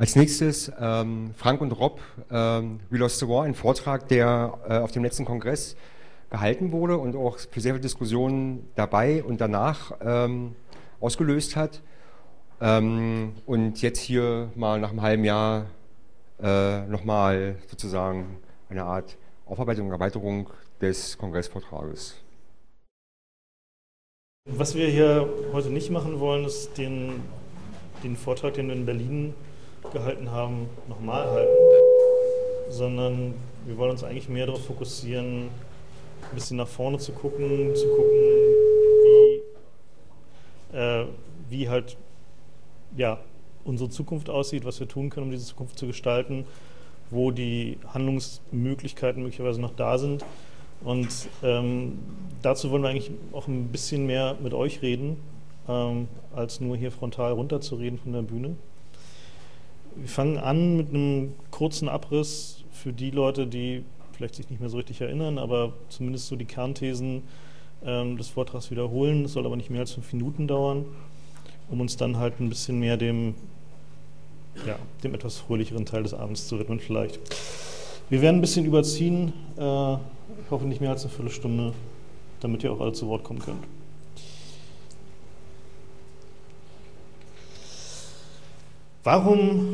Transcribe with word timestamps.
Als 0.00 0.14
nächstes 0.14 0.70
ähm, 0.80 1.34
Frank 1.36 1.60
und 1.60 1.72
Rob, 1.72 2.00
ähm, 2.30 2.78
We 2.88 2.98
Lost 2.98 3.18
the 3.18 3.26
War, 3.26 3.42
ein 3.42 3.54
Vortrag, 3.54 4.06
der 4.06 4.56
äh, 4.68 4.76
auf 4.76 4.92
dem 4.92 5.02
letzten 5.02 5.24
Kongress 5.24 5.74
gehalten 6.30 6.70
wurde 6.70 6.96
und 6.98 7.16
auch 7.16 7.36
für 7.36 7.60
sehr 7.60 7.72
viele 7.72 7.82
Diskussionen 7.82 8.68
dabei 8.76 9.24
und 9.24 9.40
danach 9.40 9.90
ähm, 10.00 10.54
ausgelöst 11.00 11.56
hat. 11.56 11.82
Ähm, 12.60 13.32
und 13.44 13.82
jetzt 13.82 13.98
hier 13.98 14.52
mal 14.54 14.78
nach 14.78 14.90
einem 14.90 15.02
halben 15.02 15.24
Jahr 15.24 15.66
äh, 16.40 16.82
nochmal 16.86 17.56
sozusagen 17.66 18.38
eine 18.70 18.84
Art 18.84 19.16
Aufarbeitung 19.46 19.86
und 19.88 19.92
Erweiterung 19.92 20.48
des 20.80 21.18
Kongressvortrages. 21.18 22.14
Was 24.46 24.76
wir 24.76 24.86
hier 24.86 25.28
heute 25.52 25.70
nicht 25.70 25.90
machen 25.90 26.20
wollen, 26.20 26.44
ist 26.44 26.78
den, 26.78 27.20
den 28.04 28.16
Vortrag, 28.16 28.54
den 28.54 28.68
wir 28.68 28.76
in 28.76 28.86
Berlin 28.86 29.34
gehalten 29.92 30.30
haben, 30.30 30.68
nochmal 30.88 31.30
halten, 31.30 31.56
sondern 32.70 33.34
wir 33.66 33.76
wollen 33.76 33.90
uns 33.92 34.04
eigentlich 34.04 34.28
mehr 34.28 34.46
darauf 34.46 34.64
fokussieren, 34.64 35.48
ein 36.30 36.34
bisschen 36.34 36.56
nach 36.56 36.68
vorne 36.68 36.98
zu 36.98 37.12
gucken, 37.12 37.74
zu 37.74 37.88
gucken, 37.88 38.20
wie, 40.72 40.76
äh, 40.76 41.06
wie 41.48 41.68
halt 41.68 41.96
ja, 42.96 43.18
unsere 43.64 43.90
Zukunft 43.90 44.30
aussieht, 44.30 44.64
was 44.64 44.80
wir 44.80 44.88
tun 44.88 45.10
können, 45.10 45.26
um 45.26 45.30
diese 45.30 45.46
Zukunft 45.46 45.78
zu 45.78 45.86
gestalten, 45.86 46.44
wo 47.10 47.30
die 47.30 47.78
Handlungsmöglichkeiten 47.92 49.22
möglicherweise 49.22 49.60
noch 49.60 49.74
da 49.74 49.98
sind. 49.98 50.24
Und 50.82 51.08
ähm, 51.42 51.98
dazu 52.42 52.70
wollen 52.70 52.82
wir 52.82 52.90
eigentlich 52.90 53.10
auch 53.32 53.48
ein 53.48 53.68
bisschen 53.68 54.06
mehr 54.06 54.36
mit 54.42 54.54
euch 54.54 54.82
reden, 54.82 55.16
ähm, 55.68 56.08
als 56.34 56.60
nur 56.60 56.76
hier 56.76 56.92
frontal 56.92 57.32
runterzureden 57.32 57.98
von 57.98 58.12
der 58.12 58.22
Bühne. 58.22 58.56
Wir 60.00 60.08
fangen 60.08 60.38
an 60.38 60.76
mit 60.76 60.90
einem 60.90 61.34
kurzen 61.50 61.88
Abriss 61.88 62.62
für 62.70 62.92
die 62.92 63.10
Leute, 63.10 63.48
die 63.48 63.82
vielleicht 64.12 64.36
sich 64.36 64.48
nicht 64.48 64.60
mehr 64.60 64.68
so 64.68 64.76
richtig 64.76 65.00
erinnern, 65.00 65.38
aber 65.38 65.72
zumindest 65.88 66.28
so 66.28 66.36
die 66.36 66.44
Kernthesen 66.44 67.22
ähm, 67.84 68.16
des 68.16 68.28
Vortrags 68.28 68.70
wiederholen. 68.70 69.24
Das 69.24 69.32
soll 69.32 69.44
aber 69.44 69.56
nicht 69.56 69.70
mehr 69.70 69.80
als 69.80 69.92
fünf 69.92 70.12
Minuten 70.12 70.46
dauern, 70.46 70.84
um 71.68 71.80
uns 71.80 71.96
dann 71.96 72.16
halt 72.16 72.38
ein 72.38 72.48
bisschen 72.48 72.78
mehr 72.78 72.96
dem, 72.96 73.34
ja, 74.66 74.78
dem 75.02 75.14
etwas 75.14 75.38
fröhlicheren 75.38 75.84
Teil 75.84 76.04
des 76.04 76.14
Abends 76.14 76.46
zu 76.46 76.60
widmen 76.60 76.78
vielleicht. 76.78 77.18
Wir 78.08 78.22
werden 78.22 78.36
ein 78.36 78.40
bisschen 78.40 78.66
überziehen, 78.66 79.32
äh, 79.56 79.94
ich 79.94 80.50
hoffe 80.50 80.64
nicht 80.66 80.80
mehr 80.80 80.90
als 80.90 81.02
eine 81.02 81.12
Viertelstunde, 81.12 81.72
damit 82.38 82.62
ihr 82.62 82.72
auch 82.72 82.80
alle 82.80 82.92
zu 82.92 83.08
Wort 83.08 83.24
kommen 83.24 83.40
könnt. 83.40 83.64
Warum 89.10 89.66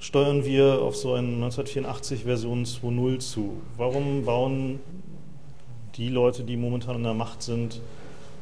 steuern 0.00 0.44
wir 0.44 0.82
auf 0.82 0.96
so 0.96 1.12
eine 1.12 1.28
1984 1.28 2.24
Version 2.24 2.64
2.0 2.64 3.20
zu? 3.20 3.62
Warum 3.76 4.24
bauen 4.24 4.80
die 5.94 6.08
Leute, 6.08 6.42
die 6.42 6.56
momentan 6.56 6.96
an 6.96 7.04
der 7.04 7.14
Macht 7.14 7.40
sind, 7.44 7.80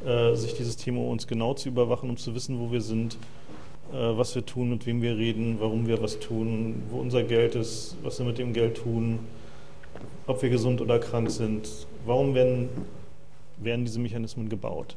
äh, 0.07 0.35
sich 0.37 0.55
dieses 0.55 0.79
Thema 0.79 1.03
uns 1.03 1.27
genau 1.27 1.53
zu 1.53 1.69
überwachen, 1.69 2.09
um 2.09 2.17
zu 2.17 2.35
wissen, 2.35 2.59
wo 2.61 2.73
wir 2.73 2.81
sind, 2.81 3.19
äh, 3.93 3.97
was 3.97 4.35
wir 4.35 4.47
tun, 4.47 4.71
mit 4.71 4.87
wem 4.87 5.03
wir 5.03 5.19
reden, 5.19 5.59
warum 5.61 5.87
wir 5.87 6.03
was 6.03 6.19
tun, 6.19 6.83
wo 6.91 6.99
unser 6.99 7.23
Geld 7.23 7.55
ist, 7.55 7.99
was 8.03 8.19
wir 8.21 8.25
mit 8.25 8.39
dem 8.39 8.55
Geld 8.55 8.79
tun, 8.79 9.19
ob 10.27 10.41
wir 10.41 10.49
gesund 10.49 10.81
oder 10.81 10.99
krank 10.99 11.31
sind. 11.31 11.69
Warum 12.07 12.35
werden, 12.35 12.71
werden 13.59 13.85
diese 13.85 14.01
Mechanismen 14.01 14.49
gebaut? 14.49 14.97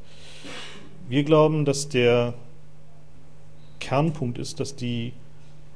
Wir 1.10 1.26
glauben, 1.26 1.66
dass 1.66 1.90
der 1.90 2.36
Kernpunkt 3.84 4.38
ist, 4.38 4.62
dass 4.62 4.76
die 4.76 5.12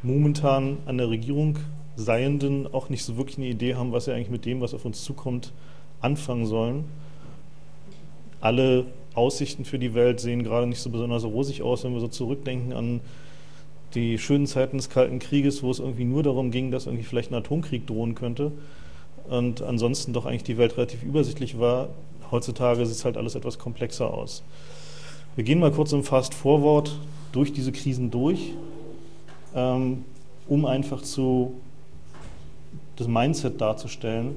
momentan 0.02 0.78
an 0.86 0.98
der 0.98 1.10
Regierung 1.10 1.60
Seienden 1.98 2.72
auch 2.72 2.90
nicht 2.90 3.04
so 3.04 3.18
wirklich 3.18 3.38
eine 3.38 3.48
Idee 3.48 3.76
haben, 3.76 3.92
was 3.92 4.06
sie 4.06 4.14
eigentlich 4.14 4.30
mit 4.30 4.46
dem, 4.46 4.62
was 4.62 4.74
auf 4.74 4.86
uns 4.86 5.04
zukommt, 5.04 5.52
anfangen 6.00 6.46
sollen. 6.46 6.86
Alle 8.40 8.86
Aussichten 9.14 9.66
für 9.66 9.80
die 9.80 9.94
Welt 9.94 10.20
sehen 10.20 10.44
gerade 10.44 10.68
nicht 10.68 10.80
so 10.80 10.90
besonders 10.90 11.26
rosig 11.26 11.64
aus, 11.64 11.84
wenn 11.84 11.94
wir 11.94 12.00
so 12.00 12.08
zurückdenken 12.08 12.72
an 12.72 13.02
die 13.94 14.20
schönen 14.20 14.46
Zeiten 14.46 14.78
des 14.78 14.90
Kalten 14.90 15.20
Krieges, 15.20 15.64
wo 15.64 15.72
es 15.72 15.80
irgendwie 15.80 16.06
nur 16.06 16.24
darum 16.24 16.52
ging, 16.52 16.72
dass 16.72 16.86
irgendwie 16.86 17.04
vielleicht 17.04 17.32
ein 17.32 17.36
Atomkrieg 17.36 17.88
drohen 17.88 18.16
könnte 18.16 18.52
und 19.28 19.62
ansonsten 19.62 20.14
doch 20.14 20.26
eigentlich 20.26 20.44
die 20.44 20.58
Welt 20.58 20.78
relativ 20.78 21.04
übersichtlich 21.04 21.60
war. 21.60 21.90
Heutzutage 22.32 22.86
sieht 22.86 22.96
es 22.96 23.06
halt 23.06 23.18
alles 23.18 23.36
etwas 23.36 23.60
komplexer 23.60 24.14
aus. 24.14 24.44
Wir 25.36 25.44
gehen 25.44 25.60
mal 25.60 25.72
kurz 25.72 25.92
im 25.94 26.04
Fast 26.04 26.34
Forward 26.34 26.96
durch 27.32 27.54
diese 27.54 27.72
Krisen 27.72 28.12
durch, 28.12 28.54
ähm, 29.56 30.06
um 30.48 30.66
einfach 30.66 31.02
zu 31.02 31.54
das 32.96 33.08
Mindset 33.08 33.62
darzustellen, 33.62 34.36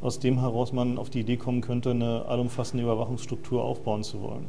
aus 0.00 0.18
dem 0.18 0.40
heraus 0.40 0.72
man 0.72 0.98
auf 0.98 1.10
die 1.10 1.20
Idee 1.20 1.36
kommen 1.36 1.60
könnte, 1.60 1.90
eine 1.90 2.24
allumfassende 2.26 2.84
Überwachungsstruktur 2.84 3.62
aufbauen 3.62 4.04
zu 4.04 4.22
wollen. 4.22 4.46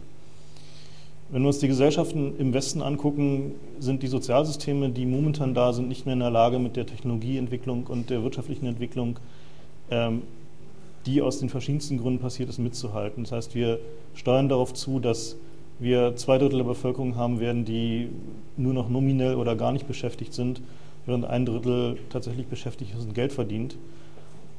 Wenn 1.29 1.41
wir 1.41 1.47
uns 1.47 1.59
die 1.59 1.67
Gesellschaften 1.67 2.35
im 2.37 2.53
Westen 2.53 2.81
angucken, 2.81 3.55
sind 3.79 4.01
die 4.01 4.07
Sozialsysteme, 4.07 4.89
die 4.89 5.05
momentan 5.05 5.53
da 5.53 5.73
sind, 5.73 5.89
nicht 5.89 6.05
mehr 6.05 6.13
in 6.13 6.21
der 6.21 6.29
Lage, 6.29 6.57
mit 6.57 6.77
der 6.77 6.85
Technologieentwicklung 6.85 7.87
und 7.87 8.09
der 8.09 8.23
wirtschaftlichen 8.23 8.65
Entwicklung, 8.65 9.19
ähm, 9.91 10.21
die 11.05 11.21
aus 11.21 11.39
den 11.39 11.49
verschiedensten 11.49 11.97
Gründen 11.97 12.19
passiert 12.19 12.49
ist, 12.49 12.59
mitzuhalten. 12.59 13.23
Das 13.23 13.33
heißt, 13.33 13.55
wir 13.55 13.79
steuern 14.13 14.47
darauf 14.47 14.73
zu, 14.73 14.99
dass 14.99 15.35
wir 15.79 16.15
zwei 16.15 16.37
Drittel 16.37 16.57
der 16.57 16.65
Bevölkerung 16.65 17.15
haben 17.15 17.39
werden, 17.39 17.65
die 17.65 18.09
nur 18.55 18.73
noch 18.73 18.89
nominell 18.89 19.35
oder 19.35 19.55
gar 19.55 19.71
nicht 19.71 19.87
beschäftigt 19.87 20.33
sind, 20.33 20.61
während 21.05 21.25
ein 21.25 21.45
Drittel 21.45 21.97
tatsächlich 22.09 22.47
beschäftigt 22.47 22.93
ist 22.97 23.05
und 23.05 23.13
Geld 23.13 23.31
verdient. 23.31 23.77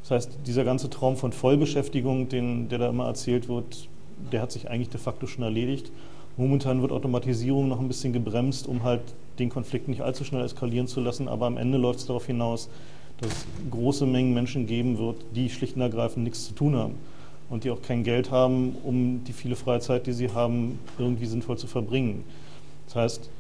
Das 0.03 0.13
heißt, 0.13 0.39
dieser 0.47 0.65
ganze 0.65 0.91
Traum 0.91 1.17
von 1.17 1.33
Vollbeschäftigung, 1.33 2.29
den, 2.29 2.69
der 2.69 2.79
da 2.79 2.89
immer 2.89 3.07
erzählt 3.07 3.49
wird, 3.49 3.89
der 4.33 4.43
hat 4.43 4.53
sich 4.53 4.71
eigentlich 4.71 4.89
de 4.89 5.01
facto 5.01 5.27
schon 5.27 5.45
erledigt. 5.45 5.91
Momentan 6.37 6.83
wird 6.83 6.93
Automatisierung 6.93 7.69
noch 7.69 7.81
ein 7.81 7.89
bisschen 7.89 8.13
gebremst, 8.13 8.69
um 8.69 8.85
halt 8.85 9.03
den 9.41 9.49
Konflikt 9.49 9.89
nicht 9.89 10.03
allzu 10.03 10.25
schnell 10.25 10.45
eskalieren 10.45 10.87
zu 10.87 11.01
lassen, 11.01 11.29
aber 11.29 11.47
am 11.47 11.57
Ende 11.57 11.79
läuft 11.79 11.99
es 11.99 12.07
darauf 12.07 12.27
hinaus, 12.27 12.71
dass 13.21 13.33
es 13.33 13.47
große 13.71 14.07
Mengen 14.07 14.35
Menschen 14.35 14.67
geben 14.67 14.99
wird, 14.99 15.17
die 15.35 15.51
schlicht 15.51 15.75
und 15.75 15.83
ergreifend 15.83 16.23
nichts 16.23 16.47
zu 16.47 16.55
tun 16.55 16.77
haben 16.77 16.95
und 17.51 17.65
die 17.65 17.71
auch 17.71 17.83
kein 17.83 18.05
Geld 18.05 18.31
haben, 18.31 18.77
um 18.85 19.25
die 19.25 19.33
viele 19.33 19.57
Freizeit, 19.57 20.07
die 20.07 20.13
sie 20.13 20.33
haben, 20.33 20.79
irgendwie 20.99 21.27
sinnvoll 21.27 21.59
zu 21.59 21.67
verbringen. 21.67 22.25
Das 22.87 22.97
heißt, 22.97 23.31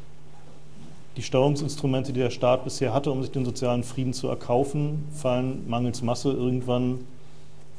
die 1.17 1.23
Steuerungsinstrumente, 1.23 2.13
die 2.13 2.21
der 2.21 2.31
Staat 2.31 2.65
bisher 2.65 2.95
hatte, 2.95 3.11
um 3.11 3.23
sich 3.23 3.33
den 3.33 3.45
sozialen 3.45 3.83
Frieden 3.83 4.13
zu 4.13 4.29
erkaufen, 4.29 5.05
fallen 5.13 5.69
mangels 5.69 6.01
Masse 6.01 6.31
irgendwann 6.31 7.01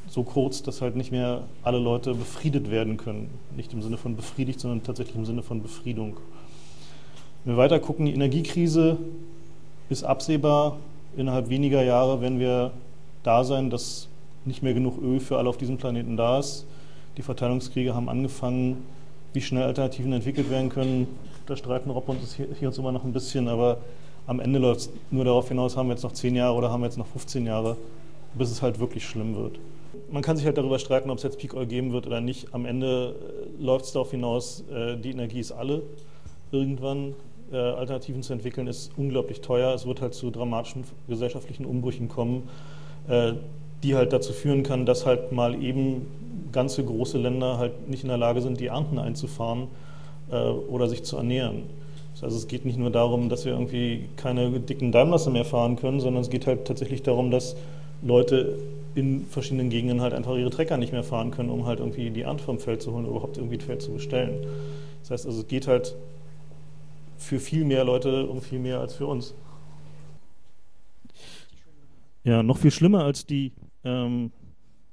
so 0.09 0.23
kurz, 0.23 0.61
dass 0.61 0.81
halt 0.81 0.97
nicht 0.97 1.11
mehr 1.11 1.43
alle 1.63 1.79
Leute 1.79 2.13
befriedet 2.15 2.69
werden 2.69 2.97
können. 2.97 3.29
Nicht 3.55 3.71
im 3.73 3.81
Sinne 3.81 3.97
von 3.97 4.15
befriedigt, 4.15 4.59
sondern 4.59 4.83
tatsächlich 4.83 5.15
im 5.15 5.25
Sinne 5.25 5.41
von 5.41 5.61
Befriedung. 5.61 6.17
Wenn 7.45 7.53
wir 7.53 7.57
weiter 7.57 7.79
gucken, 7.79 8.05
die 8.07 8.13
Energiekrise 8.13 8.97
ist 9.89 10.03
absehbar. 10.03 10.77
Innerhalb 11.15 11.49
weniger 11.49 11.81
Jahre 11.81 12.19
werden 12.21 12.39
wir 12.39 12.71
da 13.23 13.45
sein, 13.45 13.69
dass 13.69 14.08
nicht 14.45 14.63
mehr 14.63 14.73
genug 14.73 15.01
Öl 15.01 15.19
für 15.19 15.37
alle 15.37 15.49
auf 15.49 15.57
diesem 15.57 15.77
Planeten 15.77 16.17
da 16.17 16.39
ist. 16.39 16.65
Die 17.17 17.21
Verteilungskriege 17.21 17.93
haben 17.93 18.09
angefangen, 18.09 18.85
wie 19.33 19.41
schnell 19.41 19.63
Alternativen 19.63 20.13
entwickelt 20.13 20.49
werden 20.49 20.69
können. 20.69 21.07
Da 21.45 21.55
streiten 21.55 21.89
Rob 21.89 22.07
und 22.09 22.19
hier, 22.35 22.47
hier 22.57 22.67
uns 22.67 22.77
immer 22.77 22.91
noch 22.91 23.03
ein 23.03 23.13
bisschen, 23.13 23.47
aber 23.47 23.77
am 24.27 24.39
Ende 24.39 24.59
läuft 24.59 24.81
es 24.81 24.89
nur 25.11 25.25
darauf 25.25 25.47
hinaus, 25.47 25.75
haben 25.75 25.87
wir 25.87 25.93
jetzt 25.93 26.03
noch 26.03 26.11
10 26.11 26.35
Jahre 26.35 26.55
oder 26.55 26.71
haben 26.71 26.81
wir 26.81 26.85
jetzt 26.85 26.97
noch 26.97 27.07
15 27.07 27.45
Jahre, 27.45 27.77
bis 28.35 28.51
es 28.51 28.61
halt 28.61 28.79
wirklich 28.79 29.05
schlimm 29.05 29.35
wird. 29.35 29.59
Man 30.11 30.21
kann 30.21 30.37
sich 30.37 30.45
halt 30.45 30.57
darüber 30.57 30.79
streiten, 30.79 31.09
ob 31.09 31.17
es 31.17 31.23
jetzt 31.23 31.39
Peak 31.39 31.55
Oil 31.55 31.65
geben 31.65 31.91
wird 31.91 32.07
oder 32.07 32.21
nicht. 32.21 32.53
Am 32.53 32.65
Ende 32.65 33.15
äh, 33.59 33.63
läuft 33.63 33.85
es 33.85 33.91
darauf 33.91 34.11
hinaus, 34.11 34.63
äh, 34.71 34.97
die 34.97 35.11
Energie 35.11 35.39
ist 35.39 35.51
alle. 35.51 35.81
Irgendwann 36.51 37.15
äh, 37.51 37.57
Alternativen 37.57 38.21
zu 38.21 38.33
entwickeln, 38.33 38.67
ist 38.67 38.91
unglaublich 38.97 39.41
teuer. 39.41 39.73
Es 39.73 39.85
wird 39.85 40.01
halt 40.01 40.13
zu 40.13 40.29
dramatischen 40.29 40.83
gesellschaftlichen 41.07 41.65
Umbrüchen 41.65 42.07
kommen 42.07 42.47
die 43.83 43.95
halt 43.95 44.13
dazu 44.13 44.33
führen 44.33 44.63
kann, 44.63 44.85
dass 44.85 45.05
halt 45.05 45.31
mal 45.31 45.61
eben 45.61 46.07
ganze 46.51 46.83
große 46.83 47.17
Länder 47.17 47.57
halt 47.57 47.89
nicht 47.89 48.03
in 48.03 48.09
der 48.09 48.17
Lage 48.17 48.41
sind, 48.41 48.59
die 48.59 48.67
Ernten 48.67 48.97
einzufahren 48.97 49.67
äh, 50.31 50.35
oder 50.35 50.87
sich 50.87 51.03
zu 51.03 51.17
ernähren. 51.17 51.63
Also 52.21 52.35
es 52.35 52.47
geht 52.47 52.65
nicht 52.65 52.77
nur 52.77 52.89
darum, 52.89 53.29
dass 53.29 53.45
wir 53.45 53.53
irgendwie 53.53 54.09
keine 54.17 54.59
dicken 54.59 54.91
Daimlers 54.91 55.29
mehr 55.29 55.45
fahren 55.45 55.77
können, 55.77 56.01
sondern 56.01 56.21
es 56.21 56.29
geht 56.29 56.47
halt 56.47 56.65
tatsächlich 56.65 57.01
darum, 57.01 57.31
dass 57.31 57.55
Leute 58.01 58.57
in 58.95 59.25
verschiedenen 59.25 59.69
Gegenden 59.69 60.01
halt 60.01 60.13
einfach 60.13 60.35
ihre 60.35 60.49
Trecker 60.49 60.77
nicht 60.77 60.91
mehr 60.91 61.03
fahren 61.03 61.31
können, 61.31 61.49
um 61.49 61.65
halt 61.65 61.79
irgendwie 61.79 62.09
die 62.09 62.21
Ernte 62.21 62.43
vom 62.43 62.59
Feld 62.59 62.81
zu 62.81 62.91
holen 62.91 63.05
oder 63.05 63.15
überhaupt 63.15 63.37
irgendwie 63.37 63.57
das 63.57 63.65
Feld 63.65 63.81
zu 63.81 63.91
bestellen. 63.91 64.45
Das 65.01 65.11
heißt 65.11 65.25
also, 65.27 65.41
es 65.41 65.47
geht 65.47 65.67
halt 65.67 65.95
für 67.17 67.39
viel 67.39 67.63
mehr 67.63 67.83
Leute 67.83 68.27
um 68.27 68.41
viel 68.41 68.59
mehr 68.59 68.79
als 68.79 68.95
für 68.95 69.07
uns. 69.07 69.33
Ja, 72.23 72.43
noch 72.43 72.57
viel 72.57 72.71
schlimmer 72.71 73.05
als 73.05 73.25
die 73.25 73.53
ähm, 73.83 74.31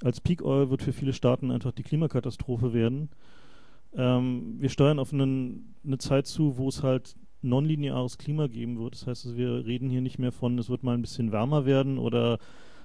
als 0.02 0.20
Peak 0.20 0.42
Oil 0.42 0.70
wird 0.70 0.82
für 0.82 0.92
viele 0.92 1.12
Staaten 1.12 1.50
einfach 1.50 1.72
die 1.72 1.82
Klimakatastrophe 1.82 2.72
werden. 2.72 3.08
Ähm, 3.94 4.56
wir 4.58 4.68
steuern 4.68 4.98
auf 4.98 5.12
einen, 5.12 5.74
eine 5.84 5.98
Zeit 5.98 6.26
zu, 6.26 6.58
wo 6.58 6.68
es 6.68 6.82
halt 6.82 7.16
nonlineares 7.42 8.18
Klima 8.18 8.46
geben 8.46 8.78
wird. 8.78 8.94
Das 8.94 9.06
heißt, 9.06 9.36
wir 9.36 9.64
reden 9.64 9.88
hier 9.88 10.00
nicht 10.00 10.18
mehr 10.18 10.32
von, 10.32 10.58
es 10.58 10.68
wird 10.68 10.82
mal 10.82 10.94
ein 10.94 11.02
bisschen 11.02 11.32
wärmer 11.32 11.64
werden 11.64 11.98
oder 11.98 12.38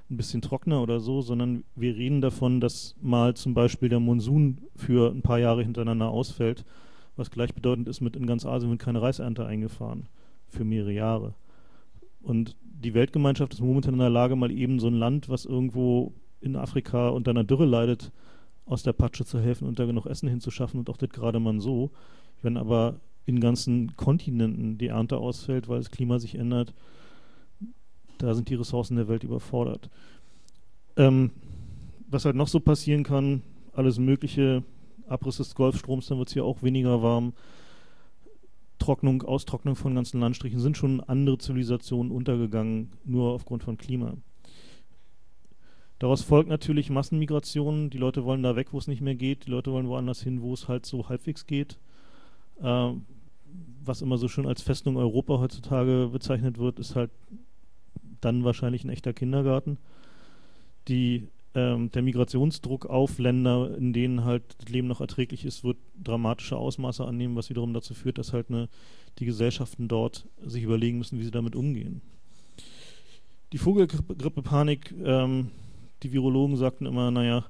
ein 0.09 0.18
bisschen 0.18 0.42
trockener 0.42 0.81
oder 0.81 1.00
so, 1.00 1.21
sondern 1.21 1.63
wir 1.75 1.95
reden 1.95 2.21
davon, 2.21 2.59
dass 2.59 2.95
mal 3.01 3.33
zum 3.33 3.54
Beispiel 3.54 3.89
der 3.89 4.00
Monsun 4.00 4.59
für 4.75 5.12
ein 5.12 5.21
paar 5.21 5.39
Jahre 5.39 5.63
hintereinander 5.63 6.09
ausfällt, 6.09 6.65
was 7.15 7.31
gleichbedeutend 7.31 7.88
ist 7.88 8.01
mit 8.01 8.15
in 8.15 8.27
ganz 8.27 8.45
Asien 8.45 8.69
wird 8.69 8.81
keine 8.81 9.01
Reisernte 9.01 9.45
eingefahren 9.45 10.07
für 10.50 10.65
mehrere 10.65 10.92
Jahre. 10.92 11.33
Und 12.21 12.56
die 12.62 12.94
Weltgemeinschaft 12.94 13.53
ist 13.53 13.62
momentan 13.62 13.94
in 13.94 14.00
der 14.00 14.09
Lage, 14.09 14.35
mal 14.35 14.51
eben 14.51 14.79
so 14.79 14.88
ein 14.88 14.95
Land, 14.95 15.29
was 15.29 15.45
irgendwo 15.45 16.13
in 16.39 16.56
Afrika 16.56 17.09
unter 17.09 17.31
einer 17.31 17.44
Dürre 17.44 17.65
leidet, 17.65 18.12
aus 18.65 18.83
der 18.83 18.94
Patsche 18.94 19.25
zu 19.25 19.39
helfen 19.39 19.68
und 19.68 19.79
da 19.79 19.85
genug 19.85 20.06
Essen 20.06 20.29
hinzuschaffen 20.29 20.79
und 20.79 20.89
auch 20.89 20.97
das 20.97 21.09
gerade 21.09 21.39
mal 21.39 21.59
so. 21.59 21.91
Wenn 22.41 22.57
aber 22.57 23.00
in 23.25 23.39
ganzen 23.39 23.95
Kontinenten 23.95 24.77
die 24.77 24.88
Ernte 24.88 25.18
ausfällt, 25.18 25.68
weil 25.69 25.79
das 25.79 25.91
Klima 25.91 26.19
sich 26.19 26.35
ändert, 26.35 26.73
da 28.18 28.33
sind 28.33 28.50
die 28.50 28.56
Ressourcen 28.56 28.95
der 28.95 29.07
Welt 29.07 29.23
überfordert. 29.23 29.89
Ähm, 30.97 31.31
was 32.07 32.25
halt 32.25 32.35
noch 32.35 32.47
so 32.47 32.59
passieren 32.59 33.03
kann, 33.03 33.41
alles 33.73 34.00
mögliche, 34.00 34.63
Abriss 35.07 35.38
des 35.38 35.56
Golfstroms, 35.56 36.07
dann 36.07 36.18
wird 36.18 36.29
es 36.29 36.33
hier 36.33 36.45
auch 36.45 36.63
weniger 36.63 37.01
warm. 37.01 37.33
Trocknung, 38.81 39.22
Austrocknung 39.22 39.75
von 39.75 39.95
ganzen 39.95 40.19
Landstrichen 40.19 40.60
sind 40.60 40.75
schon 40.75 41.01
andere 41.01 41.38
Zivilisationen 41.38 42.12
untergegangen, 42.12 42.92
nur 43.06 43.31
aufgrund 43.31 43.63
von 43.63 43.78
Klima. 43.78 44.16
Daraus 46.00 46.24
folgt 46.24 46.50
natürlich 46.50 46.89
Massenmigration. 46.89 47.92
Die 47.92 48.00
Leute 48.00 48.25
wollen 48.25 48.42
da 48.42 48.56
weg, 48.56 48.69
wo 48.74 48.80
es 48.80 48.88
nicht 48.88 49.01
mehr 49.01 49.13
geht. 49.13 49.45
Die 49.45 49.51
Leute 49.51 49.72
wollen 49.72 49.88
woanders 49.88 50.24
hin, 50.24 50.42
wo 50.42 50.51
es 50.51 50.68
halt 50.68 50.88
so 50.88 51.10
halbwegs 51.10 51.45
geht. 51.45 51.78
Äh, 52.60 52.94
was 53.86 54.01
immer 54.01 54.18
so 54.18 54.28
schön 54.28 54.48
als 54.48 54.63
Festung 54.63 54.98
Europa 54.98 55.38
heutzutage 55.38 56.10
bezeichnet 56.12 56.57
wird, 56.57 56.80
ist 56.80 56.95
halt 56.95 57.12
dann 58.19 58.44
wahrscheinlich 58.44 58.83
ein 58.83 58.89
echter 58.89 59.13
Kindergarten. 59.13 59.78
Die, 60.88 61.28
ähm, 61.53 61.92
der 61.92 62.01
Migrationsdruck 62.01 62.86
auf 62.86 63.19
Länder, 63.19 63.75
in 63.77 63.94
denen 63.94 64.24
halt 64.24 64.44
das 64.57 64.69
Leben 64.69 64.88
noch 64.88 65.01
erträglich 65.01 65.45
ist, 65.45 65.63
wird 65.63 65.77
dramatische 66.01 66.57
Ausmaße 66.57 67.06
annehmen, 67.06 67.36
was 67.36 67.50
wiederum 67.50 67.74
dazu 67.74 67.94
führt, 67.94 68.18
dass 68.18 68.33
halt 68.33 68.50
eine, 68.50 68.69
die 69.19 69.25
Gesellschaften 69.25 69.88
dort 69.88 70.27
sich 70.45 70.63
überlegen 70.63 70.98
müssen, 70.98 71.19
wie 71.19 71.24
sie 71.24 71.31
damit 71.31 71.56
umgehen. 71.56 72.01
Die 73.51 73.57
Vogelgrippepanik, 73.57 74.94
ähm, 75.03 75.51
die 76.03 76.13
Virologen 76.13 76.56
sagten 76.56 76.86
immer, 76.86 77.12
naja, 77.12 77.45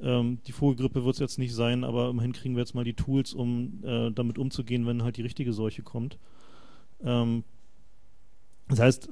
ähm, 0.00 0.38
die 0.46 0.52
Vogelgrippe 0.52 1.04
wird 1.04 1.14
es 1.14 1.20
jetzt 1.20 1.38
nicht 1.38 1.54
sein, 1.54 1.84
aber 1.84 2.08
immerhin 2.08 2.32
kriegen 2.32 2.54
wir 2.54 2.62
jetzt 2.62 2.74
mal 2.74 2.84
die 2.84 2.94
Tools, 2.94 3.34
um 3.34 3.84
äh, 3.84 4.10
damit 4.10 4.38
umzugehen, 4.38 4.86
wenn 4.86 5.02
halt 5.02 5.18
die 5.18 5.22
richtige 5.22 5.52
Seuche 5.52 5.82
kommt. 5.82 6.18
Ähm, 7.02 7.44
das 8.68 8.80
heißt, 8.80 9.10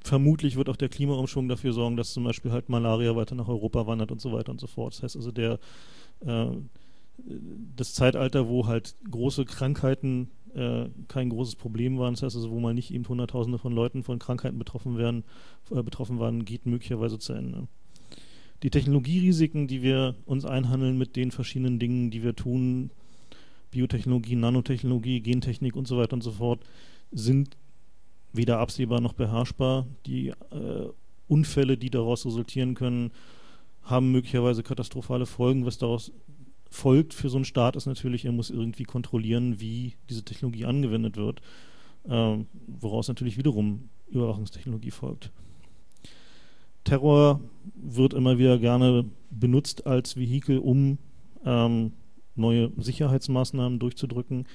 vermutlich 0.00 0.56
wird 0.56 0.68
auch 0.68 0.76
der 0.76 0.88
Klimaumschwung 0.88 1.48
dafür 1.48 1.72
sorgen, 1.72 1.96
dass 1.96 2.12
zum 2.12 2.24
Beispiel 2.24 2.52
halt 2.52 2.68
Malaria 2.68 3.16
weiter 3.16 3.34
nach 3.34 3.48
Europa 3.48 3.86
wandert 3.86 4.12
und 4.12 4.20
so 4.20 4.32
weiter 4.32 4.52
und 4.52 4.60
so 4.60 4.66
fort. 4.66 4.94
Das 4.94 5.02
heißt 5.02 5.16
also, 5.16 5.32
der, 5.32 5.58
äh, 6.20 6.46
das 7.76 7.94
Zeitalter, 7.94 8.48
wo 8.48 8.66
halt 8.66 8.96
große 9.10 9.44
Krankheiten 9.44 10.30
äh, 10.54 10.86
kein 11.08 11.30
großes 11.30 11.56
Problem 11.56 11.98
waren, 11.98 12.14
das 12.14 12.22
heißt 12.22 12.36
also, 12.36 12.50
wo 12.50 12.60
mal 12.60 12.74
nicht 12.74 12.92
eben 12.92 13.06
Hunderttausende 13.06 13.58
von 13.58 13.72
Leuten 13.72 14.02
von 14.02 14.18
Krankheiten 14.18 14.58
betroffen, 14.58 14.96
werden, 14.96 15.24
äh, 15.70 15.82
betroffen 15.82 16.18
waren, 16.18 16.44
geht 16.44 16.66
möglicherweise 16.66 17.18
zu 17.18 17.32
Ende. 17.32 17.68
Die 18.62 18.70
Technologierisiken, 18.70 19.68
die 19.68 19.82
wir 19.82 20.16
uns 20.26 20.44
einhandeln 20.44 20.98
mit 20.98 21.16
den 21.16 21.30
verschiedenen 21.30 21.78
Dingen, 21.78 22.10
die 22.10 22.22
wir 22.22 22.34
tun, 22.34 22.90
Biotechnologie, 23.70 24.34
Nanotechnologie, 24.34 25.20
Gentechnik 25.20 25.76
und 25.76 25.86
so 25.86 25.98
weiter 25.98 26.14
und 26.14 26.22
so 26.22 26.32
fort, 26.32 26.60
sind 27.12 27.56
weder 28.38 28.58
absehbar 28.58 29.02
noch 29.02 29.12
beherrschbar. 29.12 29.86
Die 30.06 30.28
äh, 30.28 30.88
Unfälle, 31.28 31.76
die 31.76 31.90
daraus 31.90 32.24
resultieren 32.24 32.74
können, 32.74 33.10
haben 33.82 34.10
möglicherweise 34.12 34.62
katastrophale 34.62 35.26
Folgen. 35.26 35.66
Was 35.66 35.76
daraus 35.76 36.10
folgt 36.70 37.12
für 37.12 37.28
so 37.28 37.36
einen 37.36 37.44
Staat 37.44 37.76
ist 37.76 37.86
natürlich, 37.86 38.24
er 38.24 38.32
muss 38.32 38.48
irgendwie 38.48 38.84
kontrollieren, 38.84 39.60
wie 39.60 39.94
diese 40.08 40.24
Technologie 40.24 40.64
angewendet 40.64 41.16
wird, 41.16 41.40
äh, 42.08 42.36
woraus 42.66 43.08
natürlich 43.08 43.36
wiederum 43.36 43.90
Überwachungstechnologie 44.08 44.90
folgt. 44.90 45.30
Terror 46.84 47.40
wird 47.74 48.14
immer 48.14 48.38
wieder 48.38 48.58
gerne 48.58 49.04
benutzt 49.30 49.86
als 49.86 50.16
Vehikel, 50.16 50.58
um 50.58 50.98
ähm, 51.44 51.92
neue 52.34 52.72
Sicherheitsmaßnahmen 52.78 53.78
durchzudrücken 53.78 54.46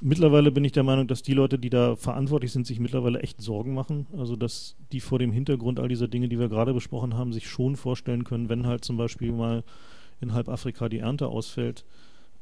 mittlerweile 0.00 0.50
bin 0.50 0.64
ich 0.64 0.72
der 0.72 0.82
Meinung, 0.82 1.06
dass 1.06 1.22
die 1.22 1.34
Leute, 1.34 1.58
die 1.58 1.70
da 1.70 1.96
verantwortlich 1.96 2.52
sind, 2.52 2.66
sich 2.66 2.80
mittlerweile 2.80 3.20
echt 3.20 3.40
Sorgen 3.40 3.74
machen. 3.74 4.06
Also 4.16 4.36
dass 4.36 4.76
die 4.92 5.00
vor 5.00 5.18
dem 5.18 5.32
Hintergrund 5.32 5.78
all 5.78 5.88
dieser 5.88 6.08
Dinge, 6.08 6.28
die 6.28 6.38
wir 6.38 6.48
gerade 6.48 6.74
besprochen 6.74 7.14
haben, 7.14 7.32
sich 7.32 7.48
schon 7.48 7.76
vorstellen 7.76 8.24
können, 8.24 8.48
wenn 8.48 8.66
halt 8.66 8.84
zum 8.84 8.96
Beispiel 8.96 9.32
mal 9.32 9.62
in 10.20 10.32
halb 10.32 10.48
Afrika 10.48 10.88
die 10.88 10.98
Ernte 10.98 11.28
ausfällt, 11.28 11.84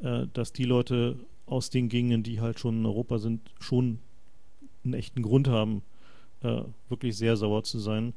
äh, 0.01 0.27
dass 0.33 0.53
die 0.53 0.65
Leute 0.65 1.17
aus 1.47 1.71
den 1.71 1.89
Gegenden, 1.89 2.23
die 2.23 2.41
halt 2.41 2.59
schon 2.59 2.79
in 2.79 2.87
Europa 2.87 3.19
sind, 3.19 3.41
schon 3.61 3.99
einen 4.85 4.95
echten 4.95 5.23
Grund 5.23 5.49
haben, 5.49 5.83
äh, 6.43 6.63
wirklich 6.89 7.17
sehr 7.17 7.37
sauer 7.37 7.65
zu 7.65 7.79
sein. 7.79 8.15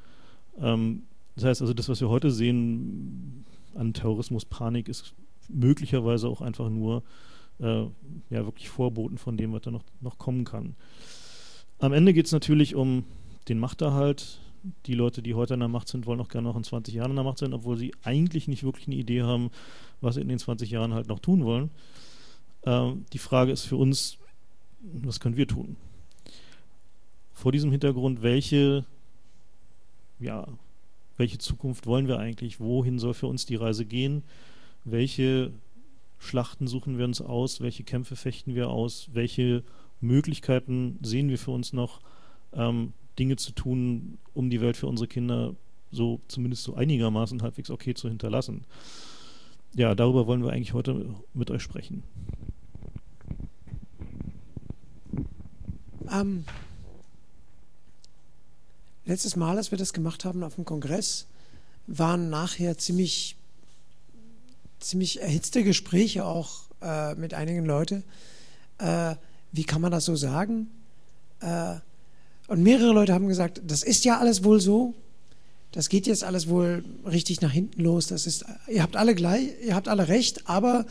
Ähm, 0.60 1.04
das 1.36 1.45
heißt 1.45 1.62
also, 1.62 1.74
das, 1.74 1.89
was 1.89 2.00
wir 2.01 2.10
heute 2.10 2.31
sehen 2.31 3.45
an 3.74 3.94
Terrorismus, 3.94 4.45
Panik, 4.45 4.88
ist 4.88 5.13
möglicherweise 5.50 6.28
auch 6.28 6.42
einfach 6.42 6.69
nur 6.69 7.04
äh, 7.60 7.84
ja 8.30 8.46
wirklich 8.46 8.69
Vorboten 8.69 9.18
von 9.18 9.38
dem, 9.38 9.54
was 9.54 9.62
da 9.62 9.72
noch, 9.72 9.84
noch 10.02 10.18
kommen 10.18 10.44
kann. 10.44 10.75
Am 11.80 11.94
Ende 11.94 12.13
geht 12.13 12.25
es 12.25 12.31
natürlich 12.31 12.75
um 12.75 13.04
den 13.48 13.60
Machterhalt. 13.60 14.40
Die 14.88 14.94
Leute, 14.94 15.22
die 15.22 15.36
heute 15.36 15.54
in 15.54 15.60
der 15.60 15.69
Macht 15.69 15.88
sind, 15.88 16.06
wollen 16.07 16.19
auch 16.19 16.30
gerne 16.30 16.48
noch 16.48 16.56
in 16.56 16.63
20 16.63 16.94
Jahren 16.94 17.12
in 17.12 17.18
der 17.18 17.25
Macht 17.25 17.38
sein, 17.38 17.54
obwohl 17.54 17.78
sie 17.78 17.94
eigentlich 18.04 18.48
nicht 18.48 18.63
wirklich 18.63 18.88
eine 18.88 18.96
Idee 18.96 19.22
haben, 19.22 19.52
was 20.02 20.16
sie 20.16 20.22
in 20.22 20.28
den 20.28 20.40
20 20.40 20.72
Jahren 20.72 20.94
halt 20.94 21.07
noch 21.07 21.19
tun 21.19 21.44
wollen. 21.46 21.69
Ähm, 22.63 23.06
die 23.13 23.19
Frage 23.19 23.52
ist 23.52 23.63
für 23.63 23.75
uns, 23.75 24.18
was 24.81 25.19
können 25.19 25.38
wir 25.38 25.48
tun? 25.48 25.75
Vor 27.34 27.52
diesem 27.52 27.69
Hintergrund, 27.72 28.24
welche, 28.24 28.86
ja, 30.19 30.48
welche 31.18 31.38
Zukunft 31.38 31.86
wollen 31.86 32.07
wir 32.07 32.18
eigentlich? 32.18 32.60
Wohin 32.60 32.98
soll 32.98 33.13
für 33.13 33.28
uns 33.28 33.46
die 33.46 33.56
Reise 33.56 33.86
gehen? 33.86 34.24
Welche 34.84 35.52
Schlachten 36.17 36.67
suchen 36.67 36.97
wir 36.97 37.06
uns 37.06 37.21
aus, 37.21 37.62
welche 37.62 37.83
Kämpfe 37.83 38.15
fechten 38.15 38.56
wir 38.56 38.69
aus, 38.69 39.09
welche 39.13 39.63
Möglichkeiten 40.01 41.00
sehen 41.01 41.29
wir 41.29 41.38
für 41.38 41.51
uns 41.51 41.73
noch, 41.73 42.01
ähm, 42.53 42.94
Dinge 43.17 43.35
zu 43.38 43.51
tun, 43.51 44.17
um 44.33 44.49
die 44.49 44.61
Welt 44.61 44.78
für 44.78 44.87
unsere 44.87 45.07
Kinder 45.07 45.56
so 45.92 46.19
zumindest 46.28 46.63
so 46.63 46.75
einigermaßen 46.75 47.42
halbwegs 47.42 47.69
okay 47.69 47.94
zu 47.94 48.09
hinterlassen. 48.09 48.66
Ja, 49.73 49.95
darüber 49.95 50.28
wollen 50.28 50.44
wir 50.44 50.51
eigentlich 50.51 50.73
heute 50.73 51.16
mit 51.33 51.51
euch 51.51 51.61
sprechen. 51.61 52.04
Ähm, 56.11 56.45
letztes 59.06 59.35
Mal, 59.35 59.57
als 59.57 59.71
wir 59.71 59.78
das 59.78 59.94
gemacht 59.94 60.25
haben 60.25 60.44
auf 60.44 60.56
dem 60.56 60.66
Kongress, 60.66 61.28
waren 61.87 62.30
nachher 62.30 62.78
ziemlich 62.78 63.35
ziemlich 64.85 65.21
erhitzte 65.21 65.63
Gespräche 65.63 66.25
auch 66.25 66.63
äh, 66.81 67.15
mit 67.15 67.33
einigen 67.33 67.65
Leuten. 67.65 68.04
Äh, 68.77 69.15
wie 69.51 69.63
kann 69.63 69.81
man 69.81 69.92
das 69.92 70.06
so 70.06 70.15
sagen? 70.15 70.69
Äh, 71.42 71.75
und 72.47 72.61
mehrere 72.61 72.94
Leute 72.94 73.13
haben 73.13 73.27
gesagt, 73.27 73.61
das 73.65 73.83
ist 73.83 74.06
ja 74.06 74.19
alles 74.19 74.44
wohl 74.44 74.59
so. 74.59 74.94
Das 75.71 75.89
geht 75.89 76.07
jetzt 76.07 76.23
alles 76.23 76.47
wohl 76.47 76.85
richtig 77.06 77.42
nach 77.42 77.51
hinten 77.51 77.81
los. 77.81 78.07
Das 78.07 78.27
ist, 78.27 78.45
ihr 78.68 78.83
habt 78.83 78.95
alle 78.95 79.15
gleich, 79.15 79.49
ihr 79.63 79.75
habt 79.75 79.87
alle 79.87 80.07
recht, 80.07 80.47
aber 80.47 80.85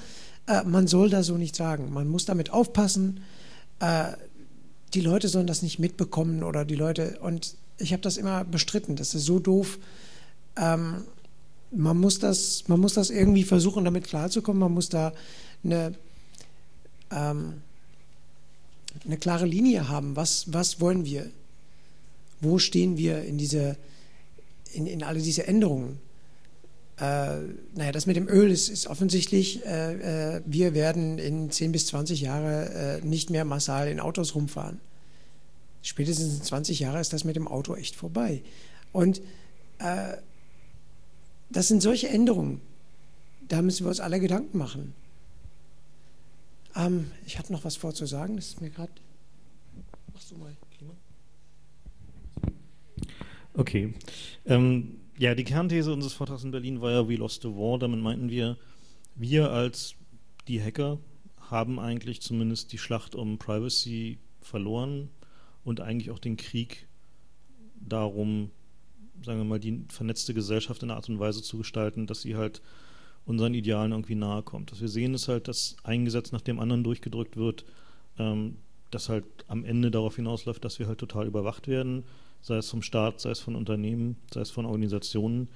äh, 0.47 0.63
man 0.65 0.87
soll 0.87 1.09
da 1.11 1.23
so 1.23 1.37
nicht 1.37 1.57
sagen. 1.57 1.93
Man 1.93 2.09
muss 2.09 2.25
damit 2.25 2.51
aufpassen. 2.51 3.21
Äh, 3.81 4.13
die 4.93 5.01
Leute 5.01 5.29
sollen 5.29 5.47
das 5.47 5.63
nicht 5.63 5.79
mitbekommen 5.79 6.43
oder 6.43 6.65
die 6.65 6.75
Leute. 6.75 7.19
Und 7.21 7.57
ich 7.79 7.93
habe 7.93 8.03
das 8.03 8.17
immer 8.17 8.45
bestritten. 8.45 8.97
Das 8.97 9.15
ist 9.15 9.25
so 9.25 9.39
doof. 9.39 9.79
Ähm, 10.57 11.05
man 11.77 11.99
muss 11.99 12.19
das, 12.19 12.65
man 12.69 12.81
muss 12.81 12.95
das 12.95 13.11
irgendwie 13.11 13.45
versuchen, 13.45 13.85
damit 13.85 14.05
klarzukommen. 14.05 14.61
Man 14.61 14.73
muss 14.73 14.89
da 14.89 15.13
eine, 15.63 15.95
ähm, 17.11 17.63
eine 19.05 19.17
klare 19.17 19.47
Linie 19.47 19.89
haben. 19.89 20.17
Was, 20.17 20.53
was 20.53 20.81
wollen 20.81 21.05
wir? 21.05 21.31
Wo 22.41 22.59
stehen 22.59 22.97
wir 22.97 23.23
in, 23.23 23.39
diese, 23.39 23.77
in, 24.73 24.87
in 24.87 25.03
alle 25.03 25.21
diese 25.21 25.47
Änderungen? 25.47 25.99
Äh, 26.97 27.39
naja, 27.75 27.91
das 27.93 28.07
mit 28.07 28.17
dem 28.17 28.29
Öl 28.29 28.51
ist, 28.51 28.69
ist 28.69 28.87
offensichtlich, 28.87 29.65
äh, 29.67 30.37
äh, 30.37 30.43
wir 30.47 30.75
werden 30.75 31.19
in 31.19 31.51
10 31.51 31.73
bis 31.73 31.87
20 31.87 32.21
Jahren 32.21 32.67
äh, 32.69 33.01
nicht 33.01 33.31
mehr 33.31 33.45
massal 33.45 33.89
in 33.89 33.99
Autos 33.99 34.35
rumfahren. 34.35 34.81
Spätestens 35.83 36.39
in 36.39 36.43
20 36.43 36.81
Jahren 36.81 37.01
ist 37.01 37.13
das 37.13 37.25
mit 37.25 37.37
dem 37.37 37.49
Auto 37.49 37.75
echt 37.75 37.97
vorbei. 37.97 38.43
Und 38.93 39.21
äh, 39.81 40.17
das 41.55 41.69
sind 41.69 41.81
solche 41.81 42.09
Änderungen. 42.09 42.61
Da 43.49 43.63
müssen 43.63 43.85
wir 43.85 43.89
uns 43.89 44.01
alle 44.01 44.21
Gedanken 44.21 44.59
machen. 44.59 44.93
Ähm, 46.77 47.11
ich 47.25 47.39
hatte 47.39 47.53
noch 47.53 47.65
was 47.65 47.77
vorzusagen, 47.77 48.37
das 48.37 48.49
ist 48.49 48.61
mir 48.61 48.71
gerade. 48.71 48.93
Machst 50.13 50.31
du 50.31 50.37
mal, 50.37 50.55
Klima? 50.77 50.93
Okay. 53.55 53.95
Ähm, 54.45 55.01
ja, 55.17 55.35
die 55.35 55.45
Kernthese 55.45 55.93
unseres 55.93 56.13
Vortrags 56.13 56.43
in 56.43 56.51
Berlin 56.51 56.81
war 56.81 56.91
ja 56.91 57.09
We 57.09 57.15
Lost 57.15 57.43
the 57.43 57.49
War. 57.49 57.79
Damit 57.79 58.01
meinten 58.01 58.29
wir, 58.29 58.59
wir 59.15 59.51
als 59.51 59.95
die 60.49 60.61
Hacker 60.61 60.99
haben 61.39 61.79
eigentlich 61.79 62.21
zumindest 62.21 62.73
die 62.73 62.79
Schlacht 62.79 63.15
um 63.15 63.39
Privacy 63.39 64.19
verloren 64.41 65.11
und 65.63 65.81
eigentlich 65.81 66.11
auch 66.11 66.19
den 66.19 66.37
Krieg 66.37 66.89
darum, 67.77 68.51
sagen 69.23 69.39
wir 69.39 69.45
mal, 69.45 69.61
die 69.61 69.85
vernetzte 69.89 70.35
Gesellschaft 70.35 70.83
in 70.83 70.91
einer 70.91 70.97
Art 70.97 71.09
und 71.09 71.19
Weise 71.19 71.43
zu 71.43 71.59
gestalten, 71.59 72.07
dass 72.07 72.23
sie 72.23 72.37
halt 72.37 72.63
unseren 73.27 73.55
Idealen 73.55 73.93
irgendwie 73.93 74.15
nahe 74.15 74.43
kommt. 74.43 74.73
Was 74.73 74.81
wir 74.81 74.89
sehen 74.89 75.15
ist 75.15 75.29
halt, 75.29 75.49
dass 75.49 75.77
ein 75.83 76.05
Gesetz 76.05 76.33
nach 76.33 76.41
dem 76.41 76.61
anderen 76.61 76.85
durchgedrückt 76.85 77.37
wird, 77.37 77.65
ähm, 78.19 78.57
das 78.91 79.09
halt 79.09 79.25
am 79.49 79.65
Ende 79.65 79.91
darauf 79.91 80.17
hinausläuft, 80.17 80.65
dass 80.65 80.79
wir 80.79 80.87
halt 80.87 80.99
total 80.99 81.27
überwacht 81.27 81.67
werden, 81.69 82.05
sei 82.43 82.57
es 82.57 82.71
vom 82.71 82.83
Staat, 82.83 83.21
sei 83.21 83.31
es 83.31 83.41
von 83.41 83.57
Unternehmen, 83.57 84.17
sei 84.33 84.41
es 84.41 84.51
von 84.51 84.67
Organisationen. 84.67 85.49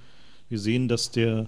Wir 0.49 0.59
sehen, 0.59 0.87
dass 0.87 1.11
der 1.11 1.47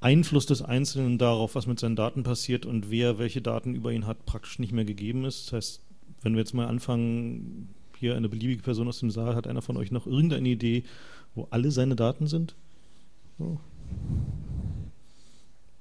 Einfluss 0.00 0.46
des 0.46 0.62
Einzelnen 0.62 1.18
darauf, 1.18 1.54
was 1.54 1.66
mit 1.66 1.80
seinen 1.80 1.96
Daten 1.96 2.22
passiert 2.22 2.66
und 2.66 2.90
wer 2.90 3.18
welche 3.18 3.40
Daten 3.40 3.74
über 3.74 3.92
ihn 3.92 4.06
hat, 4.06 4.26
praktisch 4.26 4.58
nicht 4.58 4.72
mehr 4.72 4.84
gegeben 4.84 5.24
ist. 5.24 5.46
Das 5.46 5.52
heißt, 5.52 5.82
wenn 6.22 6.34
wir 6.34 6.40
jetzt 6.40 6.54
mal 6.54 6.66
anfangen, 6.66 7.74
hier 7.98 8.16
eine 8.16 8.28
beliebige 8.28 8.62
Person 8.62 8.88
aus 8.88 9.00
dem 9.00 9.10
Saal, 9.10 9.34
hat 9.34 9.46
einer 9.46 9.62
von 9.62 9.76
euch 9.76 9.90
noch 9.90 10.06
irgendeine 10.06 10.48
Idee, 10.48 10.84
wo 11.34 11.46
alle 11.50 11.70
seine 11.70 11.96
Daten 11.96 12.26
sind? 12.26 12.54
Oh. 13.38 13.58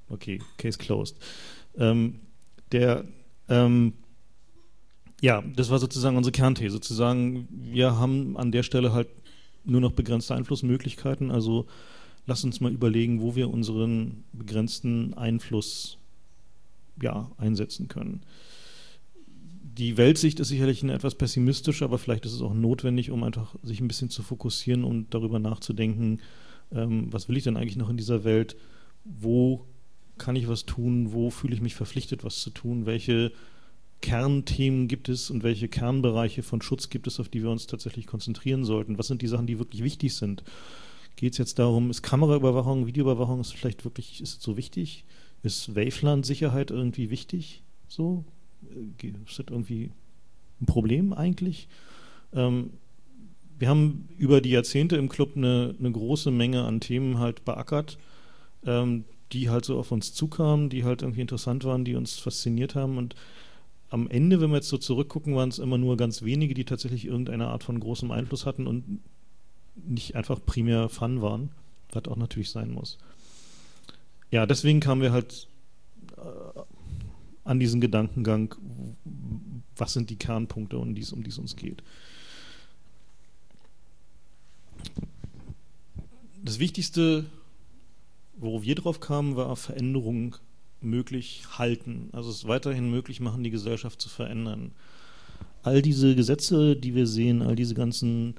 Okay, 0.10 0.39
Case 0.57 0.77
closed. 0.77 1.17
Ähm, 1.77 2.19
der, 2.72 3.05
ähm, 3.50 3.93
ja, 5.22 5.41
das 5.55 5.69
war 5.69 5.79
sozusagen 5.79 6.17
unsere 6.17 6.31
Kernthese. 6.31 6.74
Sozusagen, 6.74 7.48
wir 7.50 7.98
haben 7.98 8.38
an 8.38 8.51
der 8.51 8.63
Stelle 8.63 8.93
halt 8.93 9.07
nur 9.63 9.81
noch 9.81 9.93
begrenzte 9.93 10.36
Einflussmöglichkeiten. 10.36 11.31
Also 11.31 11.65
lass 12.25 12.43
uns 12.43 12.62
mal 12.62 12.72
überlegen, 12.72 13.22
wo 13.22 13.36
wir 13.36 13.50
unseren 13.50 14.24
begrenzten 14.34 15.13
Einfluss 15.15 15.98
ja, 17.01 17.31
einsetzen 17.38 17.88
können. 17.88 18.22
Die 19.77 19.98
Weltsicht 19.98 20.39
ist 20.39 20.48
sicherlich 20.48 20.84
eine 20.84 20.94
etwas 20.94 21.15
pessimistisch, 21.15 21.82
aber 21.82 21.98
vielleicht 21.98 22.25
ist 22.25 22.32
es 22.32 22.41
auch 22.41 22.53
notwendig, 22.53 23.12
um 23.12 23.24
einfach 23.24 23.55
sich 23.62 23.82
ein 23.82 23.89
bisschen 23.89 24.10
zu 24.10 24.24
fokussieren 24.24 24.86
und 24.86 25.13
darüber 25.13 25.38
nachzudenken, 25.38 26.22
ähm, 26.72 27.12
was 27.12 27.27
will 27.27 27.36
ich 27.36 27.44
denn 27.44 27.58
eigentlich 27.58 27.75
noch 27.75 27.89
in 27.89 27.98
dieser 27.98 28.24
Welt? 28.24 28.55
Wo 29.03 29.65
kann 30.17 30.38
ich 30.38 30.48
was 30.48 30.65
tun? 30.65 31.12
Wo 31.12 31.29
fühle 31.29 31.53
ich 31.55 31.62
mich 31.62 31.75
verpflichtet, 31.75 32.24
was 32.24 32.41
zu 32.41 32.51
tun? 32.51 32.86
Welche 32.86 33.34
Kernthemen 34.00 34.88
gibt 34.88 35.10
es 35.10 35.29
und 35.29 35.44
welche 35.44 35.67
Kernbereiche 35.67 36.41
von 36.41 36.62
Schutz 36.62 36.89
gibt 36.89 37.05
es, 37.08 37.20
auf 37.20 37.27
die 37.27 37.44
wir 37.44 37.50
uns 37.50 37.67
tatsächlich 37.67 38.08
konzentrieren 38.08 38.63
sollten? 38.63 38.98
Was 38.98 39.08
sind 39.08 39.22
die 39.22 39.27
Sachen, 39.27 39.46
die 39.46 39.60
wirklich 39.60 39.84
wichtig 39.84 40.15
sind? 40.15 40.44
Geht 41.17 41.34
es 41.34 41.38
jetzt 41.38 41.60
darum, 41.60 41.89
ist 41.89 42.01
Kameraüberwachung, 42.01 42.88
Videoüberwachung 42.88 43.41
ist 43.41 43.53
vielleicht 43.53 43.84
wirklich 43.84 44.22
ist 44.22 44.41
so 44.41 44.55
wichtig? 44.55 45.03
Ist 45.44 45.75
Waveland-Sicherheit 45.75 46.72
irgendwie 46.72 47.10
wichtig? 47.10 47.63
So? 47.89 48.24
Äh, 48.72 49.07
ist 49.27 49.39
das 49.39 49.45
irgendwie 49.50 49.91
ein 50.62 50.65
Problem 50.65 51.13
eigentlich? 51.13 51.67
Ähm, 52.34 52.72
wir 53.57 53.69
haben 53.69 54.10
über 54.17 54.41
die 54.41 54.50
Jahrzehnte 54.50 54.98
im 54.98 55.10
Club 55.10 55.34
eine, 55.36 55.75
eine 55.79 55.91
große 55.91 56.31
Menge 56.31 56.63
an 56.65 56.81
Themen 56.81 57.19
halt 57.19 57.45
beackert, 57.45 57.98
ähm, 58.65 59.05
die 59.31 59.50
halt 59.50 59.65
so 59.65 59.79
auf 59.79 59.91
uns 59.91 60.13
zukamen, 60.13 60.69
die 60.69 60.84
halt 60.84 61.01
irgendwie 61.01 61.22
interessant 61.22 61.63
waren, 61.63 61.86
die 61.86 61.95
uns 61.95 62.17
fasziniert 62.17 62.75
haben 62.75 62.98
und 62.98 63.15
am 63.89 64.10
Ende, 64.10 64.41
wenn 64.41 64.50
wir 64.50 64.57
jetzt 64.57 64.69
so 64.69 64.77
zurückgucken, 64.77 65.36
waren 65.36 65.50
es 65.50 65.60
immer 65.60 65.77
nur 65.77 65.95
ganz 65.95 66.24
wenige, 66.24 66.53
die 66.53 66.65
tatsächlich 66.65 67.05
irgendeine 67.05 67.48
Art 67.48 67.63
von 67.63 67.79
großem 67.79 68.12
Einfluss 68.12 68.45
hatten 68.45 68.67
und 68.67 69.00
nicht 69.75 70.15
einfach 70.15 70.39
primär 70.43 70.89
Fun 70.89 71.22
waren, 71.22 71.51
was 71.91 72.05
auch 72.05 72.17
natürlich 72.17 72.50
sein 72.50 72.72
muss. 72.72 72.98
Ja, 74.31 74.45
deswegen 74.45 74.79
kamen 74.79 75.01
wir 75.01 75.12
halt 75.12 75.48
äh, 76.17 76.60
an 77.45 77.59
diesen 77.59 77.79
Gedankengang, 77.79 78.55
was 79.77 79.93
sind 79.93 80.09
die 80.09 80.17
Kernpunkte, 80.17 80.77
um 80.77 80.95
die 80.95 81.01
es, 81.01 81.13
um 81.13 81.23
die 81.23 81.29
es 81.29 81.37
uns 81.37 81.55
geht. 81.55 81.83
Das 86.43 86.59
Wichtigste, 86.59 87.25
wo 88.37 88.61
wir 88.61 88.75
drauf 88.75 88.99
kamen, 88.99 89.35
war 89.35 89.55
Veränderung 89.55 90.35
möglich 90.81 91.43
halten. 91.57 92.09
Also 92.11 92.29
es 92.29 92.47
weiterhin 92.47 92.89
möglich 92.91 93.19
machen, 93.19 93.43
die 93.43 93.51
Gesellschaft 93.51 94.01
zu 94.01 94.09
verändern. 94.09 94.71
All 95.63 95.81
diese 95.81 96.15
Gesetze, 96.15 96.75
die 96.75 96.93
wir 96.93 97.07
sehen, 97.07 97.41
all 97.41 97.55
diese 97.55 97.73
ganzen 97.73 98.35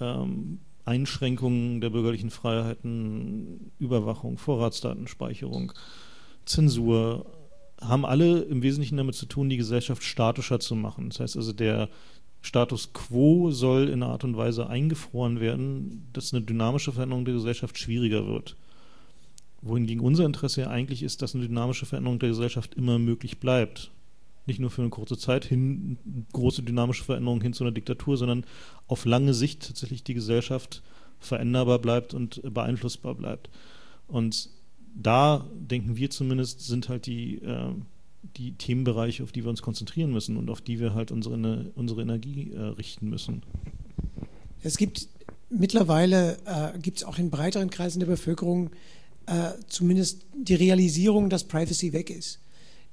ähm, 0.00 0.60
Einschränkungen 0.84 1.80
der 1.80 1.90
bürgerlichen 1.90 2.30
Freiheiten, 2.30 3.70
Überwachung, 3.78 4.38
Vorratsdatenspeicherung, 4.38 5.72
Zensur, 6.44 7.26
haben 7.86 8.04
alle 8.04 8.42
im 8.42 8.62
Wesentlichen 8.62 8.96
damit 8.96 9.14
zu 9.14 9.26
tun, 9.26 9.48
die 9.48 9.56
Gesellschaft 9.56 10.02
statischer 10.02 10.60
zu 10.60 10.74
machen. 10.74 11.10
Das 11.10 11.20
heißt 11.20 11.36
also, 11.36 11.52
der 11.52 11.88
Status 12.42 12.92
quo 12.92 13.50
soll 13.50 13.88
in 13.88 14.02
einer 14.02 14.12
Art 14.12 14.24
und 14.24 14.36
Weise 14.36 14.68
eingefroren 14.68 15.40
werden, 15.40 16.08
dass 16.12 16.34
eine 16.34 16.42
dynamische 16.42 16.92
Veränderung 16.92 17.24
der 17.24 17.34
Gesellschaft 17.34 17.78
schwieriger 17.78 18.26
wird. 18.26 18.56
Wohingegen 19.62 20.04
unser 20.04 20.26
Interesse 20.26 20.62
ja 20.62 20.68
eigentlich 20.68 21.02
ist, 21.02 21.22
dass 21.22 21.34
eine 21.34 21.46
dynamische 21.46 21.86
Veränderung 21.86 22.18
der 22.18 22.28
Gesellschaft 22.30 22.74
immer 22.74 22.98
möglich 22.98 23.38
bleibt 23.38 23.90
nicht 24.46 24.60
nur 24.60 24.70
für 24.70 24.82
eine 24.82 24.90
kurze 24.90 25.16
Zeit 25.16 25.44
hin, 25.44 25.98
große 26.32 26.62
dynamische 26.62 27.04
Veränderungen 27.04 27.40
hin 27.40 27.52
zu 27.52 27.64
einer 27.64 27.72
Diktatur, 27.72 28.16
sondern 28.16 28.44
auf 28.86 29.04
lange 29.04 29.34
Sicht 29.34 29.66
tatsächlich 29.66 30.04
die 30.04 30.14
Gesellschaft 30.14 30.82
veränderbar 31.18 31.78
bleibt 31.78 32.12
und 32.14 32.42
beeinflussbar 32.52 33.14
bleibt. 33.14 33.48
Und 34.06 34.50
da 34.94 35.46
denken 35.54 35.96
wir 35.96 36.10
zumindest, 36.10 36.60
sind 36.60 36.88
halt 36.88 37.06
die, 37.06 37.36
äh, 37.42 37.72
die 38.36 38.52
Themenbereiche, 38.52 39.22
auf 39.22 39.32
die 39.32 39.42
wir 39.44 39.50
uns 39.50 39.62
konzentrieren 39.62 40.12
müssen 40.12 40.36
und 40.36 40.48
auf 40.50 40.60
die 40.60 40.80
wir 40.80 40.94
halt 40.94 41.10
unsere, 41.10 41.72
unsere 41.74 42.02
Energie 42.02 42.52
äh, 42.52 42.60
richten 42.60 43.10
müssen. 43.10 43.42
Es 44.62 44.76
gibt 44.76 45.08
mittlerweile, 45.50 46.38
äh, 46.46 46.78
gibt 46.78 46.98
es 46.98 47.04
auch 47.04 47.18
in 47.18 47.30
breiteren 47.30 47.70
Kreisen 47.70 48.00
der 48.00 48.06
Bevölkerung 48.06 48.70
äh, 49.26 49.52
zumindest 49.68 50.22
die 50.34 50.54
Realisierung, 50.54 51.30
dass 51.30 51.44
Privacy 51.44 51.92
weg 51.92 52.10
ist. 52.10 52.40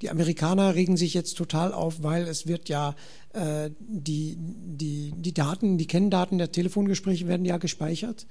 Die 0.01 0.09
Amerikaner 0.09 0.73
regen 0.73 0.97
sich 0.97 1.13
jetzt 1.13 1.37
total 1.37 1.73
auf, 1.73 2.01
weil 2.01 2.23
es 2.23 2.47
wird 2.47 2.69
ja 2.69 2.95
äh, 3.33 3.69
die, 3.79 4.35
die, 4.37 5.13
die 5.15 5.33
Daten, 5.33 5.77
die 5.77 5.87
Kenndaten 5.87 6.39
der 6.39 6.51
Telefongespräche 6.51 7.27
werden 7.27 7.45
ja 7.45 7.57
gespeichert. 7.57 8.25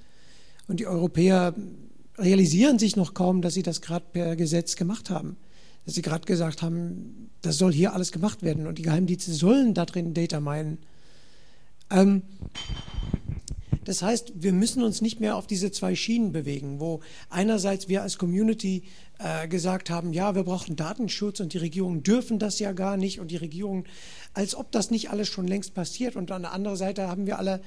Und 0.66 0.80
die 0.80 0.86
Europäer 0.86 1.54
realisieren 2.20 2.78
sich 2.78 2.96
noch 2.96 3.14
kaum, 3.14 3.42
dass 3.42 3.54
sie 3.54 3.62
das 3.62 3.80
gerade 3.80 4.04
per 4.12 4.36
Gesetz 4.36 4.76
gemacht 4.76 5.10
haben. 5.10 5.36
Dass 5.84 5.94
sie 5.94 6.02
gerade 6.02 6.26
gesagt 6.26 6.62
haben, 6.62 7.30
das 7.42 7.58
soll 7.58 7.72
hier 7.72 7.94
alles 7.94 8.12
gemacht 8.12 8.42
werden 8.42 8.66
und 8.66 8.78
die 8.78 8.82
Geheimdienste 8.82 9.32
sollen 9.32 9.74
da 9.74 9.86
drin 9.86 10.14
Data 10.14 10.40
meinen. 10.40 10.78
Ähm, 11.90 12.22
das 13.84 14.02
heißt, 14.02 14.32
wir 14.36 14.52
müssen 14.52 14.82
uns 14.82 15.00
nicht 15.00 15.20
mehr 15.20 15.36
auf 15.36 15.46
diese 15.46 15.72
zwei 15.72 15.96
Schienen 15.96 16.32
bewegen, 16.32 16.80
wo 16.80 17.00
einerseits 17.30 17.88
wir 17.88 18.02
als 18.02 18.18
Community 18.18 18.84
äh, 19.18 19.48
gesagt 19.48 19.90
haben, 19.90 20.12
ja, 20.12 20.34
wir 20.34 20.44
brauchen 20.44 20.76
Datenschutz 20.76 21.40
und 21.40 21.54
die 21.54 21.58
Regierungen 21.58 22.02
dürfen 22.02 22.38
das 22.38 22.58
ja 22.58 22.72
gar 22.72 22.96
nicht 22.96 23.20
und 23.20 23.30
die 23.30 23.36
Regierungen, 23.36 23.84
als 24.34 24.54
ob 24.54 24.70
das 24.70 24.90
nicht 24.90 25.10
alles 25.10 25.28
schon 25.28 25.48
längst 25.48 25.74
passiert. 25.74 26.14
Und 26.14 26.30
an 26.30 26.42
der 26.42 26.52
anderen 26.52 26.76
Seite 26.76 27.08
haben 27.08 27.26
wir 27.26 27.38
alle 27.38 27.62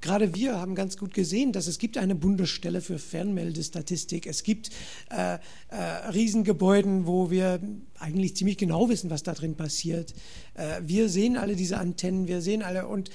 Gerade 0.00 0.34
wir 0.34 0.60
haben 0.60 0.74
ganz 0.74 0.96
gut 0.96 1.14
gesehen, 1.14 1.52
dass 1.52 1.66
es 1.66 1.78
gibt 1.78 1.98
eine 1.98 2.14
Bundesstelle 2.14 2.80
für 2.80 2.98
Fernmeldestatistik. 2.98 4.26
Es 4.26 4.42
gibt 4.42 4.70
äh, 5.10 5.38
äh, 5.68 5.76
Riesengebäuden, 6.12 7.06
wo 7.06 7.30
wir 7.30 7.60
eigentlich 7.98 8.36
ziemlich 8.36 8.58
genau 8.58 8.88
wissen, 8.88 9.10
was 9.10 9.22
da 9.22 9.32
drin 9.32 9.56
passiert. 9.56 10.14
Äh, 10.54 10.80
wir 10.82 11.08
sehen 11.08 11.36
alle 11.36 11.56
diese 11.56 11.78
Antennen, 11.78 12.28
wir 12.28 12.42
sehen 12.42 12.62
alle 12.62 12.86
und 12.86 13.10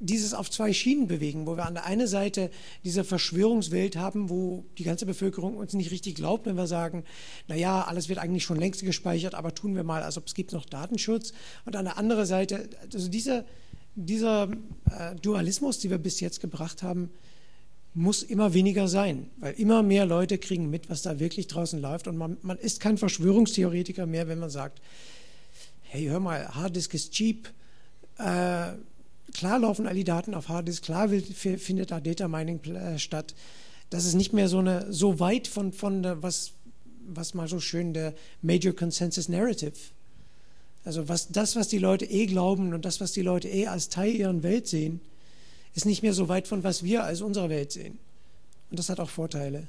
dieses 0.00 0.32
auf 0.32 0.50
zwei 0.50 0.72
Schienen 0.72 1.06
bewegen, 1.06 1.46
wo 1.46 1.56
wir 1.56 1.66
an 1.66 1.74
der 1.74 1.84
einen 1.84 2.06
Seite 2.06 2.50
diese 2.84 3.04
Verschwörungswelt 3.04 3.96
haben, 3.96 4.30
wo 4.30 4.64
die 4.78 4.84
ganze 4.84 5.04
Bevölkerung 5.04 5.58
uns 5.58 5.74
nicht 5.74 5.90
richtig 5.90 6.14
glaubt, 6.14 6.46
wenn 6.46 6.56
wir 6.56 6.66
sagen, 6.66 7.04
naja, 7.48 7.82
alles 7.82 8.08
wird 8.08 8.18
eigentlich 8.18 8.44
schon 8.44 8.58
längst 8.58 8.82
gespeichert, 8.82 9.34
aber 9.34 9.54
tun 9.54 9.76
wir 9.76 9.84
mal, 9.84 10.02
als 10.02 10.16
ob 10.16 10.26
es 10.26 10.34
gibt 10.34 10.52
noch 10.52 10.64
Datenschutz. 10.64 11.32
Und 11.66 11.76
an 11.76 11.84
der 11.84 11.98
anderen 11.98 12.24
Seite, 12.24 12.70
also 12.92 13.08
dieser, 13.08 13.44
dieser 13.94 14.50
äh, 14.90 15.14
Dualismus, 15.16 15.78
den 15.78 15.90
wir 15.90 15.98
bis 15.98 16.20
jetzt 16.20 16.40
gebracht 16.40 16.82
haben, 16.82 17.10
muss 17.92 18.22
immer 18.22 18.54
weniger 18.54 18.86
sein, 18.86 19.30
weil 19.38 19.54
immer 19.54 19.82
mehr 19.82 20.06
Leute 20.06 20.38
kriegen 20.38 20.70
mit, 20.70 20.88
was 20.88 21.02
da 21.02 21.18
wirklich 21.18 21.48
draußen 21.48 21.80
läuft. 21.80 22.06
Und 22.06 22.16
man, 22.16 22.36
man 22.42 22.56
ist 22.56 22.80
kein 22.80 22.98
Verschwörungstheoretiker 22.98 24.06
mehr, 24.06 24.28
wenn 24.28 24.38
man 24.38 24.50
sagt, 24.50 24.80
hey, 25.82 26.06
hör 26.06 26.20
mal, 26.20 26.48
Harddisk 26.54 26.94
ist 26.94 27.12
cheap. 27.12 27.48
Äh, 28.18 28.72
klar 29.34 29.58
laufen 29.58 29.86
all 29.86 29.94
die 29.94 30.04
Daten 30.04 30.34
auf 30.34 30.48
Harddisk, 30.48 30.84
klar 30.84 31.10
will, 31.10 31.22
findet 31.22 31.90
da 31.90 32.00
Data 32.00 32.28
Mining 32.28 32.62
äh, 32.74 32.98
statt. 32.98 33.34
Das 33.90 34.04
ist 34.04 34.14
nicht 34.14 34.32
mehr 34.32 34.48
so, 34.48 34.58
eine, 34.58 34.92
so 34.92 35.18
weit 35.18 35.48
von, 35.48 35.72
von 35.72 36.04
der, 36.04 36.22
was, 36.22 36.52
was 37.08 37.34
mal 37.34 37.48
so 37.48 37.58
schön 37.58 37.92
der 37.92 38.14
Major 38.40 38.72
Consensus 38.72 39.28
Narrative 39.28 39.72
Also 40.84 41.08
was, 41.08 41.28
das, 41.28 41.56
was 41.56 41.68
die 41.68 41.78
Leute 41.78 42.06
eh 42.06 42.26
glauben 42.26 42.72
und 42.72 42.84
das, 42.84 43.00
was 43.00 43.12
die 43.12 43.22
Leute 43.22 43.48
eh 43.48 43.66
als 43.66 43.88
Teil 43.88 44.14
ihrer 44.14 44.42
Welt 44.42 44.66
sehen, 44.66 45.00
ist 45.74 45.86
nicht 45.86 46.02
mehr 46.02 46.14
so 46.14 46.28
weit 46.28 46.48
von 46.48 46.64
was 46.64 46.82
wir 46.82 47.04
als 47.04 47.20
unsere 47.20 47.48
Welt 47.48 47.72
sehen. 47.72 47.98
Und 48.70 48.78
das 48.78 48.88
hat 48.88 49.00
auch 49.00 49.10
Vorteile. 49.10 49.66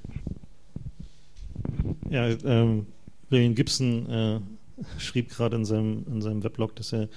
Ja, 2.10 2.28
ähm, 2.28 2.86
William 3.30 3.56
Gibson 3.56 4.10
äh, 4.10 4.40
schrieb 5.00 5.30
gerade 5.30 5.56
in 5.56 5.66
seinem, 5.66 6.06
in 6.08 6.22
seinem 6.22 6.44
Weblog, 6.44 6.76
dass 6.76 6.94
er 6.94 7.08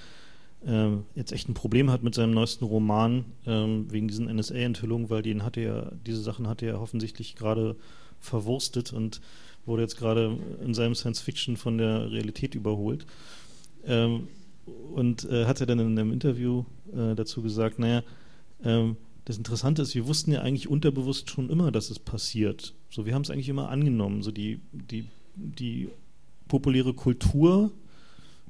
äh, 0.67 0.91
jetzt 1.15 1.33
echt 1.33 1.49
ein 1.49 1.55
Problem 1.55 1.91
hat 1.91 2.03
mit 2.03 2.15
seinem 2.15 2.33
neuesten 2.33 2.65
Roman 2.65 3.25
ähm, 3.47 3.91
wegen 3.91 4.09
diesen 4.09 4.35
NSA-Enthüllungen, 4.35 5.11
weil 5.11 5.23
den 5.23 5.45
hatte 5.45 5.61
er, 5.61 5.93
diese 6.07 6.23
Sachen 6.23 6.49
hatte 6.49 6.67
er 6.67 6.81
offensichtlich 6.81 7.37
gerade 7.37 7.77
verwurstet 8.21 8.93
und 8.93 9.21
wurde 9.67 9.83
jetzt 9.83 9.97
gerade 9.97 10.39
in 10.65 10.75
seinem 10.75 10.95
Science 10.95 11.21
Fiction 11.21 11.57
von 11.57 11.79
der 11.79 12.11
Realität 12.11 12.55
überholt. 12.55 13.07
Ähm, 13.87 14.29
und 14.95 15.25
äh, 15.31 15.47
hat 15.47 15.61
er 15.61 15.67
dann 15.67 15.79
in 15.79 15.99
einem 15.99 16.13
Interview 16.13 16.65
äh, 16.93 17.15
dazu 17.15 17.43
gesagt, 17.43 17.79
naja, 17.79 18.03
ähm, 18.65 18.97
das 19.25 19.39
Interessante 19.39 19.83
ist, 19.83 19.95
wir 19.95 20.07
wussten 20.07 20.33
ja 20.33 20.41
eigentlich 20.43 20.69
unterbewusst 20.69 21.31
schon 21.31 21.49
immer, 21.49 21.73
dass 21.73 21.91
es 21.91 21.99
passiert. 21.99 22.75
So, 22.91 23.07
wir 23.07 23.15
haben 23.15 23.23
es 23.23 23.31
eigentlich 23.31 23.49
immer 23.49 23.71
angenommen. 23.71 24.23
So 24.23 24.31
die, 24.31 24.61
die, 24.73 25.07
die 25.35 25.89
populäre 26.47 26.93
Kultur, 26.93 27.73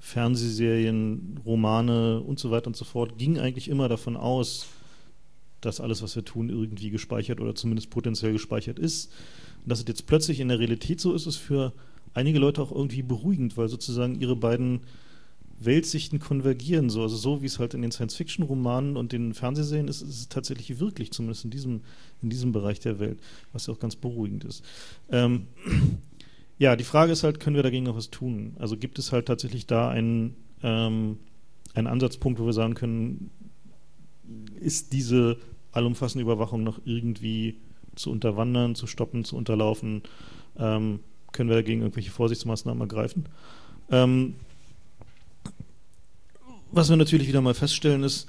Fernsehserien, 0.01 1.41
Romane 1.47 2.21
und 2.21 2.39
so 2.39 2.51
weiter 2.51 2.67
und 2.67 2.77
so 2.77 2.85
fort, 2.85 3.19
ging 3.19 3.39
eigentlich 3.39 3.69
immer 3.69 3.89
davon 3.89 4.17
aus, 4.17 4.67
dass 5.61 5.81
alles, 5.81 6.03
was 6.03 6.17
wir 6.17 6.25
tun, 6.25 6.51
irgendwie 6.51 6.91
gespeichert 6.91 7.41
oder 7.41 7.55
zumindest 7.55 7.91
potenziell 7.91 8.33
gespeichert 8.33 8.79
ist. 8.79 9.13
Und 9.63 9.71
dass 9.71 9.79
es 9.79 9.87
jetzt 9.89 10.07
plötzlich 10.07 10.41
in 10.41 10.49
der 10.49 10.59
Realität 10.59 11.01
so 11.01 11.15
ist, 11.15 11.27
ist 11.27 11.37
für 11.37 11.73
einige 12.13 12.39
Leute 12.39 12.61
auch 12.61 12.73
irgendwie 12.73 13.03
beruhigend, 13.03 13.57
weil 13.57 13.69
sozusagen 13.69 14.21
ihre 14.21 14.37
beiden 14.37 14.81
Weltsichten 15.61 16.19
konvergieren. 16.19 16.91
So. 16.91 17.03
Also 17.03 17.17
so 17.17 17.43
wie 17.43 17.47
es 17.47 17.59
halt 17.59 17.75
in 17.75 17.83
den 17.83 17.93
Science-Fiction-Romanen 17.93 18.97
und 18.97 19.13
den 19.13 19.35
Fernsehserien 19.35 19.89
ist, 19.89 20.03
ist 20.03 20.19
es 20.19 20.29
tatsächlich 20.29 20.79
wirklich, 20.81 21.13
zumindest 21.13 21.45
in 21.45 21.51
diesem, 21.51 21.81
in 22.23 22.31
diesem 22.31 22.53
Bereich 22.53 22.81
der 22.81 22.99
Welt, 22.99 23.21
was 23.53 23.67
ja 23.67 23.75
auch 23.75 23.79
ganz 23.79 23.97
beruhigend 23.97 24.45
ist. 24.45 24.65
Ähm, 25.11 25.47
ja, 26.59 26.77
die 26.77 26.85
Frage 26.85 27.13
ist 27.13 27.25
halt, 27.25 27.41
können 27.41 27.57
wir 27.57 27.63
dagegen 27.63 27.85
noch 27.85 27.97
was 27.97 28.11
tun? 28.11 28.55
Also 28.59 28.77
gibt 28.77 28.99
es 28.99 29.13
halt 29.13 29.27
tatsächlich 29.27 29.67
da 29.67 29.89
einen, 29.89 30.37
ähm, 30.63 31.19
einen 31.75 31.87
Ansatzpunkt, 31.87 32.41
wo 32.41 32.47
wir 32.47 32.53
sagen 32.53 32.75
können, 32.75 33.31
ist 34.61 34.93
diese 34.93 35.37
allumfassende 35.73 36.23
Überwachung 36.23 36.63
noch 36.63 36.81
irgendwie 36.85 37.57
zu 37.95 38.11
unterwandern, 38.11 38.75
zu 38.75 38.87
stoppen, 38.87 39.25
zu 39.25 39.37
unterlaufen? 39.37 40.03
Ähm, 40.57 41.01
können 41.33 41.49
wir 41.49 41.57
dagegen 41.57 41.83
irgendwelche 41.83 42.11
Vorsichtsmaßnahmen 42.11 42.81
ergreifen? 42.81 43.29
Ähm, 43.91 44.35
was 46.75 46.89
wir 46.89 46.97
natürlich 46.97 47.29
wieder 47.29 47.41
mal 47.41 47.55
feststellen 47.55 48.03
ist, 48.03 48.29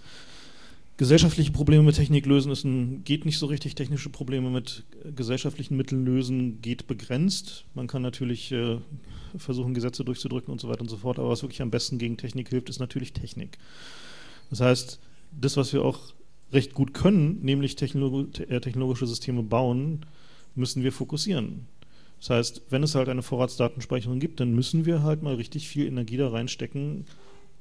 gesellschaftliche 0.97 1.51
Probleme 1.51 1.83
mit 1.83 1.95
Technik 1.95 2.25
lösen 2.25 2.51
ist 2.51 2.63
ein, 2.63 3.03
geht 3.03 3.25
nicht 3.25 3.37
so 3.37 3.47
richtig. 3.47 3.75
Technische 3.75 4.09
Probleme 4.09 4.49
mit 4.49 4.83
gesellschaftlichen 5.15 5.75
Mitteln 5.75 6.05
lösen 6.05 6.61
geht 6.61 6.87
begrenzt. 6.87 7.65
Man 7.73 7.87
kann 7.87 8.01
natürlich 8.01 8.51
äh, 8.51 8.77
versuchen, 9.37 9.73
Gesetze 9.73 10.05
durchzudrücken 10.05 10.51
und 10.51 10.61
so 10.61 10.69
weiter 10.69 10.81
und 10.81 10.89
so 10.89 10.97
fort, 10.97 11.19
aber 11.19 11.29
was 11.29 11.43
wirklich 11.43 11.61
am 11.61 11.71
besten 11.71 11.97
gegen 11.97 12.17
Technik 12.17 12.49
hilft, 12.49 12.69
ist 12.69 12.79
natürlich 12.79 13.13
Technik. 13.13 13.57
Das 14.49 14.61
heißt, 14.61 14.99
das, 15.31 15.57
was 15.57 15.73
wir 15.73 15.83
auch 15.83 16.13
recht 16.53 16.73
gut 16.73 16.93
können, 16.93 17.41
nämlich 17.41 17.81
äh, 17.81 18.59
technologische 18.59 19.07
Systeme 19.07 19.43
bauen, 19.43 20.05
müssen 20.55 20.83
wir 20.83 20.93
fokussieren. 20.93 21.67
Das 22.19 22.29
heißt, 22.29 22.61
wenn 22.69 22.83
es 22.83 22.95
halt 22.95 23.09
eine 23.09 23.21
Vorratsdatenspeicherung 23.21 24.19
gibt, 24.19 24.39
dann 24.39 24.53
müssen 24.53 24.85
wir 24.85 25.03
halt 25.03 25.21
mal 25.21 25.35
richtig 25.35 25.67
viel 25.67 25.85
Energie 25.85 26.17
da 26.17 26.29
reinstecken, 26.29 27.05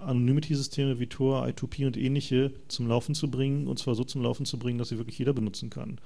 Anonymity-Systeme 0.07 0.99
wie 0.99 1.07
Tor, 1.07 1.45
I2P 1.45 1.87
und 1.87 1.97
ähnliche 1.97 2.53
zum 2.69 2.87
Laufen 2.87 3.15
zu 3.15 3.31
bringen 3.31 3.67
und 3.67 3.79
zwar 3.79 3.95
so 3.95 4.05
zum 4.05 4.23
Laufen 4.23 4.47
zu 4.47 4.59
bringen, 4.59 4.79
dass 4.79 4.89
sie 4.89 4.99
wirklich 4.99 5.19
jeder 5.19 5.33
benutzen 5.33 5.71
kann. 5.71 5.99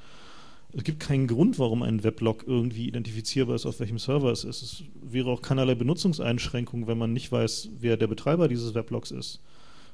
Es 0.72 0.84
gibt 0.84 1.00
keinen 1.00 1.26
Grund, 1.26 1.58
warum 1.58 1.82
ein 1.82 2.04
Weblog 2.04 2.44
irgendwie 2.46 2.88
identifizierbar 2.88 3.56
ist, 3.56 3.64
auf 3.64 3.80
welchem 3.80 3.98
Server 3.98 4.30
es 4.30 4.44
ist. 4.44 4.62
Es 4.62 4.82
wäre 5.02 5.30
auch 5.30 5.40
keinerlei 5.40 5.74
Benutzungseinschränkung, 5.74 6.86
wenn 6.86 6.98
man 6.98 7.12
nicht 7.12 7.32
weiß, 7.32 7.70
wer 7.80 7.96
der 7.96 8.06
Betreiber 8.06 8.48
dieses 8.48 8.74
Weblogs 8.74 9.10
ist. 9.10 9.40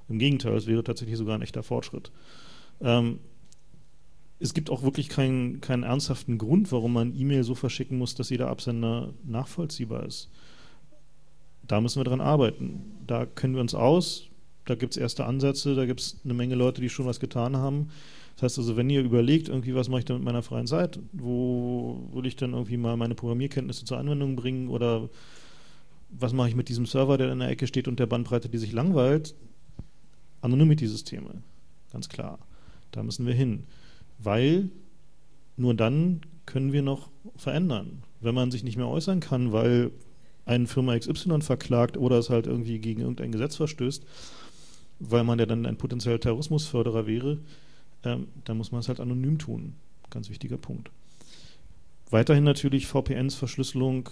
Im 0.08 0.18
Gegenteil, 0.18 0.56
es 0.56 0.66
wäre 0.66 0.82
tatsächlich 0.82 1.16
sogar 1.16 1.36
ein 1.36 1.42
echter 1.42 1.62
Fortschritt. 1.62 2.10
Ähm, 2.80 3.20
es 4.40 4.52
gibt 4.52 4.68
auch 4.68 4.82
wirklich 4.82 5.08
keinen, 5.08 5.60
keinen 5.60 5.84
ernsthaften 5.84 6.38
Grund, 6.38 6.72
warum 6.72 6.92
man 6.92 7.16
E-Mail 7.16 7.44
so 7.44 7.54
verschicken 7.54 7.96
muss, 7.96 8.16
dass 8.16 8.30
jeder 8.30 8.48
Absender 8.48 9.14
nachvollziehbar 9.24 10.04
ist 10.04 10.28
da 11.66 11.80
müssen 11.80 12.00
wir 12.00 12.04
dran 12.04 12.20
arbeiten. 12.20 12.82
Da 13.06 13.26
kennen 13.26 13.54
wir 13.54 13.60
uns 13.60 13.74
aus, 13.74 14.28
da 14.64 14.74
gibt 14.74 14.94
es 14.94 14.96
erste 14.96 15.24
Ansätze, 15.24 15.74
da 15.74 15.86
gibt 15.86 16.00
es 16.00 16.20
eine 16.24 16.34
Menge 16.34 16.54
Leute, 16.54 16.80
die 16.80 16.88
schon 16.88 17.06
was 17.06 17.20
getan 17.20 17.56
haben. 17.56 17.88
Das 18.36 18.44
heißt 18.44 18.58
also, 18.58 18.76
wenn 18.76 18.90
ihr 18.90 19.02
überlegt, 19.02 19.48
irgendwie, 19.48 19.74
was 19.74 19.88
mache 19.88 20.00
ich 20.00 20.04
denn 20.04 20.16
mit 20.16 20.24
meiner 20.24 20.42
freien 20.42 20.66
Zeit, 20.66 20.98
wo 21.12 22.08
will 22.12 22.26
ich 22.26 22.36
dann 22.36 22.52
irgendwie 22.52 22.76
mal 22.76 22.96
meine 22.96 23.14
Programmierkenntnisse 23.14 23.84
zur 23.84 23.98
Anwendung 23.98 24.36
bringen 24.36 24.68
oder 24.68 25.08
was 26.10 26.32
mache 26.32 26.48
ich 26.48 26.56
mit 26.56 26.68
diesem 26.68 26.86
Server, 26.86 27.16
der 27.18 27.32
in 27.32 27.38
der 27.38 27.48
Ecke 27.48 27.66
steht 27.66 27.88
und 27.88 27.98
der 27.98 28.06
Bandbreite, 28.06 28.48
die 28.48 28.58
sich 28.58 28.72
langweilt, 28.72 29.34
Anonymity-Systeme, 30.40 31.42
ganz 31.92 32.08
klar. 32.08 32.38
Da 32.90 33.02
müssen 33.02 33.26
wir 33.26 33.34
hin, 33.34 33.64
weil 34.18 34.70
nur 35.56 35.74
dann 35.74 36.20
können 36.46 36.72
wir 36.72 36.82
noch 36.82 37.10
verändern. 37.36 38.02
Wenn 38.20 38.34
man 38.34 38.50
sich 38.50 38.64
nicht 38.64 38.76
mehr 38.76 38.88
äußern 38.88 39.20
kann, 39.20 39.52
weil 39.52 39.90
eine 40.46 40.66
Firma 40.66 40.98
XY 40.98 41.40
verklagt 41.40 41.96
oder 41.96 42.18
es 42.18 42.30
halt 42.30 42.46
irgendwie 42.46 42.78
gegen 42.78 43.00
irgendein 43.00 43.32
Gesetz 43.32 43.56
verstößt, 43.56 44.04
weil 45.00 45.24
man 45.24 45.38
ja 45.38 45.46
dann 45.46 45.66
ein 45.66 45.76
potenzieller 45.76 46.20
Terrorismusförderer 46.20 47.06
wäre, 47.06 47.38
ähm, 48.04 48.28
dann 48.44 48.56
muss 48.56 48.72
man 48.72 48.80
es 48.80 48.88
halt 48.88 49.00
anonym 49.00 49.38
tun. 49.38 49.74
Ganz 50.10 50.28
wichtiger 50.30 50.58
Punkt. 50.58 50.90
Weiterhin 52.10 52.44
natürlich 52.44 52.86
VPNs, 52.86 53.34
Verschlüsselung, 53.34 54.10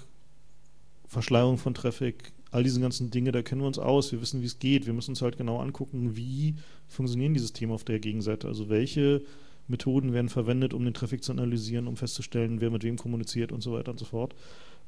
Verschleierung 1.06 1.58
von 1.58 1.74
Traffic, 1.74 2.32
all 2.50 2.62
diese 2.62 2.80
ganzen 2.80 3.10
Dinge, 3.10 3.32
da 3.32 3.42
kennen 3.42 3.62
wir 3.62 3.66
uns 3.66 3.78
aus, 3.78 4.12
wir 4.12 4.20
wissen, 4.20 4.42
wie 4.42 4.46
es 4.46 4.58
geht. 4.58 4.86
Wir 4.86 4.92
müssen 4.92 5.12
uns 5.12 5.22
halt 5.22 5.38
genau 5.38 5.58
angucken, 5.58 6.16
wie 6.16 6.54
funktionieren 6.88 7.34
die 7.34 7.40
Systeme 7.40 7.72
auf 7.72 7.84
der 7.84 7.98
Gegenseite. 7.98 8.46
Also 8.46 8.68
welche 8.68 9.22
Methoden 9.68 10.12
werden 10.12 10.28
verwendet, 10.28 10.74
um 10.74 10.84
den 10.84 10.94
Traffic 10.94 11.24
zu 11.24 11.32
analysieren, 11.32 11.86
um 11.86 11.96
festzustellen, 11.96 12.60
wer 12.60 12.70
mit 12.70 12.84
wem 12.84 12.96
kommuniziert 12.96 13.52
und 13.52 13.62
so 13.62 13.72
weiter 13.72 13.90
und 13.90 13.98
so 13.98 14.04
fort. 14.04 14.34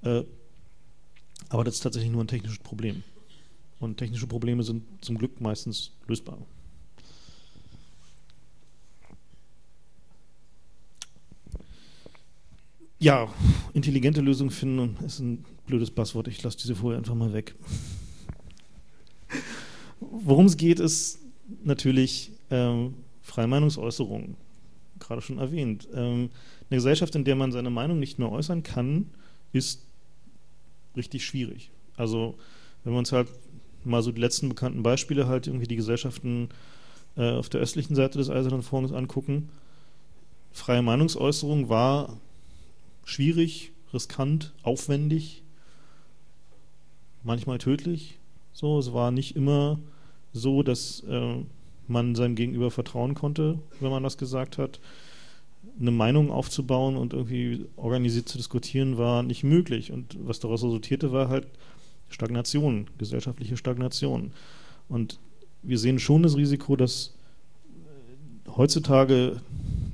Äh, 0.02 0.24
aber 1.48 1.64
das 1.64 1.74
ist 1.76 1.80
tatsächlich 1.80 2.10
nur 2.10 2.22
ein 2.22 2.28
technisches 2.28 2.58
Problem. 2.58 3.02
Und 3.80 3.98
technische 3.98 4.26
Probleme 4.26 4.62
sind 4.62 4.82
zum 5.00 5.18
Glück 5.18 5.40
meistens 5.40 5.92
lösbar. 6.06 6.38
Ja, 12.98 13.28
intelligente 13.74 14.20
Lösungen 14.20 14.50
finden 14.50 14.96
ist 15.04 15.18
ein 15.18 15.44
blödes 15.66 15.90
Passwort. 15.90 16.28
Ich 16.28 16.42
lasse 16.42 16.56
diese 16.56 16.74
Folie 16.74 16.96
einfach 16.96 17.14
mal 17.14 17.32
weg. 17.32 17.54
Worum 20.00 20.46
es 20.46 20.56
geht, 20.56 20.80
ist 20.80 21.18
natürlich 21.62 22.30
ähm, 22.50 22.94
freie 23.20 23.46
Meinungsäußerung. 23.46 24.36
Gerade 25.00 25.20
schon 25.20 25.38
erwähnt. 25.38 25.88
Ähm, 25.92 26.30
eine 26.70 26.76
Gesellschaft, 26.78 27.14
in 27.14 27.24
der 27.24 27.36
man 27.36 27.52
seine 27.52 27.70
Meinung 27.70 27.98
nicht 27.98 28.18
mehr 28.18 28.30
äußern 28.30 28.62
kann, 28.62 29.10
ist 29.52 29.83
richtig 30.96 31.24
schwierig. 31.24 31.70
Also 31.96 32.34
wenn 32.82 32.92
wir 32.92 32.98
uns 32.98 33.12
halt 33.12 33.28
mal 33.84 34.02
so 34.02 34.12
die 34.12 34.20
letzten 34.20 34.48
bekannten 34.48 34.82
Beispiele 34.82 35.26
halt 35.26 35.46
irgendwie 35.46 35.66
die 35.66 35.76
Gesellschaften 35.76 36.48
äh, 37.16 37.32
auf 37.32 37.48
der 37.48 37.60
östlichen 37.60 37.94
Seite 37.94 38.18
des 38.18 38.30
Eisernen 38.30 38.62
Vorhangs 38.62 38.92
angucken, 38.92 39.48
freie 40.52 40.82
Meinungsäußerung 40.82 41.68
war 41.68 42.18
schwierig, 43.04 43.72
riskant, 43.92 44.52
aufwendig, 44.62 45.42
manchmal 47.22 47.58
tödlich. 47.58 48.18
So, 48.52 48.78
es 48.78 48.92
war 48.92 49.10
nicht 49.10 49.36
immer 49.36 49.78
so, 50.32 50.62
dass 50.62 51.00
äh, 51.08 51.36
man 51.86 52.14
seinem 52.14 52.34
Gegenüber 52.34 52.70
vertrauen 52.70 53.14
konnte, 53.14 53.58
wenn 53.80 53.90
man 53.90 54.02
das 54.02 54.16
gesagt 54.16 54.58
hat 54.58 54.80
eine 55.78 55.90
Meinung 55.90 56.30
aufzubauen 56.30 56.96
und 56.96 57.12
irgendwie 57.12 57.66
organisiert 57.76 58.28
zu 58.28 58.38
diskutieren, 58.38 58.96
war 58.98 59.22
nicht 59.22 59.44
möglich. 59.44 59.92
Und 59.92 60.16
was 60.20 60.40
daraus 60.40 60.62
resultierte, 60.62 61.12
war 61.12 61.28
halt 61.28 61.46
Stagnation, 62.08 62.86
gesellschaftliche 62.98 63.56
Stagnation. 63.56 64.32
Und 64.88 65.18
wir 65.62 65.78
sehen 65.78 65.98
schon 65.98 66.22
das 66.22 66.36
Risiko, 66.36 66.76
dass 66.76 67.14
heutzutage 68.56 69.40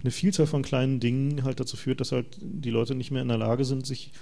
eine 0.02 0.10
Vielzahl 0.10 0.46
von 0.46 0.62
kleinen 0.62 1.00
Dingen 1.00 1.44
halt 1.44 1.60
dazu 1.60 1.76
führt, 1.76 2.00
dass 2.00 2.12
halt 2.12 2.26
die 2.40 2.70
Leute 2.70 2.94
nicht 2.94 3.10
mehr 3.10 3.22
in 3.22 3.28
der 3.28 3.38
Lage 3.38 3.64
sind, 3.64 3.86
sich 3.86 4.12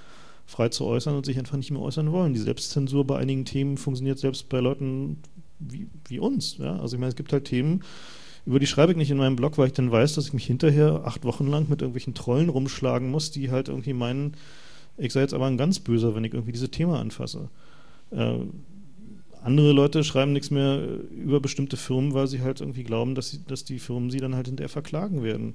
frei 0.47 0.69
zu 0.69 0.85
äußern 0.87 1.15
und 1.15 1.27
sich 1.27 1.39
einfach 1.39 1.57
nicht 1.57 1.71
mehr 1.71 1.83
äußern 1.83 2.11
wollen. 2.13 2.35
Die 2.35 2.41
Selbstzensur 2.41 3.07
bei 3.07 3.19
einigen 3.19 3.45
Themen 3.45 3.77
funktioniert 3.77 4.19
selbst 4.19 4.49
bei 4.49 4.61
Leuten 4.61 5.19
wie, 5.59 5.89
wie 6.07 6.19
uns. 6.19 6.59
Ja? 6.59 6.79
Also 6.79 6.97
ich 6.97 7.01
meine, 7.01 7.11
es 7.11 7.17
gibt 7.17 7.33
halt 7.33 7.45
Themen, 7.45 7.83
über 8.49 8.59
die 8.59 8.67
schreibe 8.67 8.93
ich 8.93 8.97
nicht 8.97 9.11
in 9.11 9.19
meinem 9.19 9.37
Blog, 9.37 9.59
weil 9.59 9.67
ich 9.67 9.75
dann 9.75 9.93
weiß, 9.93 10.15
dass 10.15 10.29
ich 10.29 10.33
mich 10.33 10.47
hinterher 10.47 11.03
acht 11.05 11.23
Wochen 11.25 11.47
lang 11.49 11.69
mit 11.69 11.83
irgendwelchen 11.83 12.15
Trollen 12.15 12.49
rumschlagen 12.49 13.11
muss, 13.11 13.31
die 13.31 13.51
halt 13.51 13.69
irgendwie 13.69 13.93
meinen, 13.93 14.39
ich 14.97 15.13
sei 15.13 15.21
jetzt 15.21 15.35
aber 15.35 15.45
ein 15.45 15.59
ganz 15.59 15.81
Böser, 15.81 16.15
wenn 16.15 16.25
ich 16.25 16.33
irgendwie 16.33 16.53
dieses 16.53 16.71
Thema 16.71 16.99
anfasse. 16.99 17.51
Äh, 18.11 18.39
Andere 19.43 19.73
Leute 19.73 20.03
schreiben 20.03 20.33
nichts 20.33 20.51
mehr 20.51 20.83
über 21.15 21.41
bestimmte 21.41 21.77
Firmen, 21.77 22.15
weil 22.15 22.27
sie 22.27 22.41
halt 22.41 22.63
irgendwie 22.63 22.85
glauben, 22.85 23.15
dass, 23.15 23.29
sie, 23.29 23.41
dass 23.47 23.65
die 23.65 23.79
Firmen 23.79 24.11
sie 24.11 24.19
dann 24.19 24.35
halt 24.35 24.47
hinterher 24.47 24.71
verklagen 24.71 25.23
werden. 25.23 25.53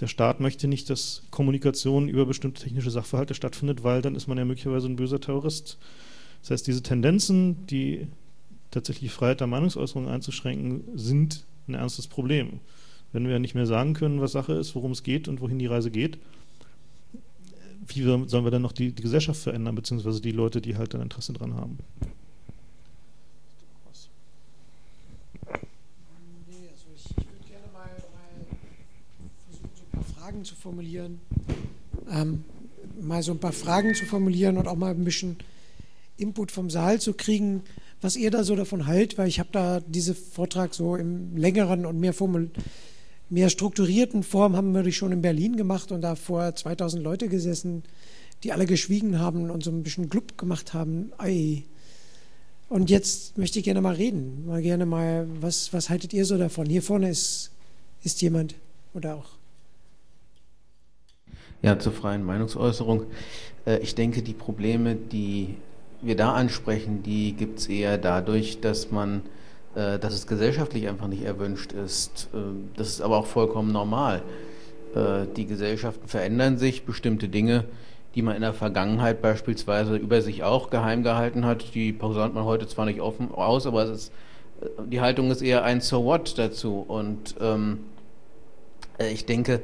Der 0.00 0.06
Staat 0.06 0.40
möchte 0.40 0.66
nicht, 0.66 0.88
dass 0.88 1.24
Kommunikation 1.30 2.08
über 2.08 2.24
bestimmte 2.24 2.62
technische 2.62 2.90
Sachverhalte 2.90 3.34
stattfindet, 3.34 3.84
weil 3.84 4.00
dann 4.00 4.14
ist 4.14 4.28
man 4.28 4.38
ja 4.38 4.46
möglicherweise 4.46 4.86
ein 4.86 4.96
böser 4.96 5.20
Terrorist. 5.20 5.76
Das 6.40 6.52
heißt, 6.52 6.66
diese 6.66 6.82
Tendenzen, 6.82 7.66
die 7.66 8.06
tatsächlich 8.70 9.12
Freiheit 9.12 9.40
der 9.40 9.46
Meinungsäußerung 9.46 10.08
einzuschränken, 10.08 10.84
sind 10.94 11.44
ein 11.68 11.74
ernstes 11.74 12.06
Problem. 12.06 12.60
Wenn 13.12 13.28
wir 13.28 13.38
nicht 13.38 13.54
mehr 13.54 13.66
sagen 13.66 13.94
können, 13.94 14.20
was 14.20 14.32
Sache 14.32 14.54
ist, 14.54 14.74
worum 14.74 14.92
es 14.92 15.02
geht 15.02 15.28
und 15.28 15.40
wohin 15.40 15.58
die 15.58 15.66
Reise 15.66 15.90
geht, 15.90 16.18
wie 17.86 18.02
sollen 18.02 18.44
wir 18.44 18.50
dann 18.50 18.62
noch 18.62 18.72
die, 18.72 18.92
die 18.92 19.02
Gesellschaft 19.02 19.40
verändern, 19.40 19.74
beziehungsweise 19.74 20.20
die 20.20 20.32
Leute, 20.32 20.60
die 20.60 20.76
halt 20.76 20.94
ein 20.94 21.02
Interesse 21.02 21.32
dran 21.32 21.54
haben? 21.54 21.78
Fragen 30.18 30.44
zu 30.44 30.54
formulieren, 30.54 31.20
ähm, 32.10 32.44
mal 33.00 33.22
so 33.22 33.32
ein 33.32 33.38
paar 33.38 33.52
Fragen 33.52 33.94
zu 33.94 34.06
formulieren 34.06 34.56
und 34.56 34.66
auch 34.66 34.76
mal 34.76 34.90
ein 34.90 35.04
bisschen 35.04 35.36
Input 36.16 36.50
vom 36.50 36.70
Saal 36.70 37.00
zu 37.00 37.12
kriegen, 37.12 37.62
was 38.04 38.16
ihr 38.16 38.30
da 38.30 38.44
so 38.44 38.54
davon 38.54 38.86
haltet, 38.86 39.16
weil 39.16 39.28
ich 39.28 39.40
habe 39.40 39.48
da 39.50 39.80
diesen 39.80 40.14
Vortrag 40.14 40.74
so 40.74 40.94
im 40.94 41.34
längeren 41.36 41.86
und 41.86 41.98
mehr, 41.98 42.12
formul 42.12 42.50
mehr 43.30 43.48
strukturierten 43.48 44.22
Form 44.22 44.54
haben 44.56 44.74
wir 44.74 44.92
schon 44.92 45.10
in 45.10 45.22
Berlin 45.22 45.56
gemacht 45.56 45.90
und 45.90 46.02
da 46.02 46.14
vor 46.14 46.54
2000 46.54 47.02
Leute 47.02 47.28
gesessen, 47.28 47.82
die 48.42 48.52
alle 48.52 48.66
geschwiegen 48.66 49.18
haben 49.18 49.50
und 49.50 49.64
so 49.64 49.70
ein 49.70 49.82
bisschen 49.82 50.10
Club 50.10 50.36
gemacht 50.36 50.74
haben. 50.74 51.12
Ei. 51.16 51.64
Und 52.68 52.90
jetzt 52.90 53.38
möchte 53.38 53.58
ich 53.58 53.64
gerne 53.64 53.80
mal 53.80 53.94
reden, 53.94 54.44
mal 54.46 54.60
gerne 54.60 54.84
mal, 54.84 55.26
was, 55.40 55.72
was 55.72 55.88
haltet 55.88 56.12
ihr 56.12 56.26
so 56.26 56.36
davon? 56.36 56.66
Hier 56.66 56.82
vorne 56.82 57.08
ist, 57.08 57.52
ist 58.02 58.20
jemand 58.20 58.54
oder 58.92 59.14
auch 59.14 59.30
ja, 61.62 61.78
zur 61.78 61.92
freien 61.92 62.22
Meinungsäußerung. 62.22 63.06
Äh, 63.64 63.78
ich 63.78 63.94
denke, 63.94 64.22
die 64.22 64.34
Probleme, 64.34 64.94
die 64.94 65.54
wir 66.04 66.16
da 66.16 66.32
ansprechen, 66.32 67.02
die 67.02 67.32
gibt 67.32 67.58
es 67.60 67.68
eher 67.68 67.98
dadurch, 67.98 68.60
dass 68.60 68.90
man, 68.90 69.22
äh, 69.74 69.98
dass 69.98 70.14
es 70.14 70.26
gesellschaftlich 70.26 70.88
einfach 70.88 71.08
nicht 71.08 71.22
erwünscht 71.22 71.72
ist. 71.72 72.28
Äh, 72.34 72.38
das 72.76 72.88
ist 72.88 73.00
aber 73.00 73.18
auch 73.18 73.26
vollkommen 73.26 73.72
normal. 73.72 74.22
Die 75.36 75.46
Gesellschaften 75.46 76.06
verändern 76.06 76.56
sich, 76.56 76.84
bestimmte 76.84 77.28
Dinge, 77.28 77.64
die 78.14 78.22
man 78.22 78.36
in 78.36 78.42
der 78.42 78.52
Vergangenheit 78.52 79.20
beispielsweise 79.20 79.96
über 79.96 80.22
sich 80.22 80.44
auch 80.44 80.70
geheim 80.70 81.02
gehalten 81.02 81.44
hat, 81.44 81.74
die 81.74 81.92
posaunt 81.92 82.32
man 82.32 82.44
heute 82.44 82.68
zwar 82.68 82.84
nicht 82.84 83.00
offen 83.00 83.32
aus, 83.34 83.66
aber 83.66 83.86
ist, 83.86 84.12
die 84.86 85.00
Haltung 85.00 85.32
ist 85.32 85.42
eher 85.42 85.64
ein 85.64 85.80
So 85.80 86.04
what 86.04 86.38
dazu. 86.38 86.84
Und 86.86 87.34
ähm, 87.40 87.80
ich 88.98 89.26
denke, 89.26 89.62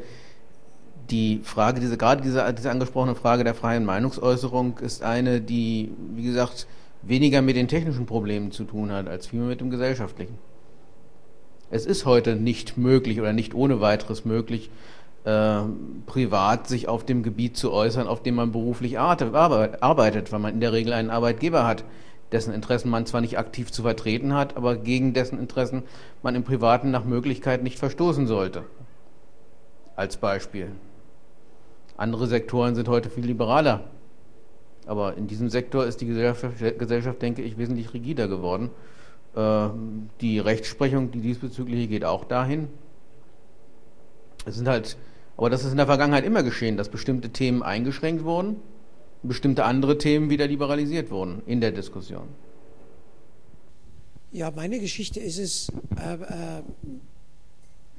die 1.11 1.41
Frage, 1.43 1.81
diese, 1.81 1.97
gerade 1.97 2.23
diese, 2.23 2.53
diese 2.55 2.71
angesprochene 2.71 3.15
Frage 3.15 3.45
der 3.45 3.55
freien 3.55 3.85
Meinungsäußerung 3.85 4.79
ist 4.79 5.03
eine, 5.03 5.41
die, 5.41 5.93
wie 6.15 6.25
gesagt, 6.25 6.67
weniger 7.03 7.43
mit 7.43 7.57
den 7.57 7.69
technischen 7.69 8.07
Problemen 8.07 8.53
zu 8.53 8.65
tun 8.65 8.93
hat, 8.93 9.09
als 9.09 9.27
vielmehr 9.27 9.49
mit 9.49 9.61
dem 9.61 9.71
gesellschaftlichen. 9.71 10.39
Es 11.71 11.87
ist 11.87 12.05
heute 12.05 12.37
nicht 12.37 12.77
möglich 12.77 13.21
oder 13.21 13.33
nicht 13.33 13.55
ohne 13.55 13.81
weiteres 13.81 14.25
möglich, 14.25 14.71
äh, 15.25 15.61
privat 16.07 16.67
sich 16.67 16.89
auf 16.89 17.05
dem 17.05 17.23
Gebiet 17.23 17.57
zu 17.57 17.73
äußern, 17.73 18.07
auf 18.07 18.23
dem 18.23 18.35
man 18.35 18.53
beruflich 18.53 18.99
arbeitet, 18.99 20.33
weil 20.33 20.39
man 20.39 20.55
in 20.55 20.61
der 20.61 20.73
Regel 20.73 20.93
einen 20.93 21.11
Arbeitgeber 21.11 21.67
hat, 21.67 21.85
dessen 22.33 22.55
Interessen 22.55 22.91
man 22.91 23.07
zwar 23.07 23.21
nicht 23.21 23.39
aktiv 23.39 23.71
zu 23.73 23.83
vertreten 23.83 24.35
hat, 24.35 24.57
aber 24.57 24.77
gegen 24.77 25.15
dessen 25.15 25.39
Interessen 25.39 25.83
man 26.23 26.35
im 26.35 26.45
Privaten 26.45 26.91
nach 26.91 27.05
Möglichkeit 27.05 27.63
nicht 27.63 27.79
verstoßen 27.79 28.27
sollte. 28.27 28.65
Als 29.97 30.17
Beispiel. 30.17 30.73
Andere 32.01 32.29
Sektoren 32.29 32.75
sind 32.75 32.89
heute 32.89 33.11
viel 33.11 33.27
liberaler. 33.27 33.85
Aber 34.87 35.19
in 35.19 35.27
diesem 35.27 35.51
Sektor 35.51 35.85
ist 35.85 36.01
die 36.01 36.07
Gesellschaft, 36.07 37.21
denke 37.21 37.43
ich, 37.43 37.59
wesentlich 37.59 37.93
rigider 37.93 38.27
geworden. 38.27 38.71
Äh, 39.37 39.69
die 40.23 40.39
Rechtsprechung, 40.39 41.11
die 41.11 41.21
diesbezügliche, 41.21 41.89
geht 41.89 42.07
auch 42.07 42.25
dahin. 42.25 42.69
Es 44.47 44.55
sind 44.55 44.67
halt, 44.67 44.97
aber 45.37 45.51
das 45.51 45.63
ist 45.63 45.73
in 45.73 45.77
der 45.77 45.85
Vergangenheit 45.85 46.25
immer 46.25 46.43
geschehen, 46.43 46.79
dass 46.79 46.89
bestimmte 46.89 47.29
Themen 47.29 47.63
eingeschränkt 47.63 48.25
wurden, 48.25 48.57
bestimmte 49.23 49.67
andere 49.67 49.99
Themen 49.99 50.31
wieder 50.31 50.47
liberalisiert 50.47 51.11
wurden 51.11 51.43
in 51.45 51.61
der 51.61 51.73
Diskussion. 51.73 52.29
Ja, 54.33 54.51
meine 54.51 54.81
Geschichte 54.81 55.21
ist 55.21 55.39
es, 55.39 55.69
äh, 55.99 56.15
äh, 56.15 56.63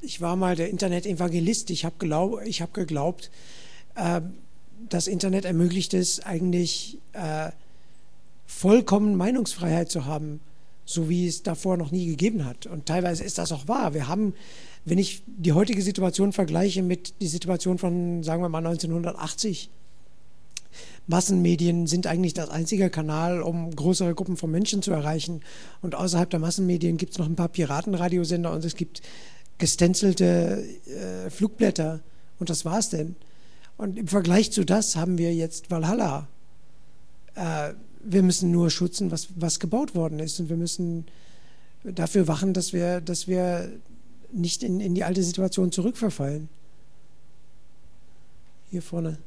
ich 0.01 0.21
war 0.21 0.35
mal 0.35 0.55
der 0.55 0.71
Internet-Evangelist. 0.71 1.69
Ich 1.69 1.85
habe 1.85 1.95
glaub, 1.99 2.41
hab 2.41 2.73
geglaubt, 2.73 3.29
äh, 3.95 4.21
das 4.89 5.07
Internet 5.07 5.45
ermöglicht 5.45 5.93
es 5.93 6.19
eigentlich 6.21 6.97
äh, 7.13 7.51
vollkommen 8.45 9.15
Meinungsfreiheit 9.15 9.89
zu 9.89 10.05
haben, 10.05 10.41
so 10.85 11.09
wie 11.09 11.27
es 11.27 11.43
davor 11.43 11.77
noch 11.77 11.91
nie 11.91 12.05
gegeben 12.05 12.45
hat. 12.45 12.65
Und 12.65 12.85
teilweise 12.85 13.23
ist 13.23 13.37
das 13.37 13.51
auch 13.51 13.67
wahr. 13.67 13.93
Wir 13.93 14.07
haben, 14.07 14.33
wenn 14.85 14.97
ich 14.97 15.23
die 15.25 15.53
heutige 15.53 15.81
Situation 15.81 16.33
vergleiche 16.33 16.83
mit 16.83 17.21
der 17.21 17.29
Situation 17.29 17.77
von, 17.77 18.23
sagen 18.23 18.41
wir 18.41 18.49
mal, 18.49 18.65
1980, 18.65 19.69
Massenmedien 21.07 21.87
sind 21.87 22.07
eigentlich 22.07 22.33
das 22.33 22.49
einzige 22.49 22.89
Kanal, 22.89 23.41
um 23.41 23.75
größere 23.75 24.15
Gruppen 24.15 24.37
von 24.37 24.51
Menschen 24.51 24.81
zu 24.81 24.91
erreichen. 24.91 25.41
Und 25.81 25.95
außerhalb 25.95 26.29
der 26.29 26.39
Massenmedien 26.39 26.97
gibt 26.97 27.13
es 27.13 27.17
noch 27.17 27.25
ein 27.25 27.35
paar 27.35 27.49
Piratenradiosender 27.49 28.51
und 28.51 28.63
es 28.63 28.75
gibt 28.75 29.01
gestänzelte 29.57 30.63
äh, 30.85 31.29
Flugblätter. 31.29 32.01
Und 32.39 32.49
das 32.49 32.65
war's 32.65 32.89
denn. 32.89 33.15
Und 33.77 33.97
im 33.97 34.07
Vergleich 34.07 34.51
zu 34.51 34.63
das 34.65 34.95
haben 34.95 35.17
wir 35.17 35.33
jetzt 35.33 35.71
Valhalla. 35.71 36.27
Äh, 37.35 37.73
wir 38.03 38.23
müssen 38.23 38.51
nur 38.51 38.69
schützen, 38.69 39.11
was, 39.11 39.29
was 39.35 39.59
gebaut 39.59 39.95
worden 39.95 40.19
ist. 40.19 40.39
Und 40.39 40.49
wir 40.49 40.57
müssen 40.57 41.05
dafür 41.83 42.27
wachen, 42.27 42.53
dass 42.53 42.73
wir, 42.73 43.01
dass 43.01 43.27
wir 43.27 43.71
nicht 44.31 44.63
in, 44.63 44.79
in 44.79 44.95
die 44.95 45.03
alte 45.03 45.23
Situation 45.23 45.71
zurückverfallen. 45.71 46.49
Hier 48.69 48.81
vorne. 48.81 49.17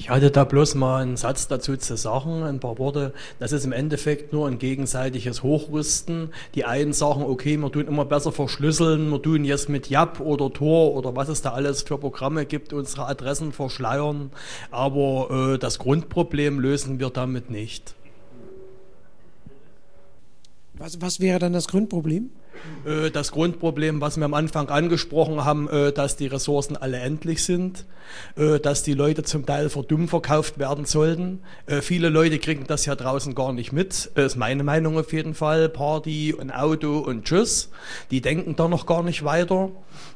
Ich 0.00 0.08
hatte 0.08 0.30
da 0.30 0.44
bloß 0.44 0.76
mal 0.76 1.02
einen 1.02 1.18
Satz 1.18 1.46
dazu 1.46 1.76
zu 1.76 1.94
sagen, 1.94 2.42
ein 2.42 2.58
paar 2.58 2.78
Worte. 2.78 3.12
Das 3.38 3.52
ist 3.52 3.66
im 3.66 3.72
Endeffekt 3.72 4.32
nur 4.32 4.48
ein 4.48 4.58
gegenseitiges 4.58 5.42
Hochrüsten. 5.42 6.30
Die 6.54 6.64
einen 6.64 6.94
sagen, 6.94 7.22
okay, 7.22 7.58
wir 7.58 7.70
tun 7.70 7.86
immer 7.86 8.06
besser 8.06 8.32
verschlüsseln, 8.32 9.10
wir 9.10 9.20
tun 9.20 9.44
jetzt 9.44 9.68
mit 9.68 9.90
Yap 9.90 10.18
oder 10.18 10.50
Tor 10.54 10.94
oder 10.94 11.16
was 11.16 11.28
es 11.28 11.42
da 11.42 11.50
alles 11.50 11.82
für 11.82 11.98
Programme 11.98 12.46
gibt, 12.46 12.72
unsere 12.72 13.08
Adressen 13.08 13.52
verschleiern. 13.52 14.30
Aber 14.70 15.52
äh, 15.52 15.58
das 15.58 15.78
Grundproblem 15.78 16.60
lösen 16.60 16.98
wir 16.98 17.10
damit 17.10 17.50
nicht. 17.50 17.94
Was, 20.78 21.02
was 21.02 21.20
wäre 21.20 21.40
dann 21.40 21.52
das 21.52 21.68
Grundproblem? 21.68 22.30
Äh, 22.84 23.10
das 23.10 23.32
Grundproblem, 23.32 24.00
was 24.00 24.16
wir 24.16 24.24
am 24.24 24.34
Anfang 24.34 24.68
angesprochen 24.68 25.44
haben, 25.44 25.68
äh, 25.68 25.92
dass 25.92 26.16
die 26.16 26.26
Ressourcen 26.26 26.76
alle 26.76 26.98
endlich 26.98 27.44
sind, 27.44 27.84
äh, 28.36 28.58
dass 28.58 28.82
die 28.82 28.94
Leute 28.94 29.22
zum 29.22 29.46
Teil 29.46 29.68
für 29.68 29.82
dumm 29.82 30.08
verkauft 30.08 30.58
werden 30.58 30.84
sollten. 30.84 31.40
Viele 31.82 32.08
Leute 32.08 32.38
kriegen 32.38 32.64
das 32.66 32.86
ja 32.86 32.94
draußen 32.94 33.34
gar 33.34 33.52
nicht 33.52 33.72
mit, 33.72 34.10
ist 34.14 34.36
meine 34.36 34.64
Meinung 34.64 34.98
auf 34.98 35.12
jeden 35.12 35.34
Fall. 35.34 35.68
Party 35.68 36.34
und 36.34 36.50
Auto 36.50 36.98
und 36.98 37.24
Tschüss. 37.24 37.70
Die 38.10 38.20
denken 38.20 38.56
da 38.56 38.68
noch 38.68 38.86
gar 38.86 39.02
nicht 39.02 39.24
weiter. 39.24 39.70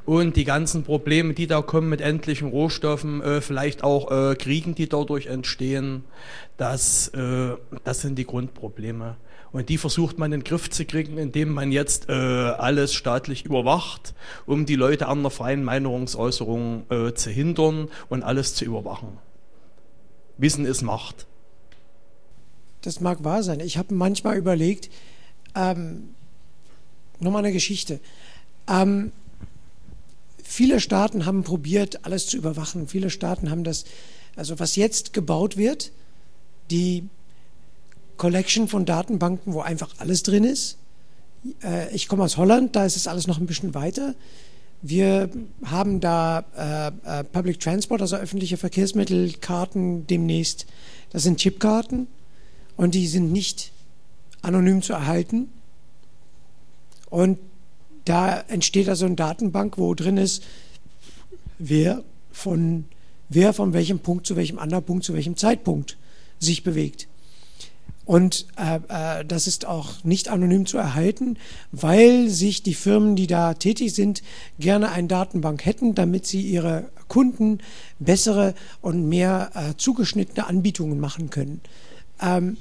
Und 0.04 0.36
die 0.36 0.44
ganzen 0.44 0.84
Probleme, 0.84 1.34
die 1.34 1.46
da 1.46 1.62
kommen 1.62 1.88
mit 1.88 2.00
endlichen 2.00 2.48
Rohstoffen, 2.48 3.22
vielleicht 3.40 3.84
auch 3.84 4.36
Kriegen, 4.36 4.74
die 4.74 4.88
dadurch 4.88 5.26
entstehen, 5.26 6.04
das, 6.56 7.10
das 7.84 8.00
sind 8.00 8.16
die 8.16 8.26
Grundprobleme. 8.26 9.16
Und 9.54 9.68
die 9.68 9.78
versucht 9.78 10.18
man 10.18 10.32
in 10.32 10.40
den 10.40 10.44
Griff 10.44 10.68
zu 10.68 10.84
kriegen, 10.84 11.16
indem 11.16 11.50
man 11.50 11.70
jetzt 11.70 12.08
äh, 12.08 12.12
alles 12.12 12.92
staatlich 12.92 13.44
überwacht, 13.44 14.12
um 14.46 14.66
die 14.66 14.74
Leute 14.74 15.06
an 15.06 15.22
der 15.22 15.30
freien 15.30 15.62
Meinungsäußerung 15.62 16.90
äh, 16.90 17.14
zu 17.14 17.30
hindern 17.30 17.88
und 18.08 18.24
alles 18.24 18.56
zu 18.56 18.64
überwachen. 18.64 19.16
Wissen 20.38 20.64
ist 20.64 20.82
Macht. 20.82 21.28
Das 22.80 22.98
mag 22.98 23.22
wahr 23.22 23.44
sein. 23.44 23.60
Ich 23.60 23.78
habe 23.78 23.94
manchmal 23.94 24.36
überlegt, 24.36 24.90
ähm, 25.54 26.08
nochmal 27.20 27.44
eine 27.44 27.52
Geschichte. 27.52 28.00
Ähm, 28.68 29.12
viele 30.42 30.80
Staaten 30.80 31.26
haben 31.26 31.44
probiert, 31.44 32.04
alles 32.04 32.26
zu 32.26 32.36
überwachen. 32.36 32.88
Viele 32.88 33.08
Staaten 33.08 33.50
haben 33.52 33.62
das, 33.62 33.84
also 34.34 34.58
was 34.58 34.74
jetzt 34.74 35.12
gebaut 35.12 35.56
wird, 35.56 35.92
die 36.72 37.04
Collection 38.16 38.68
von 38.68 38.84
Datenbanken, 38.84 39.54
wo 39.54 39.60
einfach 39.60 39.90
alles 39.98 40.22
drin 40.22 40.44
ist. 40.44 40.78
Äh, 41.62 41.94
ich 41.94 42.08
komme 42.08 42.24
aus 42.24 42.36
Holland, 42.36 42.76
da 42.76 42.84
ist 42.84 42.96
es 42.96 43.06
alles 43.06 43.26
noch 43.26 43.38
ein 43.38 43.46
bisschen 43.46 43.74
weiter. 43.74 44.14
Wir 44.82 45.30
haben 45.64 46.00
da 46.00 46.44
äh, 47.06 47.20
äh, 47.20 47.24
Public 47.24 47.58
Transport, 47.60 48.02
also 48.02 48.16
öffentliche 48.16 48.56
Verkehrsmittelkarten 48.56 50.06
demnächst. 50.06 50.66
Das 51.10 51.22
sind 51.22 51.38
Chipkarten 51.38 52.06
und 52.76 52.94
die 52.94 53.06
sind 53.06 53.32
nicht 53.32 53.72
anonym 54.42 54.82
zu 54.82 54.92
erhalten. 54.92 55.48
Und 57.08 57.38
da 58.04 58.40
entsteht 58.40 58.88
also 58.88 59.06
eine 59.06 59.14
Datenbank, 59.14 59.78
wo 59.78 59.94
drin 59.94 60.18
ist, 60.18 60.42
wer 61.58 62.02
von, 62.30 62.84
wer 63.28 63.54
von 63.54 63.72
welchem 63.72 64.00
Punkt 64.00 64.26
zu 64.26 64.36
welchem 64.36 64.58
anderen 64.58 64.84
Punkt 64.84 65.04
zu 65.04 65.14
welchem 65.14 65.36
Zeitpunkt 65.36 65.96
sich 66.40 66.62
bewegt. 66.62 67.08
Und 68.04 68.46
äh, 68.58 68.80
äh, 69.20 69.24
das 69.24 69.46
ist 69.46 69.66
auch 69.66 70.04
nicht 70.04 70.28
anonym 70.28 70.66
zu 70.66 70.76
erhalten, 70.76 71.38
weil 71.72 72.28
sich 72.28 72.62
die 72.62 72.74
Firmen, 72.74 73.16
die 73.16 73.26
da 73.26 73.54
tätig 73.54 73.94
sind, 73.94 74.22
gerne 74.58 74.90
eine 74.90 75.08
Datenbank 75.08 75.64
hätten, 75.64 75.94
damit 75.94 76.26
sie 76.26 76.42
ihre 76.42 76.90
Kunden 77.08 77.60
bessere 77.98 78.54
und 78.82 79.08
mehr 79.08 79.50
äh, 79.54 79.74
zugeschnittene 79.76 80.46
Anbietungen 80.46 81.00
machen 81.00 81.30
können. 81.30 81.60
Ähm, 82.20 82.58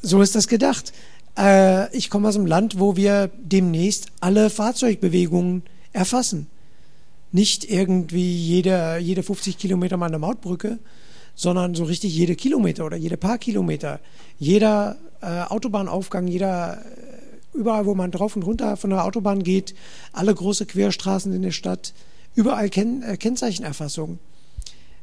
so 0.00 0.22
ist 0.22 0.36
das 0.36 0.46
gedacht. 0.46 0.92
Äh, 1.36 1.94
ich 1.96 2.08
komme 2.10 2.28
aus 2.28 2.36
einem 2.36 2.46
Land, 2.46 2.78
wo 2.78 2.96
wir 2.96 3.30
demnächst 3.42 4.06
alle 4.20 4.48
Fahrzeugbewegungen 4.48 5.62
erfassen. 5.92 6.46
Nicht 7.32 7.68
irgendwie 7.68 8.32
jede, 8.32 8.98
jede 8.98 9.24
50 9.24 9.58
Kilometer 9.58 9.96
mal 9.96 10.06
eine 10.06 10.20
Mautbrücke, 10.20 10.78
sondern 11.36 11.74
so 11.74 11.84
richtig 11.84 12.16
jede 12.16 12.34
Kilometer 12.34 12.84
oder 12.84 12.96
jede 12.96 13.16
paar 13.16 13.38
Kilometer. 13.38 14.00
Jeder 14.38 14.96
äh, 15.20 15.42
Autobahnaufgang, 15.42 16.26
jeder, 16.26 16.78
äh, 16.78 17.56
überall, 17.56 17.86
wo 17.86 17.94
man 17.94 18.10
drauf 18.10 18.34
und 18.34 18.42
runter 18.42 18.76
von 18.76 18.90
der 18.90 19.04
Autobahn 19.04 19.42
geht, 19.42 19.74
alle 20.12 20.34
große 20.34 20.66
Querstraßen 20.66 21.32
in 21.32 21.42
der 21.42 21.52
Stadt, 21.52 21.92
überall 22.34 22.70
Ken 22.70 23.02
äh, 23.02 23.16
Kennzeichenerfassung. 23.18 24.18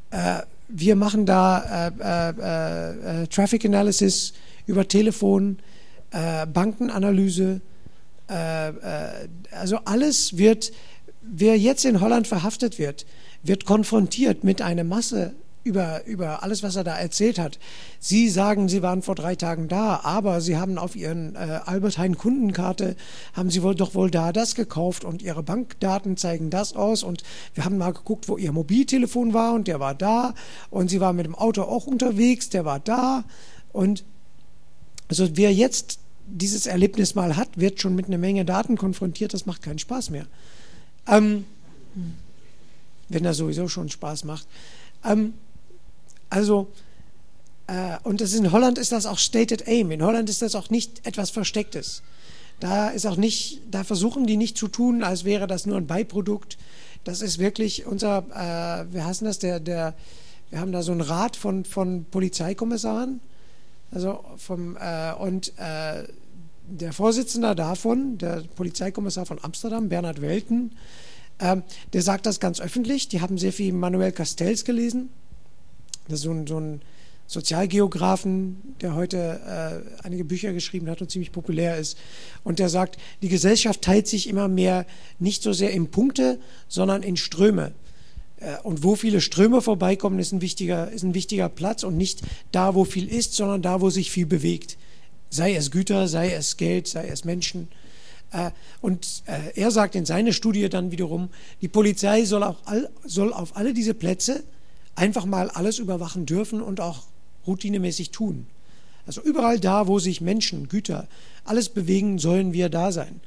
Äh, 0.10 0.42
wir 0.68 0.96
machen 0.96 1.26
da 1.28 1.88
äh, 1.88 3.22
äh, 3.22 3.28
Traffic 3.28 3.64
Analysis 3.66 4.34
über 4.66 4.88
Telefon, 4.88 5.60
Bankenanalyse. 6.54 7.60
also 9.52 9.78
alles 9.84 10.38
wird, 10.38 10.72
wer 11.24 11.58
jetzt 11.58 11.86
in 11.86 12.00
Holland 12.02 12.28
verhaftet 12.28 12.78
wird, 12.78 13.08
wird 13.42 13.66
konfrontiert 13.66 14.44
mit 14.44 14.62
einer 14.62 14.84
Masse 14.84 15.34
über, 15.64 16.06
über 16.06 16.44
alles, 16.44 16.62
was 16.64 16.76
er 16.76 16.84
da 16.84 16.98
erzählt 16.98 17.40
hat. 17.40 17.58
Sie 18.00 18.30
sagen, 18.30 18.68
Sie 18.68 18.82
waren 18.82 19.02
vor 19.02 19.16
drei 19.16 19.36
Tagen 19.36 19.68
da, 19.68 20.02
aber 20.04 20.42
Sie 20.42 20.58
haben 20.58 20.78
auf 20.78 20.96
Ihren 20.96 21.36
äh, 21.36 21.60
Albert 21.66 21.98
Hein 21.98 22.18
Kundenkarte, 22.18 22.96
haben 23.34 23.50
Sie 23.50 23.64
wohl 23.64 23.76
doch 23.76 23.96
wohl 23.96 24.12
da 24.12 24.34
das 24.34 24.56
gekauft 24.56 25.06
und 25.06 25.22
Ihre 25.22 25.44
Bankdaten 25.44 26.18
zeigen 26.18 26.50
das 26.50 26.76
aus 26.76 27.04
und 27.04 27.24
wir 27.54 27.66
haben 27.66 27.78
mal 27.78 27.94
geguckt, 27.94 28.28
wo 28.28 28.38
Ihr 28.38 28.52
Mobiltelefon 28.52 29.34
war 29.34 29.54
und 29.54 29.68
der 29.68 29.80
war 29.80 29.96
da 29.96 30.34
und 30.70 30.90
Sie 30.90 31.00
waren 31.00 31.16
mit 31.16 31.26
dem 31.26 31.36
Auto 31.36 31.64
auch 31.64 31.88
unterwegs, 31.88 32.50
der 32.50 32.66
war 32.66 32.80
da 32.80 33.24
und 33.72 34.04
also 35.08 35.28
wer 35.38 35.54
jetzt 35.54 36.00
dieses 36.26 36.66
Erlebnis 36.66 37.16
mal 37.16 37.36
hat, 37.36 37.50
wird 37.56 37.82
schon 37.82 37.96
mit 37.96 38.08
einer 38.08 38.18
Menge 38.18 38.46
Daten 38.46 38.78
konfrontiert, 38.78 39.34
das 39.34 39.46
macht 39.46 39.62
keinen 39.62 39.80
Spaß 39.80 40.10
mehr. 40.10 40.26
Ähm, 41.08 41.46
wenn 43.10 43.26
er 43.26 43.34
sowieso 43.34 43.68
schon 43.68 43.90
Spaß 43.90 44.24
macht. 44.24 44.48
Ähm, 45.06 45.34
also, 46.34 46.68
äh, 47.68 47.98
und 48.02 48.20
das 48.20 48.34
in 48.34 48.52
Holland 48.52 48.80
ist 48.80 48.92
das 48.92 49.06
auch 49.06 49.20
Stated 49.20 49.68
Aim. 49.68 49.92
In 49.92 50.02
Holland 50.02 50.30
ist 50.32 50.42
das 50.42 50.56
auch 50.56 50.72
nicht 50.72 51.06
etwas 51.06 51.30
Verstecktes. 51.30 52.02
Da 52.60 52.90
ist 52.90 53.06
auch 53.06 53.18
nicht, 53.18 53.62
da 53.70 53.84
versuchen 53.84 54.26
die 54.26 54.36
nicht 54.36 54.58
zu 54.58 54.68
tun, 54.68 55.04
als 55.04 55.26
wäre 55.26 55.46
das 55.46 55.68
nur 55.68 55.78
ein 55.78 55.86
Beiprodukt. 55.86 56.58
Das 57.04 57.22
ist 57.22 57.38
wirklich 57.38 57.86
unser, 57.86 58.26
äh, 58.34 58.92
wir 58.92 59.06
heißen 59.06 59.26
das, 59.26 59.38
der, 59.38 59.60
der, 59.60 59.94
wir 60.50 60.60
haben 60.60 60.72
da 60.72 60.82
so 60.82 60.92
einen 60.92 61.02
Rat 61.02 61.36
von, 61.36 61.66
von 61.66 62.06
Polizeikommissaren. 62.06 63.20
Also 63.92 64.26
vom, 64.38 64.76
äh, 64.78 65.14
und 65.14 65.54
äh, 65.60 66.06
der 66.68 66.94
Vorsitzende 66.94 67.54
davon, 67.54 68.18
der 68.18 68.44
Polizeikommissar 68.56 69.28
von 69.28 69.38
Amsterdam, 69.44 69.88
Bernhard 69.88 70.20
Welten, 70.22 70.72
äh, 71.38 71.58
der 71.92 72.02
sagt 72.02 72.26
das 72.26 72.40
ganz 72.40 72.60
öffentlich. 72.60 73.08
Die 73.08 73.22
haben 73.22 73.38
sehr 73.38 73.54
viel 73.54 73.72
Manuel 73.72 74.12
Castells 74.14 74.66
gelesen. 74.66 75.10
Das 76.08 76.20
ist 76.20 76.24
so 76.24 76.32
ein, 76.32 76.48
so 76.48 76.60
ein 76.60 76.82
Sozialgeografen, 77.28 78.76
der 78.82 78.96
heute 78.96 79.86
äh, 79.98 80.06
einige 80.06 80.26
Bücher 80.26 80.54
geschrieben 80.54 80.90
hat 80.90 81.02
und 81.02 81.10
ziemlich 81.10 81.32
populär 81.32 81.78
ist. 81.78 81.98
Und 82.44 82.60
der 82.60 82.70
sagt, 82.70 82.98
die 83.22 83.30
Gesellschaft 83.30 83.82
teilt 83.82 84.08
sich 84.08 84.28
immer 84.28 84.48
mehr 84.48 84.86
nicht 85.20 85.42
so 85.42 85.54
sehr 85.54 85.72
in 85.72 85.90
Punkte, 85.90 86.40
sondern 86.68 87.02
in 87.02 87.18
Ströme. 87.18 87.72
Äh, 88.38 88.58
und 88.64 88.84
wo 88.84 88.96
viele 88.96 89.22
Ströme 89.22 89.62
vorbeikommen, 89.62 90.20
ist 90.20 90.34
ein, 90.34 90.42
wichtiger, 90.42 90.92
ist 90.92 91.04
ein 91.04 91.14
wichtiger 91.14 91.50
Platz 91.50 91.84
und 91.84 91.98
nicht 91.98 92.22
da, 92.52 92.76
wo 92.76 92.84
viel 92.84 93.08
ist, 93.08 93.34
sondern 93.34 93.62
da, 93.62 93.82
wo 93.82 93.90
sich 93.90 94.12
viel 94.12 94.26
bewegt. 94.26 94.78
Sei 95.30 95.56
es 95.56 95.72
Güter, 95.72 96.08
sei 96.08 96.32
es 96.34 96.58
Geld, 96.58 96.88
sei 96.88 97.08
es 97.08 97.24
Menschen. 97.24 97.70
Äh, 98.32 98.52
und 98.82 99.24
äh, 99.26 99.60
er 99.60 99.72
sagt 99.72 99.96
in 99.96 100.06
seiner 100.06 100.34
Studie 100.34 100.68
dann 100.68 100.92
wiederum, 100.92 101.30
die 101.62 101.70
Polizei 101.70 102.26
soll, 102.26 102.44
auch 102.44 102.58
all, 102.66 102.90
soll 103.06 103.32
auf 103.32 103.56
alle 103.56 103.74
diese 103.74 103.94
Plätze 103.94 104.44
einfach 104.96 105.26
mal 105.26 105.50
alles 105.50 105.80
überwachen 105.80 106.26
dürfen 106.26 106.62
und 106.62 106.80
auch 106.80 107.04
routinemäßig 107.48 108.12
tun. 108.12 108.48
Also 109.06 109.22
überall 109.22 109.60
da, 109.60 109.88
wo 109.88 110.00
sich 110.00 110.22
Menschen, 110.22 110.70
Güter, 110.70 111.08
alles 111.44 111.70
bewegen, 111.70 112.20
sollen 112.20 112.54
wir 112.54 112.70
da 112.70 112.92
sein. 112.92 113.20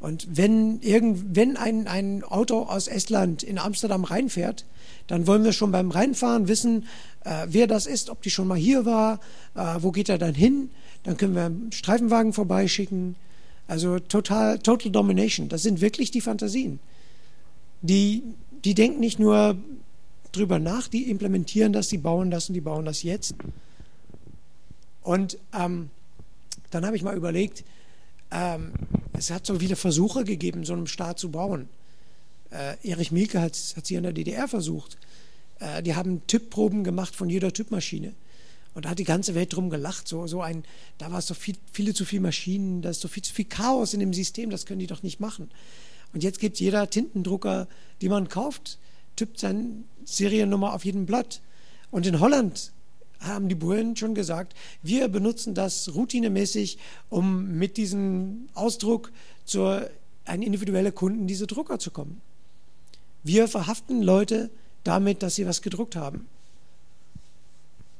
Und 0.00 0.28
wenn, 0.30 0.80
irgend, 0.80 1.36
wenn 1.36 1.56
ein, 1.56 1.88
ein 1.88 2.22
Auto 2.22 2.62
aus 2.62 2.86
Estland 2.86 3.42
in 3.42 3.58
Amsterdam 3.58 4.04
reinfährt, 4.04 4.64
dann 5.08 5.26
wollen 5.26 5.42
wir 5.42 5.52
schon 5.52 5.72
beim 5.72 5.90
Reinfahren 5.90 6.46
wissen, 6.46 6.86
äh, 7.24 7.46
wer 7.48 7.66
das 7.66 7.86
ist, 7.86 8.08
ob 8.08 8.22
die 8.22 8.30
schon 8.30 8.46
mal 8.46 8.56
hier 8.56 8.84
war, 8.84 9.20
äh, 9.54 9.76
wo 9.80 9.90
geht 9.90 10.08
er 10.08 10.18
dann 10.18 10.34
hin. 10.34 10.70
Dann 11.02 11.16
können 11.16 11.34
wir 11.34 11.46
einen 11.46 11.72
Streifenwagen 11.72 12.32
vorbeischicken. 12.32 13.16
Also 13.66 13.98
total, 13.98 14.58
total 14.60 14.92
domination. 14.92 15.48
Das 15.48 15.62
sind 15.62 15.80
wirklich 15.80 16.10
die 16.10 16.20
Fantasien. 16.20 16.78
Die, 17.82 18.22
die 18.64 18.74
denken 18.74 19.00
nicht 19.00 19.18
nur 19.18 19.56
drüber 20.38 20.58
nach, 20.58 20.88
die 20.88 21.10
implementieren 21.10 21.72
das, 21.72 21.88
die 21.88 21.98
bauen 21.98 22.30
das 22.30 22.48
und 22.48 22.54
die 22.54 22.60
bauen 22.60 22.84
das 22.84 23.02
jetzt. 23.02 23.34
Und 25.02 25.38
ähm, 25.52 25.90
dann 26.70 26.84
habe 26.84 26.96
ich 26.96 27.02
mal 27.02 27.16
überlegt, 27.16 27.64
ähm, 28.30 28.72
es 29.12 29.30
hat 29.30 29.46
so 29.46 29.58
viele 29.58 29.76
Versuche 29.76 30.24
gegeben, 30.24 30.64
so 30.64 30.74
einen 30.74 30.86
Staat 30.86 31.18
zu 31.18 31.30
bauen. 31.30 31.68
Äh, 32.50 32.76
Erich 32.88 33.12
Mielke 33.12 33.40
hat 33.40 33.52
es 33.52 33.74
hier 33.86 33.98
in 33.98 34.04
der 34.04 34.12
DDR 34.12 34.48
versucht. 34.48 34.98
Äh, 35.60 35.82
die 35.82 35.94
haben 35.94 36.26
Typproben 36.26 36.84
gemacht 36.84 37.16
von 37.16 37.28
jeder 37.28 37.52
Typmaschine. 37.52 38.14
Und 38.74 38.84
da 38.84 38.90
hat 38.90 38.98
die 38.98 39.04
ganze 39.04 39.34
Welt 39.34 39.54
drum 39.54 39.70
gelacht. 39.70 40.06
So, 40.06 40.26
so 40.26 40.40
ein, 40.40 40.64
da 40.98 41.10
war 41.10 41.18
es 41.18 41.26
so 41.26 41.34
viel, 41.34 41.56
viele 41.72 41.94
zu 41.94 42.04
viele 42.04 42.22
Maschinen, 42.22 42.82
da 42.82 42.90
ist 42.90 43.00
so 43.00 43.08
viel 43.08 43.22
zu 43.22 43.34
viel 43.34 43.46
Chaos 43.46 43.94
in 43.94 44.00
dem 44.00 44.12
System, 44.12 44.50
das 44.50 44.66
können 44.66 44.80
die 44.80 44.86
doch 44.86 45.02
nicht 45.02 45.20
machen. 45.20 45.50
Und 46.12 46.22
jetzt 46.22 46.38
gibt 46.38 46.60
jeder 46.60 46.88
Tintendrucker, 46.88 47.66
die 48.00 48.08
man 48.08 48.28
kauft, 48.28 48.78
tippt 49.16 49.40
seine 49.40 49.84
Seriennummer 50.16 50.74
auf 50.74 50.84
jedem 50.84 51.06
Blatt. 51.06 51.40
Und 51.90 52.06
in 52.06 52.20
Holland 52.20 52.72
haben 53.20 53.48
die 53.48 53.54
Bullen 53.54 53.96
schon 53.96 54.14
gesagt, 54.14 54.54
wir 54.82 55.08
benutzen 55.08 55.54
das 55.54 55.94
routinemäßig, 55.94 56.78
um 57.08 57.58
mit 57.58 57.76
diesem 57.76 58.48
Ausdruck 58.54 59.12
zu 59.44 59.88
einem 60.24 60.42
individuellen 60.42 60.94
Kunden 60.94 61.26
diese 61.26 61.46
Drucker 61.46 61.78
zu 61.78 61.90
kommen. 61.90 62.20
Wir 63.22 63.48
verhaften 63.48 64.02
Leute 64.02 64.50
damit, 64.84 65.22
dass 65.22 65.34
sie 65.34 65.46
was 65.46 65.62
gedruckt 65.62 65.96
haben. 65.96 66.26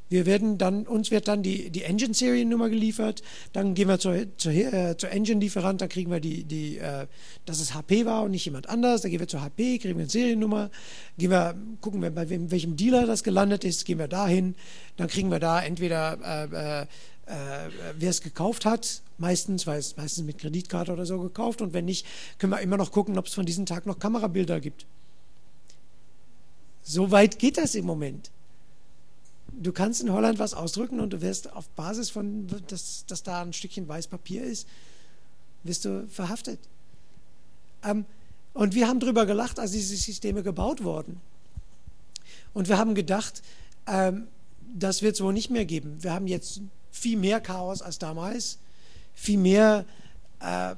Wir 0.09 0.25
werden 0.25 0.57
dann, 0.57 0.87
uns 0.87 1.11
wird 1.11 1.29
dann 1.29 1.42
die, 1.42 1.71
die 1.71 1.83
Engine-Seriennummer 1.83 2.71
geliefert, 2.71 3.23
dann 3.53 3.75
gehen 3.75 3.88
wir 3.88 3.99
zur, 3.99 4.16
zur, 4.38 4.53
äh, 4.53 4.97
zur 4.97 5.11
Engine-Lieferant, 5.11 5.81
dann 5.81 5.88
kriegen 5.88 6.11
wir 6.11 6.21
die, 6.21 6.44
die 6.44 6.79
äh, 6.79 7.07
dass 7.44 7.61
es 7.61 7.75
HP 7.75 8.07
war 8.07 8.23
und 8.23 8.31
nicht 8.31 8.44
jemand 8.44 8.68
anders, 8.68 9.03
dann 9.03 9.11
gehen 9.11 9.21
wir 9.21 9.29
zur 9.29 9.42
HP, 9.42 9.79
kriegen 9.79 9.97
wir 9.97 10.03
eine 10.03 10.11
Seriennummer, 10.11 10.71
gehen 11.18 11.31
wir, 11.31 11.55
gucken 11.81 12.01
wir, 12.01 12.11
bei 12.11 12.29
wem, 12.31 12.51
welchem 12.51 12.77
Dealer 12.77 13.07
das 13.07 13.23
gelandet 13.23 13.64
ist, 13.64 13.85
gehen 13.85 13.99
wir 13.99 14.09
dahin, 14.09 14.55
dann 14.97 15.09
kriegen 15.09 15.31
wir 15.31 15.40
da 15.40 15.62
entweder 15.62 16.18
äh, 16.25 16.81
äh, 16.81 16.83
äh 16.83 16.87
wer 17.99 18.11
es 18.11 18.23
gekauft 18.23 18.64
hat, 18.64 19.03
meistens, 19.18 19.66
weil 19.66 19.79
es 19.79 19.97
meistens 19.97 20.25
mit 20.25 20.38
Kreditkarte 20.38 20.92
oder 20.92 21.05
so 21.05 21.21
gekauft. 21.21 21.61
Und 21.61 21.75
wenn 21.75 21.85
nicht, 21.85 22.07
können 22.38 22.53
wir 22.53 22.61
immer 22.61 22.79
noch 22.79 22.92
gucken, 22.92 23.18
ob 23.18 23.27
es 23.27 23.35
von 23.35 23.44
diesem 23.44 23.66
Tag 23.66 23.85
noch 23.85 23.99
Kamerabilder 23.99 24.61
gibt. 24.61 24.87
So 26.83 27.11
weit 27.11 27.38
geht 27.38 27.59
das 27.59 27.75
im 27.75 27.85
Moment 27.85 28.31
du 29.61 29.73
kannst 29.73 30.01
in 30.01 30.12
Holland 30.12 30.38
was 30.38 30.55
ausdrücken 30.55 31.01
und 31.01 31.12
du 31.12 31.21
wirst 31.21 31.53
auf 31.53 31.68
Basis 31.71 32.11
von, 32.11 32.47
dass, 32.68 33.05
dass 33.07 33.23
da 33.23 33.42
ein 33.42 33.53
Stückchen 33.53 33.88
weiß 33.88 34.07
Papier 34.07 34.42
ist, 34.42 34.68
wirst 35.64 35.85
du 35.85 36.07
verhaftet. 36.09 36.61
Ähm, 37.85 38.05
und 38.55 38.75
wir 38.75 38.88
haben 38.88 39.01
darüber 39.01 39.27
gelacht, 39.27 39.59
als 39.59 39.73
diese 39.73 39.97
Systeme 39.97 40.42
gebaut 40.42 40.83
wurden. 40.83 41.21
Und 42.55 42.68
wir 42.68 42.79
haben 42.79 42.94
gedacht, 42.94 43.42
ähm, 43.87 44.29
das 44.75 45.03
wird 45.03 45.14
es 45.14 45.21
wohl 45.21 45.33
nicht 45.33 45.51
mehr 45.51 45.64
geben. 45.64 46.03
Wir 46.03 46.12
haben 46.12 46.27
jetzt 46.27 46.61
viel 46.90 47.16
mehr 47.16 47.40
Chaos 47.40 47.83
als 47.83 47.99
damals, 47.99 48.59
viel 49.14 49.38
mehr 49.38 49.85
äh, 50.40 50.75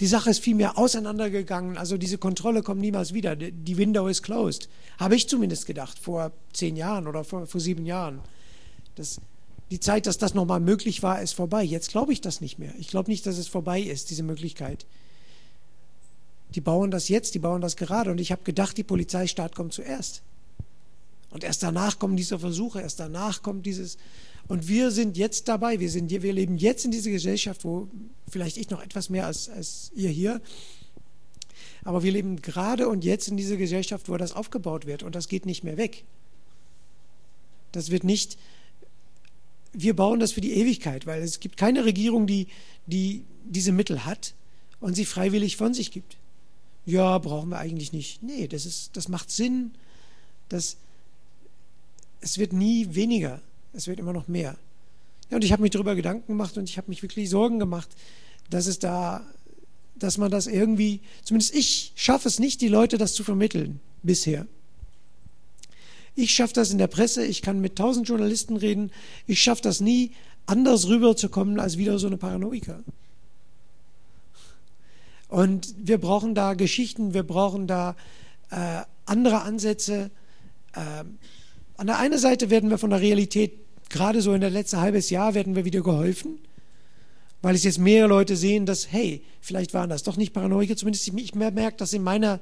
die 0.00 0.06
Sache 0.06 0.30
ist 0.30 0.40
viel 0.40 0.54
mehr 0.54 0.76
auseinandergegangen. 0.76 1.78
Also 1.78 1.96
diese 1.96 2.18
Kontrolle 2.18 2.62
kommt 2.62 2.80
niemals 2.80 3.14
wieder. 3.14 3.36
Die 3.36 3.76
Window 3.76 4.08
is 4.08 4.22
closed. 4.22 4.68
Habe 4.98 5.16
ich 5.16 5.28
zumindest 5.28 5.66
gedacht, 5.66 5.98
vor 5.98 6.32
zehn 6.52 6.76
Jahren 6.76 7.06
oder 7.06 7.24
vor, 7.24 7.46
vor 7.46 7.60
sieben 7.60 7.86
Jahren. 7.86 8.20
Das, 8.96 9.20
die 9.70 9.80
Zeit, 9.80 10.06
dass 10.06 10.18
das 10.18 10.34
nochmal 10.34 10.60
möglich 10.60 11.02
war, 11.02 11.22
ist 11.22 11.32
vorbei. 11.32 11.62
Jetzt 11.62 11.90
glaube 11.90 12.12
ich 12.12 12.20
das 12.20 12.40
nicht 12.40 12.58
mehr. 12.58 12.72
Ich 12.78 12.88
glaube 12.88 13.10
nicht, 13.10 13.24
dass 13.26 13.38
es 13.38 13.48
vorbei 13.48 13.80
ist, 13.80 14.10
diese 14.10 14.22
Möglichkeit. 14.22 14.86
Die 16.54 16.60
bauen 16.60 16.90
das 16.90 17.08
jetzt, 17.08 17.34
die 17.34 17.40
bauen 17.40 17.60
das 17.60 17.76
gerade. 17.76 18.10
Und 18.10 18.20
ich 18.20 18.32
habe 18.32 18.42
gedacht, 18.42 18.76
die 18.76 18.84
Polizeistaat 18.84 19.54
kommt 19.54 19.72
zuerst. 19.72 20.22
Und 21.30 21.44
erst 21.44 21.62
danach 21.62 21.98
kommen 21.98 22.16
diese 22.16 22.38
Versuche, 22.38 22.80
erst 22.80 23.00
danach 23.00 23.42
kommt 23.42 23.66
dieses. 23.66 23.96
Und 24.46 24.68
wir 24.68 24.90
sind 24.90 25.16
jetzt 25.16 25.48
dabei, 25.48 25.80
wir, 25.80 25.90
sind, 25.90 26.10
wir 26.10 26.32
leben 26.32 26.58
jetzt 26.58 26.84
in 26.84 26.90
dieser 26.90 27.10
Gesellschaft, 27.10 27.64
wo 27.64 27.88
vielleicht 28.28 28.56
ich 28.56 28.70
noch 28.70 28.82
etwas 28.82 29.08
mehr 29.08 29.26
als, 29.26 29.48
als 29.48 29.90
ihr 29.94 30.10
hier, 30.10 30.40
aber 31.84 32.02
wir 32.02 32.12
leben 32.12 32.40
gerade 32.42 32.88
und 32.88 33.04
jetzt 33.04 33.28
in 33.28 33.36
dieser 33.36 33.56
Gesellschaft, 33.56 34.08
wo 34.08 34.16
das 34.16 34.32
aufgebaut 34.32 34.86
wird 34.86 35.02
und 35.02 35.14
das 35.14 35.28
geht 35.28 35.46
nicht 35.46 35.64
mehr 35.64 35.76
weg. 35.76 36.04
Das 37.72 37.90
wird 37.90 38.04
nicht, 38.04 38.38
wir 39.72 39.94
bauen 39.94 40.20
das 40.20 40.32
für 40.32 40.40
die 40.40 40.52
Ewigkeit, 40.52 41.06
weil 41.06 41.22
es 41.22 41.40
gibt 41.40 41.56
keine 41.56 41.84
Regierung, 41.84 42.26
die, 42.26 42.48
die 42.86 43.24
diese 43.44 43.72
Mittel 43.72 44.04
hat 44.04 44.34
und 44.80 44.94
sie 44.94 45.04
freiwillig 45.04 45.56
von 45.56 45.74
sich 45.74 45.90
gibt. 45.90 46.16
Ja, 46.86 47.18
brauchen 47.18 47.50
wir 47.50 47.58
eigentlich 47.58 47.92
nicht. 47.92 48.22
Nee, 48.22 48.46
das, 48.46 48.66
ist, 48.66 48.96
das 48.96 49.08
macht 49.08 49.30
Sinn. 49.30 49.72
Das, 50.48 50.76
es 52.20 52.38
wird 52.38 52.52
nie 52.52 52.94
weniger, 52.94 53.40
es 53.74 53.86
wird 53.86 53.98
immer 53.98 54.12
noch 54.12 54.28
mehr. 54.28 54.56
Ja, 55.30 55.36
und 55.36 55.44
ich 55.44 55.52
habe 55.52 55.62
mich 55.62 55.70
darüber 55.70 55.94
Gedanken 55.94 56.28
gemacht 56.28 56.56
und 56.56 56.68
ich 56.68 56.78
habe 56.78 56.88
mich 56.88 57.02
wirklich 57.02 57.30
Sorgen 57.30 57.58
gemacht, 57.58 57.88
dass 58.50 58.66
es 58.66 58.78
da, 58.78 59.22
dass 59.96 60.18
man 60.18 60.30
das 60.30 60.46
irgendwie, 60.46 61.00
zumindest 61.22 61.54
ich 61.54 61.92
schaffe 61.94 62.28
es 62.28 62.38
nicht, 62.38 62.60
die 62.60 62.68
Leute 62.68 62.98
das 62.98 63.14
zu 63.14 63.24
vermitteln 63.24 63.80
bisher. 64.02 64.46
Ich 66.14 66.32
schaffe 66.32 66.54
das 66.54 66.70
in 66.70 66.78
der 66.78 66.86
Presse, 66.86 67.24
ich 67.24 67.42
kann 67.42 67.60
mit 67.60 67.76
tausend 67.76 68.08
Journalisten 68.08 68.56
reden, 68.56 68.92
ich 69.26 69.42
schaffe 69.42 69.62
das 69.62 69.80
nie, 69.80 70.12
anders 70.46 70.88
rüberzukommen 70.88 71.58
als 71.58 71.78
wieder 71.78 71.98
so 71.98 72.06
eine 72.06 72.18
Paranoiker. 72.18 72.84
Und 75.28 75.74
wir 75.78 75.98
brauchen 75.98 76.34
da 76.34 76.54
Geschichten, 76.54 77.14
wir 77.14 77.24
brauchen 77.24 77.66
da 77.66 77.96
äh, 78.50 78.82
andere 79.06 79.42
Ansätze. 79.42 80.10
Äh, 80.74 81.04
an 81.76 81.86
der 81.86 81.98
einen 81.98 82.18
Seite 82.18 82.50
werden 82.50 82.70
wir 82.70 82.78
von 82.78 82.90
der 82.90 83.00
Realität, 83.00 83.63
gerade 83.90 84.22
so 84.22 84.34
in 84.34 84.40
der 84.40 84.50
letzten 84.50 84.80
halbes 84.80 85.10
Jahr, 85.10 85.34
werden 85.34 85.54
wir 85.54 85.64
wieder 85.64 85.82
geholfen, 85.82 86.38
weil 87.42 87.54
es 87.54 87.64
jetzt 87.64 87.78
mehrere 87.78 88.08
Leute 88.08 88.36
sehen, 88.36 88.66
dass, 88.66 88.90
hey, 88.90 89.22
vielleicht 89.40 89.74
waren 89.74 89.90
das 89.90 90.02
doch 90.02 90.16
nicht 90.16 90.32
Paranoiker, 90.32 90.76
zumindest 90.76 91.06
ich, 91.08 91.34
merke 91.34 91.76
das 91.76 91.92
in 91.92 92.02
meiner 92.02 92.40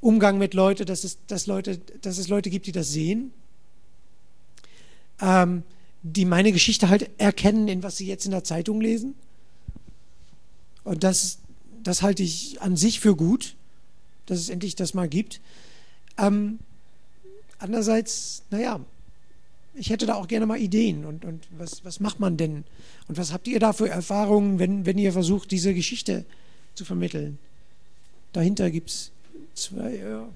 Umgang 0.00 0.38
mit 0.38 0.54
Leuten, 0.54 0.86
dass 0.86 1.04
es, 1.04 1.18
dass 1.26 1.46
Leute, 1.46 1.78
dass 2.02 2.18
es 2.18 2.28
Leute 2.28 2.50
gibt, 2.50 2.66
die 2.66 2.72
das 2.72 2.90
sehen, 2.90 3.32
ähm, 5.20 5.62
die 6.02 6.24
meine 6.24 6.52
Geschichte 6.52 6.88
halt 6.88 7.10
erkennen, 7.18 7.68
in 7.68 7.82
was 7.82 7.96
sie 7.96 8.06
jetzt 8.06 8.24
in 8.24 8.30
der 8.30 8.44
Zeitung 8.44 8.80
lesen. 8.80 9.14
Und 10.84 11.04
das, 11.04 11.38
das 11.82 12.02
halte 12.02 12.22
ich 12.22 12.60
an 12.60 12.76
sich 12.76 13.00
für 13.00 13.16
gut, 13.16 13.56
dass 14.26 14.38
es 14.38 14.48
endlich 14.48 14.76
das 14.76 14.94
mal 14.94 15.08
gibt. 15.08 15.40
Ähm, 16.16 16.60
andererseits, 17.58 18.42
naja, 18.50 18.80
ich 19.78 19.90
hätte 19.90 20.06
da 20.06 20.14
auch 20.14 20.28
gerne 20.28 20.46
mal 20.46 20.58
Ideen 20.58 21.04
und, 21.04 21.24
und 21.24 21.46
was, 21.56 21.84
was 21.84 22.00
macht 22.00 22.20
man 22.20 22.36
denn? 22.36 22.64
Und 23.08 23.18
was 23.18 23.32
habt 23.32 23.48
ihr 23.48 23.60
da 23.60 23.72
für 23.72 23.88
Erfahrungen, 23.88 24.58
wenn, 24.58 24.86
wenn 24.86 24.98
ihr 24.98 25.12
versucht, 25.12 25.50
diese 25.50 25.74
Geschichte 25.74 26.24
zu 26.74 26.84
vermitteln? 26.84 27.38
Dahinter 28.32 28.70
gibt 28.70 28.90
es 28.90 29.12
Zwei, 29.58 29.96
ja. 29.96 30.28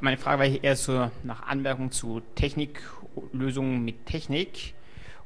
Meine 0.00 0.18
Frage 0.18 0.38
war 0.38 0.46
eher 0.46 0.76
so 0.76 1.10
nach 1.24 1.42
Anmerkung 1.48 1.90
zu 1.90 2.22
Techniklösungen 2.36 3.84
mit 3.84 4.06
Technik. 4.06 4.74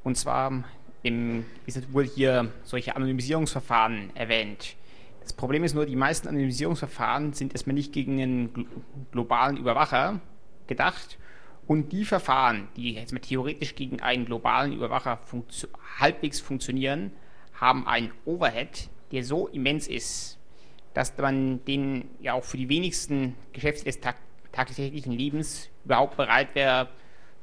Und 0.05 0.17
zwar 0.17 0.65
im, 1.03 1.45
ist 1.67 1.93
wohl 1.93 2.07
hier 2.07 2.51
solche 2.65 2.97
Anonymisierungsverfahren 2.97 4.17
erwähnt. 4.17 4.77
Das 5.23 5.35
Problem 5.35 5.65
ist 5.65 5.75
nur, 5.75 5.85
die 5.85 5.97
meisten 5.97 6.29
Anonymisierungsverfahren 6.29 7.35
sind 7.35 7.53
erstmal 7.53 7.75
nicht 7.75 7.93
gegen 7.93 8.23
einen 8.23 8.67
globalen 9.13 9.59
Überwacher 9.59 10.21
gedacht. 10.67 11.19
Und 11.69 11.93
die 11.93 12.07
Verfahren, 12.07 12.69
die 12.77 12.95
jetzt 12.95 13.13
mal 13.13 13.19
theoretisch 13.21 13.75
gegen 13.75 14.01
einen 14.01 14.25
globalen 14.25 14.73
Überwacher 14.73 15.19
funktio 15.19 15.69
halbwegs 15.99 16.41
funktionieren, 16.41 17.13
haben 17.53 17.87
einen 17.87 18.11
Overhead, 18.25 18.89
der 19.13 19.23
so 19.23 19.49
immens 19.49 19.87
ist, 19.87 20.39
dass 20.95 21.17
man 21.19 21.63
den 21.67 22.09
ja 22.21 22.33
auch 22.33 22.43
für 22.43 22.57
die 22.57 22.71
wenigsten 22.71 23.35
Geschäfte 23.53 23.85
des 23.85 24.01
tag 24.01 24.17
tagtäglichen 24.51 25.13
Lebens 25.13 25.69
überhaupt 25.85 26.17
bereit 26.17 26.55
wäre 26.55 26.89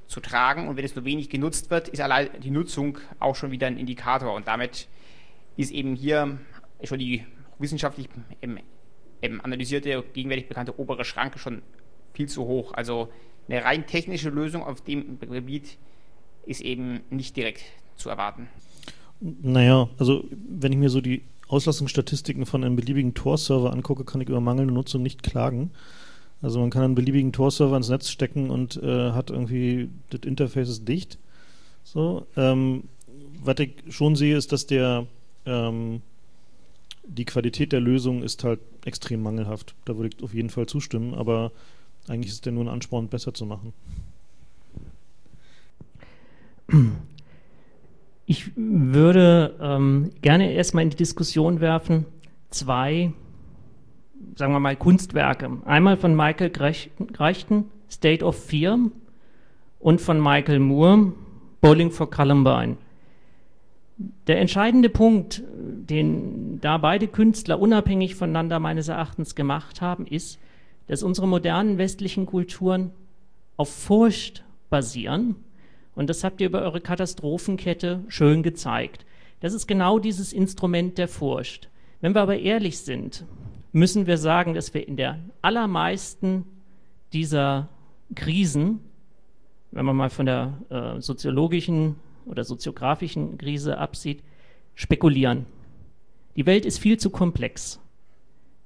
zu 0.07 0.19
tragen. 0.21 0.67
Und 0.67 0.75
wenn 0.75 0.85
es 0.85 0.95
nur 0.95 1.05
wenig 1.05 1.29
genutzt 1.29 1.69
wird, 1.69 1.87
ist 1.87 2.01
allein 2.01 2.29
die 2.41 2.49
Nutzung 2.49 2.97
auch 3.19 3.35
schon 3.35 3.51
wieder 3.51 3.67
ein 3.67 3.77
Indikator. 3.77 4.33
Und 4.33 4.47
damit 4.47 4.87
ist 5.55 5.71
eben 5.71 5.95
hier 5.95 6.39
schon 6.83 6.97
die 6.97 7.23
wissenschaftlich 7.59 8.09
ähm, 8.41 8.57
ähm, 9.21 9.39
analysierte, 9.41 10.03
gegenwärtig 10.13 10.47
bekannte 10.47 10.79
obere 10.79 11.05
Schranke 11.05 11.37
schon 11.37 11.61
viel 12.15 12.27
zu 12.27 12.45
hoch. 12.45 12.73
Also 12.73 13.11
eine 13.47 13.63
rein 13.63 13.85
technische 13.85 14.29
Lösung 14.29 14.63
auf 14.63 14.81
dem 14.81 15.19
Gebiet 15.19 15.77
ist 16.45 16.61
eben 16.61 17.01
nicht 17.09 17.35
direkt 17.35 17.63
zu 17.95 18.09
erwarten. 18.09 18.47
Naja, 19.19 19.89
also 19.97 20.25
wenn 20.31 20.71
ich 20.71 20.77
mir 20.77 20.89
so 20.89 21.01
die 21.01 21.23
Auslastungsstatistiken 21.47 22.45
von 22.45 22.63
einem 22.63 22.75
beliebigen 22.75 23.13
Tor-Server 23.13 23.71
angucke, 23.71 24.03
kann 24.03 24.21
ich 24.21 24.29
über 24.29 24.41
mangelnde 24.41 24.73
Nutzung 24.73 25.03
nicht 25.03 25.23
klagen. 25.23 25.71
Also 26.41 26.59
man 26.59 26.69
kann 26.69 26.83
einen 26.83 26.95
beliebigen 26.95 27.31
Tor-Server 27.31 27.77
ins 27.77 27.89
Netz 27.89 28.09
stecken 28.09 28.49
und 28.49 28.77
äh, 28.77 29.11
hat 29.11 29.29
irgendwie 29.29 29.89
das 30.09 30.21
Interface 30.21 30.69
ist 30.69 30.87
dicht. 30.87 31.17
So, 31.83 32.25
ähm, 32.35 32.85
was 33.43 33.59
ich 33.59 33.71
schon 33.89 34.15
sehe, 34.15 34.35
ist, 34.35 34.51
dass 34.51 34.65
der 34.65 35.05
ähm, 35.45 36.01
die 37.07 37.25
Qualität 37.25 37.71
der 37.71 37.79
Lösung 37.79 38.23
ist 38.23 38.43
halt 38.43 38.59
extrem 38.83 39.21
mangelhaft. 39.21 39.75
Da 39.85 39.95
würde 39.95 40.09
ich 40.15 40.23
auf 40.23 40.33
jeden 40.33 40.49
Fall 40.49 40.65
zustimmen, 40.65 41.13
aber 41.13 41.51
eigentlich 42.07 42.31
ist 42.31 42.45
der 42.45 42.53
nur 42.53 42.65
ein 42.65 42.69
Ansporn, 42.69 43.07
besser 43.07 43.33
zu 43.33 43.45
machen. 43.45 43.73
Ich 48.25 48.51
würde 48.55 49.55
ähm, 49.61 50.11
gerne 50.21 50.51
erstmal 50.51 50.83
in 50.83 50.89
die 50.89 50.95
Diskussion 50.95 51.59
werfen, 51.59 52.05
zwei, 52.49 53.13
sagen 54.35 54.53
wir 54.53 54.59
mal, 54.59 54.75
Kunstwerke. 54.75 55.59
Einmal 55.65 55.97
von 55.97 56.15
Michael 56.15 56.49
Greichten, 56.49 57.65
State 57.89 58.25
of 58.25 58.35
Fear, 58.35 58.79
und 59.85 60.01
von 60.01 60.19
Michael 60.19 60.57
Moore, 60.57 61.13
Bowling 61.61 61.91
for 61.91 62.09
Columbine. 62.09 62.77
Der 64.25 64.39
entscheidende 64.39 64.89
Punkt, 64.89 65.43
den 65.53 66.59
da 66.59 66.79
beide 66.79 67.07
Künstler 67.07 67.59
unabhängig 67.59 68.15
voneinander 68.15 68.59
meines 68.59 68.87
Erachtens 68.87 69.35
gemacht 69.35 69.81
haben, 69.81 70.07
ist, 70.07 70.39
dass 70.87 71.03
unsere 71.03 71.27
modernen 71.27 71.77
westlichen 71.77 72.25
Kulturen 72.25 72.91
auf 73.57 73.69
Furcht 73.69 74.43
basieren 74.69 75.35
und 75.95 76.09
das 76.09 76.23
habt 76.23 76.41
ihr 76.41 76.47
über 76.47 76.61
eure 76.61 76.81
Katastrophenkette 76.81 78.03
schön 78.09 78.43
gezeigt. 78.43 79.05
Das 79.39 79.53
ist 79.53 79.67
genau 79.67 79.97
dieses 79.97 80.33
Instrument 80.33 80.97
der 80.97 81.07
Furcht. 81.07 81.69
Wenn 82.01 82.13
wir 82.13 82.21
aber 82.21 82.37
ehrlich 82.37 82.79
sind, 82.79 83.25
müssen 83.71 84.05
wir 84.05 84.17
sagen, 84.17 84.53
dass 84.53 84.73
wir 84.73 84.87
in 84.87 84.97
der 84.97 85.19
allermeisten 85.41 86.45
dieser 87.13 87.69
Krisen, 88.13 88.79
wenn 89.71 89.85
man 89.85 89.95
mal 89.95 90.09
von 90.09 90.25
der 90.25 90.53
äh, 90.69 91.01
soziologischen 91.01 91.95
oder 92.25 92.43
soziografischen 92.43 93.37
Krise 93.37 93.77
absieht, 93.77 94.21
spekulieren. 94.75 95.45
Die 96.35 96.45
Welt 96.45 96.65
ist 96.65 96.79
viel 96.79 96.97
zu 96.97 97.09
komplex. 97.09 97.79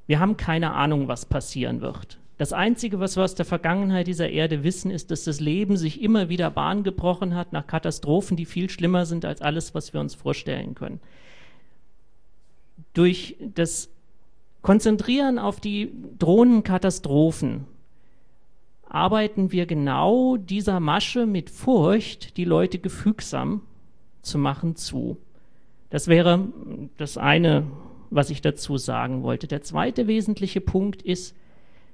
Wir 0.09 0.19
haben 0.19 0.37
keine 0.37 0.73
Ahnung, 0.73 1.07
was 1.07 1.27
passieren 1.27 1.81
wird. 1.81 2.17
Das 2.39 2.51
Einzige, 2.51 2.99
was 2.99 3.15
wir 3.15 3.23
aus 3.23 3.35
der 3.35 3.45
Vergangenheit 3.45 4.07
dieser 4.07 4.27
Erde 4.27 4.63
wissen, 4.63 4.89
ist, 4.89 5.11
dass 5.11 5.25
das 5.25 5.39
Leben 5.39 5.77
sich 5.77 6.01
immer 6.01 6.29
wieder 6.29 6.49
Bahn 6.49 6.81
gebrochen 6.81 7.35
hat 7.35 7.53
nach 7.53 7.67
Katastrophen, 7.67 8.35
die 8.35 8.45
viel 8.45 8.71
schlimmer 8.71 9.05
sind 9.05 9.23
als 9.23 9.43
alles, 9.43 9.75
was 9.75 9.93
wir 9.93 10.01
uns 10.01 10.15
vorstellen 10.15 10.73
können. 10.73 10.99
Durch 12.95 13.35
das 13.53 13.91
Konzentrieren 14.63 15.37
auf 15.37 15.59
die 15.59 15.91
drohenden 16.17 16.63
Katastrophen 16.63 17.65
arbeiten 18.87 19.51
wir 19.51 19.67
genau 19.67 20.37
dieser 20.37 20.79
Masche 20.79 21.27
mit 21.27 21.51
Furcht, 21.51 22.35
die 22.35 22.45
Leute 22.45 22.79
gefügsam 22.79 23.61
zu 24.23 24.39
machen, 24.39 24.75
zu. 24.75 25.17
Das 25.91 26.07
wäre 26.07 26.47
das 26.97 27.19
eine, 27.19 27.67
was 28.09 28.29
ich 28.29 28.41
dazu 28.41 28.77
sagen 28.77 29.23
wollte. 29.23 29.47
Der 29.47 29.61
zweite 29.61 30.07
wesentliche 30.07 30.61
Punkt 30.61 31.01
ist, 31.01 31.35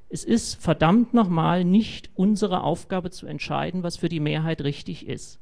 es 0.09 0.23
ist 0.23 0.61
verdammt 0.61 1.13
nochmal 1.13 1.63
nicht 1.63 2.09
unsere 2.15 2.63
Aufgabe 2.63 3.09
zu 3.09 3.25
entscheiden, 3.25 3.83
was 3.83 3.97
für 3.97 4.09
die 4.09 4.19
Mehrheit 4.19 4.61
richtig 4.61 5.07
ist. 5.07 5.39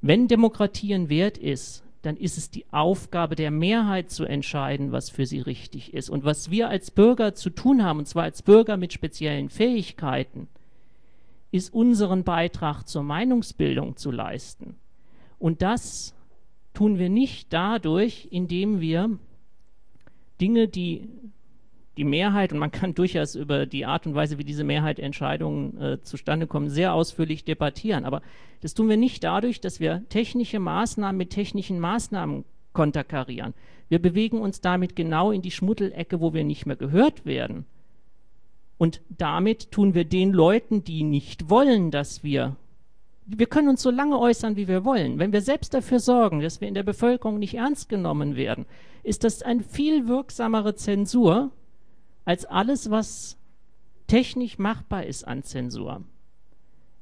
Wenn 0.00 0.26
Demokratie 0.26 0.94
ein 0.94 1.08
Wert 1.08 1.38
ist, 1.38 1.84
dann 2.02 2.16
ist 2.16 2.36
es 2.36 2.50
die 2.50 2.64
Aufgabe 2.72 3.36
der 3.36 3.52
Mehrheit 3.52 4.10
zu 4.10 4.24
entscheiden, 4.24 4.90
was 4.90 5.10
für 5.10 5.26
sie 5.26 5.38
richtig 5.38 5.94
ist. 5.94 6.10
Und 6.10 6.24
was 6.24 6.50
wir 6.50 6.68
als 6.68 6.90
Bürger 6.90 7.34
zu 7.34 7.50
tun 7.50 7.84
haben, 7.84 8.00
und 8.00 8.08
zwar 8.08 8.24
als 8.24 8.42
Bürger 8.42 8.76
mit 8.76 8.92
speziellen 8.92 9.48
Fähigkeiten, 9.48 10.48
ist 11.52 11.72
unseren 11.72 12.24
Beitrag 12.24 12.82
zur 12.88 13.04
Meinungsbildung 13.04 13.96
zu 13.96 14.10
leisten. 14.10 14.74
Und 15.38 15.62
das 15.62 16.14
tun 16.74 16.98
wir 16.98 17.08
nicht 17.08 17.52
dadurch, 17.52 18.26
indem 18.32 18.80
wir 18.80 19.18
Dinge, 20.40 20.68
die 20.68 21.08
die 21.96 22.04
Mehrheit, 22.04 22.52
und 22.52 22.58
man 22.58 22.70
kann 22.70 22.94
durchaus 22.94 23.34
über 23.34 23.66
die 23.66 23.84
Art 23.84 24.06
und 24.06 24.14
Weise, 24.14 24.38
wie 24.38 24.44
diese 24.44 24.64
Mehrheit 24.64 24.98
Entscheidungen 24.98 25.80
äh, 25.80 26.02
zustande 26.02 26.46
kommen, 26.46 26.70
sehr 26.70 26.94
ausführlich 26.94 27.44
debattieren. 27.44 28.04
Aber 28.04 28.22
das 28.60 28.74
tun 28.74 28.88
wir 28.88 28.96
nicht 28.96 29.24
dadurch, 29.24 29.60
dass 29.60 29.80
wir 29.80 30.02
technische 30.08 30.58
Maßnahmen 30.58 31.16
mit 31.16 31.30
technischen 31.30 31.80
Maßnahmen 31.80 32.44
konterkarieren. 32.72 33.54
Wir 33.88 34.00
bewegen 34.00 34.40
uns 34.40 34.60
damit 34.60 34.96
genau 34.96 35.30
in 35.30 35.42
die 35.42 35.50
Schmuddelecke, 35.50 36.20
wo 36.20 36.32
wir 36.32 36.44
nicht 36.44 36.64
mehr 36.64 36.76
gehört 36.76 37.26
werden. 37.26 37.66
Und 38.78 39.02
damit 39.10 39.70
tun 39.70 39.94
wir 39.94 40.04
den 40.04 40.32
Leuten, 40.32 40.82
die 40.82 41.04
nicht 41.04 41.50
wollen, 41.50 41.90
dass 41.90 42.24
wir 42.24 42.56
wir 43.26 43.46
können 43.46 43.68
uns 43.68 43.82
so 43.82 43.90
lange 43.90 44.18
äußern, 44.18 44.56
wie 44.56 44.68
wir 44.68 44.84
wollen. 44.84 45.18
Wenn 45.18 45.32
wir 45.32 45.42
selbst 45.42 45.74
dafür 45.74 46.00
sorgen, 46.00 46.40
dass 46.40 46.60
wir 46.60 46.68
in 46.68 46.74
der 46.74 46.82
Bevölkerung 46.82 47.38
nicht 47.38 47.54
ernst 47.54 47.88
genommen 47.88 48.36
werden, 48.36 48.66
ist 49.02 49.24
das 49.24 49.42
eine 49.42 49.62
viel 49.62 50.08
wirksamere 50.08 50.74
Zensur 50.74 51.50
als 52.24 52.44
alles, 52.44 52.90
was 52.90 53.38
technisch 54.06 54.58
machbar 54.58 55.06
ist 55.06 55.26
an 55.26 55.42
Zensur. 55.42 56.02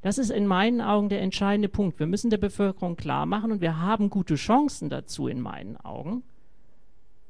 Das 0.02 0.16
ist 0.16 0.30
in 0.30 0.46
meinen 0.46 0.80
Augen 0.80 1.08
der 1.08 1.20
entscheidende 1.20 1.68
Punkt. 1.68 1.98
Wir 1.98 2.06
müssen 2.06 2.30
der 2.30 2.38
Bevölkerung 2.38 2.96
klar 2.96 3.26
machen 3.26 3.52
und 3.52 3.60
wir 3.60 3.80
haben 3.80 4.08
gute 4.08 4.36
Chancen 4.36 4.88
dazu 4.88 5.28
in 5.28 5.40
meinen 5.40 5.76
Augen. 5.76 6.22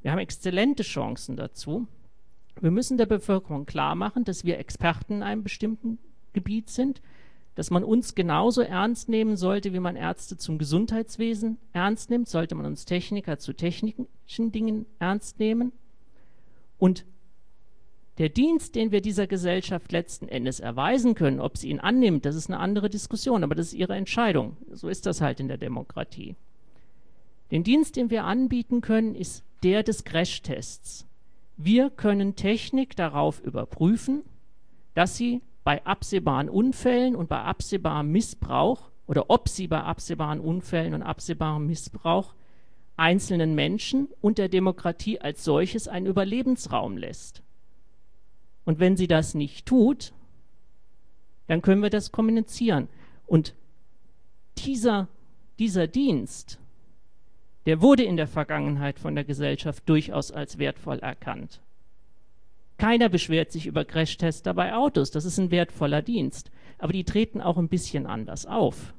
Wir 0.03 0.13
haben 0.13 0.19
exzellente 0.19 0.83
Chancen 0.83 1.37
dazu. 1.37 1.89
Wir 2.61 2.71
müssen 2.71 2.97
der 2.97 3.07
Bevölkerung 3.07 3.67
klar 3.67 3.95
machen, 3.95 4.25
dass 4.25 4.45
wir 4.45 4.59
Experten 4.59 5.15
in 5.15 5.23
einem 5.23 5.43
bestimmten 5.43 5.99
Gebiet 6.33 6.71
sind, 6.71 7.01
dass 7.55 7.71
man 7.71 7.85
uns 7.85 8.15
genauso 8.15 8.63
ernst 8.63 9.09
nehmen 9.09 9.37
sollte, 9.37 9.73
wie 9.73 9.81
man 9.81 9.97
Ärzte 9.97 10.37
zum 10.37 10.59
Gesundheitswesen 10.59 11.59
ernst 11.73 12.11
nimmt, 12.11 12.29
sollte 12.29 12.55
man 12.55 12.67
uns 12.67 12.85
Techniker 12.85 13.39
zu 13.39 13.53
technischen 13.53 14.53
Dingen 14.53 14.87
ernst 14.99 15.39
nehmen. 15.39 15.73
Und 16.79 17.05
der 18.19 18.29
Dienst, 18.29 18.75
den 18.75 18.93
wir 18.93 19.01
dieser 19.01 19.27
Gesellschaft 19.27 19.93
letzten 19.93 20.29
Endes 20.29 20.61
erweisen 20.61 21.15
können, 21.15 21.41
ob 21.41 21.57
sie 21.57 21.71
ihn 21.71 21.81
annimmt, 21.81 22.25
das 22.25 22.37
ist 22.37 22.51
eine 22.51 22.59
andere 22.59 22.91
Diskussion, 22.91 23.43
aber 23.43 23.55
das 23.55 23.69
ist 23.69 23.75
ihre 23.75 23.97
Entscheidung. 23.97 24.57
So 24.71 24.89
ist 24.89 25.07
das 25.07 25.21
halt 25.21 25.41
in 25.41 25.49
der 25.49 25.57
Demokratie. 25.57 26.37
Den 27.51 27.65
Dienst, 27.65 27.97
den 27.97 28.11
wir 28.11 28.25
anbieten 28.25 28.81
können, 28.81 29.15
ist 29.15 29.43
der 29.63 29.83
des 29.83 30.05
Crashtests. 30.05 31.07
Wir 31.57 31.91
können 31.91 32.37
Technik 32.37 32.95
darauf 32.95 33.41
überprüfen, 33.41 34.23
dass 34.95 35.17
sie 35.17 35.41
bei 35.65 35.85
absehbaren 35.85 36.49
Unfällen 36.49 37.15
und 37.17 37.29
bei 37.29 37.41
absehbarem 37.41 38.11
Missbrauch 38.11 38.91
oder 39.07 39.29
ob 39.29 39.49
sie 39.49 39.67
bei 39.67 39.83
absehbaren 39.83 40.41
Unfällen 40.41 40.95
und 40.95 41.03
absehbarem 41.03 41.67
Missbrauch 41.67 42.35
einzelnen 42.97 43.55
Menschen 43.55 44.09
und 44.21 44.39
der 44.39 44.49
Demokratie 44.49 45.21
als 45.21 45.43
solches 45.43 45.89
einen 45.89 46.07
Überlebensraum 46.07 46.97
lässt. 46.97 47.43
Und 48.65 48.79
wenn 48.79 48.97
sie 48.97 49.07
das 49.07 49.35
nicht 49.35 49.67
tut, 49.67 50.13
dann 51.47 51.63
können 51.63 51.83
wir 51.83 51.91
das 51.91 52.13
kommunizieren. 52.13 52.89
Und 53.27 53.55
dieser, 54.59 55.09
dieser 55.59 55.87
Dienst, 55.87 56.61
der 57.67 57.81
wurde 57.81 58.05
in 58.05 58.17
der 58.17 58.29
Vergangenheit 58.29 58.99
von 58.99 59.15
der 59.15 59.25
Gesellschaft 59.25 59.89
durchaus 59.89 60.31
als 60.31 60.59
wertvoll 60.59 60.99
erkannt. 60.99 61.61
Keiner 62.81 63.11
beschwert 63.11 63.53
sich 63.53 63.67
über 63.67 63.85
Crashtester 63.85 64.55
bei 64.55 64.75
Autos. 64.75 65.11
Das 65.11 65.27
ist 65.27 65.39
ein 65.39 65.51
wertvoller 65.51 66.01
Dienst. 66.01 66.51
Aber 66.79 66.95
die 66.95 67.05
treten 67.05 67.43
auch 67.43 67.59
ein 67.59 67.69
bisschen 67.69 68.07
anders 68.07 68.47
auf. 68.47 68.95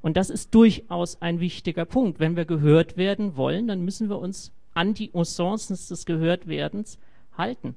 Und 0.00 0.16
das 0.16 0.30
ist 0.30 0.54
durchaus 0.54 1.20
ein 1.20 1.40
wichtiger 1.40 1.86
Punkt. 1.86 2.20
Wenn 2.20 2.36
wir 2.36 2.44
gehört 2.44 2.96
werden 2.96 3.36
wollen, 3.36 3.66
dann 3.66 3.84
müssen 3.84 4.08
wir 4.08 4.20
uns 4.20 4.52
an 4.74 4.94
die 4.94 5.10
Usancen 5.12 5.76
des 5.76 6.06
Gehörtwerdens 6.06 6.98
halten. 7.36 7.74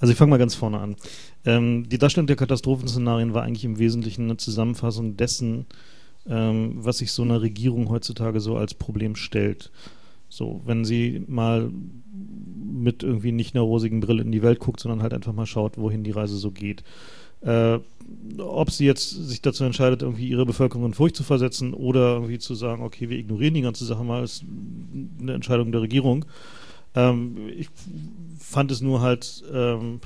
Also 0.00 0.10
ich 0.10 0.18
fange 0.18 0.30
mal 0.30 0.38
ganz 0.38 0.56
vorne 0.56 0.80
an. 0.80 0.96
Ähm, 1.44 1.88
die 1.88 1.98
Darstellung 1.98 2.26
der 2.26 2.34
Katastrophenszenarien 2.34 3.34
war 3.34 3.44
eigentlich 3.44 3.64
im 3.64 3.78
Wesentlichen 3.78 4.24
eine 4.24 4.36
Zusammenfassung 4.36 5.16
dessen, 5.16 5.66
ähm, 6.26 6.72
was 6.84 6.98
sich 6.98 7.12
so 7.12 7.22
einer 7.22 7.40
Regierung 7.40 7.88
heutzutage 7.88 8.40
so 8.40 8.56
als 8.56 8.74
Problem 8.74 9.14
stellt. 9.14 9.70
So, 10.28 10.60
wenn 10.64 10.84
sie 10.84 11.22
mal 11.26 11.70
mit 12.76 13.02
irgendwie 13.02 13.32
nicht 13.32 13.54
einer 13.54 13.62
rosigen 13.62 14.00
Brille 14.00 14.22
in 14.22 14.32
die 14.32 14.42
Welt 14.42 14.58
guckt, 14.58 14.80
sondern 14.80 15.02
halt 15.02 15.14
einfach 15.14 15.32
mal 15.32 15.46
schaut, 15.46 15.78
wohin 15.78 16.04
die 16.04 16.10
Reise 16.10 16.36
so 16.36 16.50
geht. 16.50 16.82
Äh, 17.42 17.78
ob 18.38 18.70
sie 18.70 18.86
jetzt 18.86 19.10
sich 19.10 19.42
dazu 19.42 19.64
entscheidet, 19.64 20.02
irgendwie 20.02 20.28
ihre 20.28 20.46
Bevölkerung 20.46 20.86
in 20.86 20.94
Furcht 20.94 21.16
zu 21.16 21.22
versetzen 21.22 21.74
oder 21.74 22.14
irgendwie 22.14 22.38
zu 22.38 22.54
sagen, 22.54 22.82
okay, 22.82 23.08
wir 23.08 23.18
ignorieren 23.18 23.54
die 23.54 23.62
ganze 23.62 23.84
Sache 23.84 24.04
mal, 24.04 24.24
ist 24.24 24.44
eine 25.20 25.34
Entscheidung 25.34 25.72
der 25.72 25.82
Regierung. 25.82 26.24
Ähm, 26.94 27.48
ich 27.56 27.68
fand 28.38 28.70
es 28.70 28.80
nur 28.80 29.00
halt 29.00 29.44
ähm, 29.52 30.00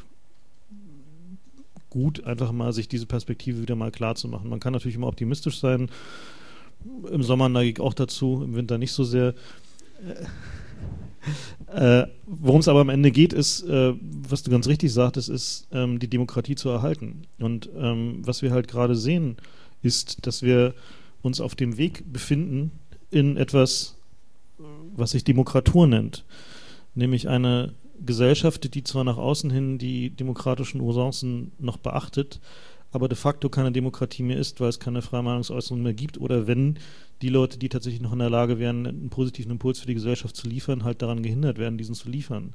gut, 1.88 2.24
einfach 2.24 2.52
mal 2.52 2.72
sich 2.72 2.88
diese 2.88 3.06
Perspektive 3.06 3.60
wieder 3.62 3.76
mal 3.76 3.90
klar 3.90 4.14
zu 4.14 4.28
machen. 4.28 4.48
Man 4.48 4.60
kann 4.60 4.72
natürlich 4.72 4.96
immer 4.96 5.08
optimistisch 5.08 5.60
sein. 5.60 5.90
Im 7.10 7.22
Sommer 7.22 7.48
neige 7.48 7.70
ich 7.70 7.80
auch 7.80 7.94
dazu, 7.94 8.42
im 8.42 8.54
Winter 8.54 8.78
nicht 8.78 8.92
so 8.92 9.04
sehr. 9.04 9.34
Äh, 11.66 12.06
Worum 12.26 12.60
es 12.60 12.68
aber 12.68 12.80
am 12.80 12.88
Ende 12.88 13.10
geht, 13.10 13.32
ist, 13.32 13.62
äh, 13.62 13.92
was 14.00 14.42
du 14.42 14.50
ganz 14.50 14.66
richtig 14.66 14.92
sagtest, 14.92 15.28
ist, 15.28 15.68
ähm, 15.72 15.98
die 15.98 16.08
Demokratie 16.08 16.54
zu 16.54 16.68
erhalten. 16.68 17.22
Und 17.38 17.68
ähm, 17.76 18.22
was 18.24 18.42
wir 18.42 18.50
halt 18.50 18.66
gerade 18.66 18.96
sehen, 18.96 19.36
ist, 19.82 20.26
dass 20.26 20.42
wir 20.42 20.74
uns 21.22 21.40
auf 21.40 21.54
dem 21.54 21.76
Weg 21.76 22.10
befinden 22.12 22.72
in 23.10 23.36
etwas, 23.36 23.96
was 24.96 25.10
sich 25.10 25.24
Demokratur 25.24 25.86
nennt. 25.86 26.24
Nämlich 26.94 27.28
eine 27.28 27.74
Gesellschaft, 28.04 28.74
die 28.74 28.84
zwar 28.84 29.04
nach 29.04 29.18
außen 29.18 29.50
hin 29.50 29.78
die 29.78 30.10
demokratischen 30.10 30.80
Usancen 30.80 31.52
noch 31.58 31.76
beachtet, 31.76 32.40
aber 32.92 33.08
de 33.08 33.16
facto 33.16 33.48
keine 33.48 33.72
Demokratie 33.72 34.22
mehr 34.22 34.38
ist, 34.38 34.60
weil 34.60 34.68
es 34.68 34.80
keine 34.80 35.02
freie 35.02 35.22
Meinungsäußerung 35.22 35.82
mehr 35.82 35.94
gibt 35.94 36.18
oder 36.18 36.46
wenn 36.46 36.78
die 37.22 37.28
Leute, 37.28 37.58
die 37.58 37.68
tatsächlich 37.68 38.00
noch 38.00 38.12
in 38.12 38.18
der 38.18 38.30
Lage 38.30 38.58
wären, 38.58 38.86
einen 38.86 39.10
positiven 39.10 39.52
Impuls 39.52 39.80
für 39.80 39.86
die 39.86 39.94
Gesellschaft 39.94 40.36
zu 40.36 40.48
liefern, 40.48 40.84
halt 40.84 41.02
daran 41.02 41.22
gehindert 41.22 41.58
werden, 41.58 41.78
diesen 41.78 41.94
zu 41.94 42.08
liefern. 42.08 42.54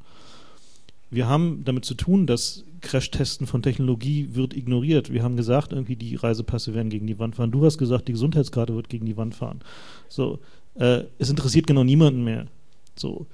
Wir 1.11 1.27
haben 1.27 1.63
damit 1.63 1.85
zu 1.85 1.93
tun, 1.93 2.25
dass 2.25 2.63
Crashtesten 2.81 3.47
von 3.47 3.61
Technologie 3.61 4.29
wird 4.33 4.55
ignoriert. 4.55 5.13
Wir 5.13 5.23
haben 5.23 5.37
gesagt, 5.37 5.71
irgendwie 5.71 5.95
die 5.95 6.15
Reisepasse 6.15 6.73
werden 6.73 6.89
gegen 6.89 7.07
die 7.07 7.19
Wand 7.19 7.35
fahren. 7.35 7.51
Du 7.51 7.63
hast 7.63 7.77
gesagt, 7.77 8.07
die 8.07 8.13
Gesundheitskarte 8.13 8.75
wird 8.75 8.89
gegen 8.89 9.05
die 9.05 9.17
Wand 9.17 9.35
fahren. 9.35 9.61
So, 10.09 10.39
äh, 10.75 11.03
es 11.19 11.29
interessiert 11.29 11.67
genau 11.67 11.83
niemanden 11.83 12.23
mehr. 12.23 12.47
So, 12.95 13.27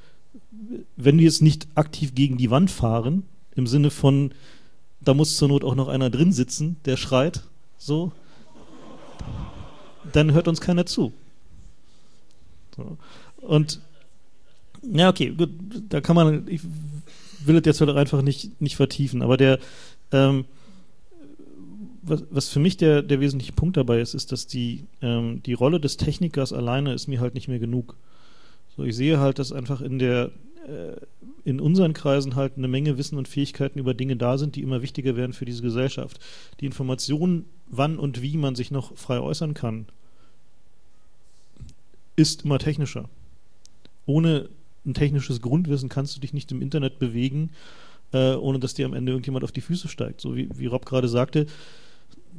wenn 0.97 1.17
wir 1.17 1.25
jetzt 1.25 1.41
nicht 1.41 1.67
aktiv 1.75 2.13
gegen 2.13 2.38
die 2.38 2.51
Wand 2.51 2.71
fahren, 2.71 3.23
im 3.55 3.67
Sinne 3.67 3.89
von, 3.89 4.34
da 4.99 5.13
muss 5.13 5.38
zur 5.38 5.47
Not 5.47 5.63
auch 5.63 5.75
noch 5.75 5.88
einer 5.88 6.09
drin 6.09 6.34
sitzen, 6.34 6.77
der 6.86 6.97
schreit, 6.97 7.43
so, 7.77 8.11
dann 10.11 10.34
hört 10.34 10.47
uns 10.47 10.61
keiner 10.61 10.86
zu. 10.86 11.13
So. 12.76 12.97
Und 13.41 13.82
ja, 14.84 15.09
okay, 15.09 15.30
gut, 15.30 15.49
da 15.89 16.01
kann 16.01 16.15
man, 16.15 16.47
ich 16.47 16.61
will 17.45 17.57
es 17.57 17.65
jetzt 17.65 17.82
halt 17.82 17.95
einfach 17.95 18.22
nicht, 18.22 18.61
nicht 18.61 18.76
vertiefen, 18.76 19.22
aber 19.22 19.38
der, 19.38 19.59
ähm, 20.11 20.45
was, 22.01 22.24
was 22.30 22.49
für 22.49 22.59
mich 22.59 22.78
der, 22.78 23.01
der 23.01 23.19
wesentliche 23.19 23.53
Punkt 23.53 23.78
dabei 23.78 24.01
ist, 24.01 24.13
ist, 24.13 24.32
dass 24.32 24.47
die, 24.47 24.86
ähm, 25.01 25.41
die 25.43 25.53
Rolle 25.53 25.80
des 25.80 25.97
Technikers 25.97 26.51
alleine 26.51 26.93
ist 26.93 27.07
mir 27.07 27.19
halt 27.19 27.36
nicht 27.36 27.47
mehr 27.47 27.59
genug. 27.59 27.95
So, 28.76 28.84
ich 28.84 28.95
sehe 28.95 29.19
halt, 29.19 29.38
dass 29.38 29.51
einfach 29.51 29.82
in 29.82 29.99
der, 29.99 30.32
äh, 30.67 30.95
in 31.43 31.59
unseren 31.59 31.93
Kreisen 31.93 32.36
halt 32.36 32.53
eine 32.57 32.67
Menge 32.67 32.97
Wissen 32.97 33.17
und 33.17 33.28
Fähigkeiten 33.28 33.80
über 33.80 33.93
Dinge 33.93 34.15
da 34.15 34.38
sind, 34.38 34.55
die 34.55 34.61
immer 34.61 34.82
wichtiger 34.82 35.15
werden 35.15 35.34
für 35.34 35.45
diese 35.45 35.61
Gesellschaft. 35.61 36.19
Die 36.59 36.65
Information, 36.65 37.45
wann 37.67 37.97
und 37.97 38.22
wie 38.22 38.38
man 38.38 38.55
sich 38.55 38.72
noch 38.72 38.95
frei 38.97 39.19
äußern 39.19 39.53
kann, 39.53 39.86
ist 42.22 42.45
immer 42.45 42.59
technischer. 42.59 43.09
Ohne 44.05 44.49
ein 44.86 44.93
technisches 44.93 45.41
Grundwissen 45.41 45.89
kannst 45.89 46.15
du 46.15 46.19
dich 46.19 46.34
nicht 46.34 46.51
im 46.51 46.61
Internet 46.61 46.99
bewegen, 46.99 47.51
äh, 48.13 48.34
ohne 48.34 48.59
dass 48.59 48.74
dir 48.74 48.86
am 48.86 48.93
Ende 48.93 49.11
irgendjemand 49.11 49.43
auf 49.43 49.51
die 49.51 49.61
Füße 49.61 49.88
steigt. 49.88 50.22
So 50.22 50.36
wie, 50.36 50.49
wie 50.57 50.65
Rob 50.65 50.86
gerade 50.86 51.07
sagte, 51.07 51.45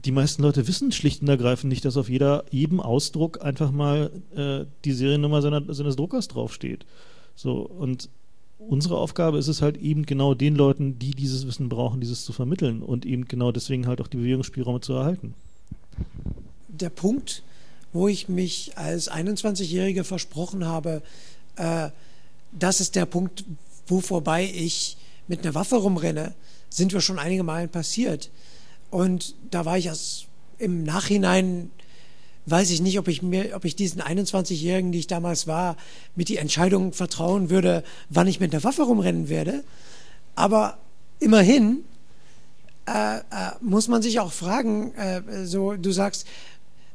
die 0.04 0.12
meisten 0.12 0.42
Leute 0.42 0.66
wissen 0.66 0.90
schlicht 0.92 1.22
und 1.22 1.28
ergreifend 1.28 1.70
nicht, 1.70 1.84
dass 1.84 1.96
auf 1.96 2.08
jeder, 2.08 2.44
jedem 2.50 2.80
Ausdruck 2.80 3.44
einfach 3.44 3.70
mal 3.70 4.10
äh, 4.34 4.66
die 4.84 4.92
Seriennummer 4.92 5.42
seiner, 5.42 5.62
seines 5.72 5.96
Druckers 5.96 6.28
draufsteht. 6.28 6.84
So, 7.34 7.60
und 7.60 8.08
unsere 8.58 8.96
Aufgabe 8.96 9.38
ist 9.38 9.48
es 9.48 9.62
halt 9.62 9.76
eben 9.76 10.04
genau 10.06 10.34
den 10.34 10.56
Leuten, 10.56 10.98
die 10.98 11.12
dieses 11.12 11.46
Wissen 11.46 11.68
brauchen, 11.68 12.00
dieses 12.00 12.24
zu 12.24 12.32
vermitteln 12.32 12.82
und 12.82 13.06
eben 13.06 13.26
genau 13.26 13.52
deswegen 13.52 13.86
halt 13.86 14.00
auch 14.00 14.08
die 14.08 14.16
Bewegungsspielräume 14.16 14.80
zu 14.80 14.92
erhalten. 14.94 15.34
Der 16.68 16.90
Punkt, 16.90 17.42
wo 17.92 18.08
ich 18.08 18.28
mich 18.28 18.72
als 18.76 19.10
21-Jähriger 19.10 20.04
versprochen 20.04 20.66
habe, 20.66 21.02
äh, 21.56 21.90
das 22.52 22.80
ist 22.80 22.94
der 22.96 23.06
Punkt, 23.06 23.44
wo 23.86 24.00
vorbei 24.00 24.50
ich 24.54 24.96
mit 25.28 25.40
einer 25.42 25.54
Waffe 25.54 25.76
rumrenne, 25.76 26.34
sind 26.68 26.92
wir 26.92 27.00
schon 27.00 27.18
einige 27.18 27.42
Male 27.42 27.68
passiert. 27.68 28.30
Und 28.90 29.34
da 29.50 29.64
war 29.64 29.78
ich 29.78 29.86
erst 29.86 30.26
im 30.58 30.84
Nachhinein, 30.84 31.70
weiß 32.46 32.70
ich 32.70 32.80
nicht, 32.80 32.98
ob 32.98 33.08
ich 33.08 33.22
mir, 33.22 33.54
ob 33.54 33.64
ich 33.64 33.76
diesen 33.76 34.02
21-Jährigen, 34.02 34.92
die 34.92 34.98
ich 34.98 35.06
damals 35.06 35.46
war, 35.46 35.76
mit 36.14 36.28
die 36.28 36.36
Entscheidung 36.36 36.92
vertrauen 36.92 37.50
würde, 37.50 37.84
wann 38.10 38.26
ich 38.26 38.40
mit 38.40 38.52
der 38.52 38.64
Waffe 38.64 38.82
rumrennen 38.82 39.28
werde. 39.28 39.64
Aber 40.34 40.78
immerhin 41.20 41.84
äh, 42.86 43.18
äh, 43.18 43.20
muss 43.60 43.88
man 43.88 44.02
sich 44.02 44.20
auch 44.20 44.32
fragen, 44.32 44.94
äh, 44.94 45.46
so 45.46 45.74
du 45.74 45.92
sagst, 45.92 46.26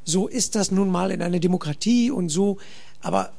so 0.08 0.28
ist 0.28 0.56
das 0.56 0.72
nun 0.72 0.90
mal 0.90 1.12
in 1.12 1.22
einer 1.22 1.40
Demokratie 1.40 2.12
und 2.12 2.30
so, 2.30 2.58
aber 3.02 3.34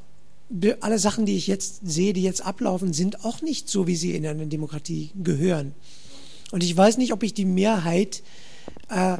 alle 0.81 0.99
Sachen, 0.99 1.25
die 1.25 1.35
ich 1.35 1.47
jetzt 1.47 1.81
sehe, 1.83 2.13
die 2.13 2.23
jetzt 2.23 2.45
ablaufen, 2.45 2.93
sind 2.93 3.25
auch 3.25 3.41
nicht 3.41 3.71
so, 3.71 3.87
wie 3.87 3.97
sie 3.97 4.15
in 4.15 4.27
eine 4.27 4.47
Demokratie 4.47 5.11
gehören. 5.23 5.73
Und 6.51 6.63
ich 6.63 6.77
weiß 6.77 6.99
nicht, 6.99 7.13
ob 7.15 7.23
ich 7.23 7.33
die 7.33 7.47
Mehrheit 7.47 8.23
äh, 8.91 9.17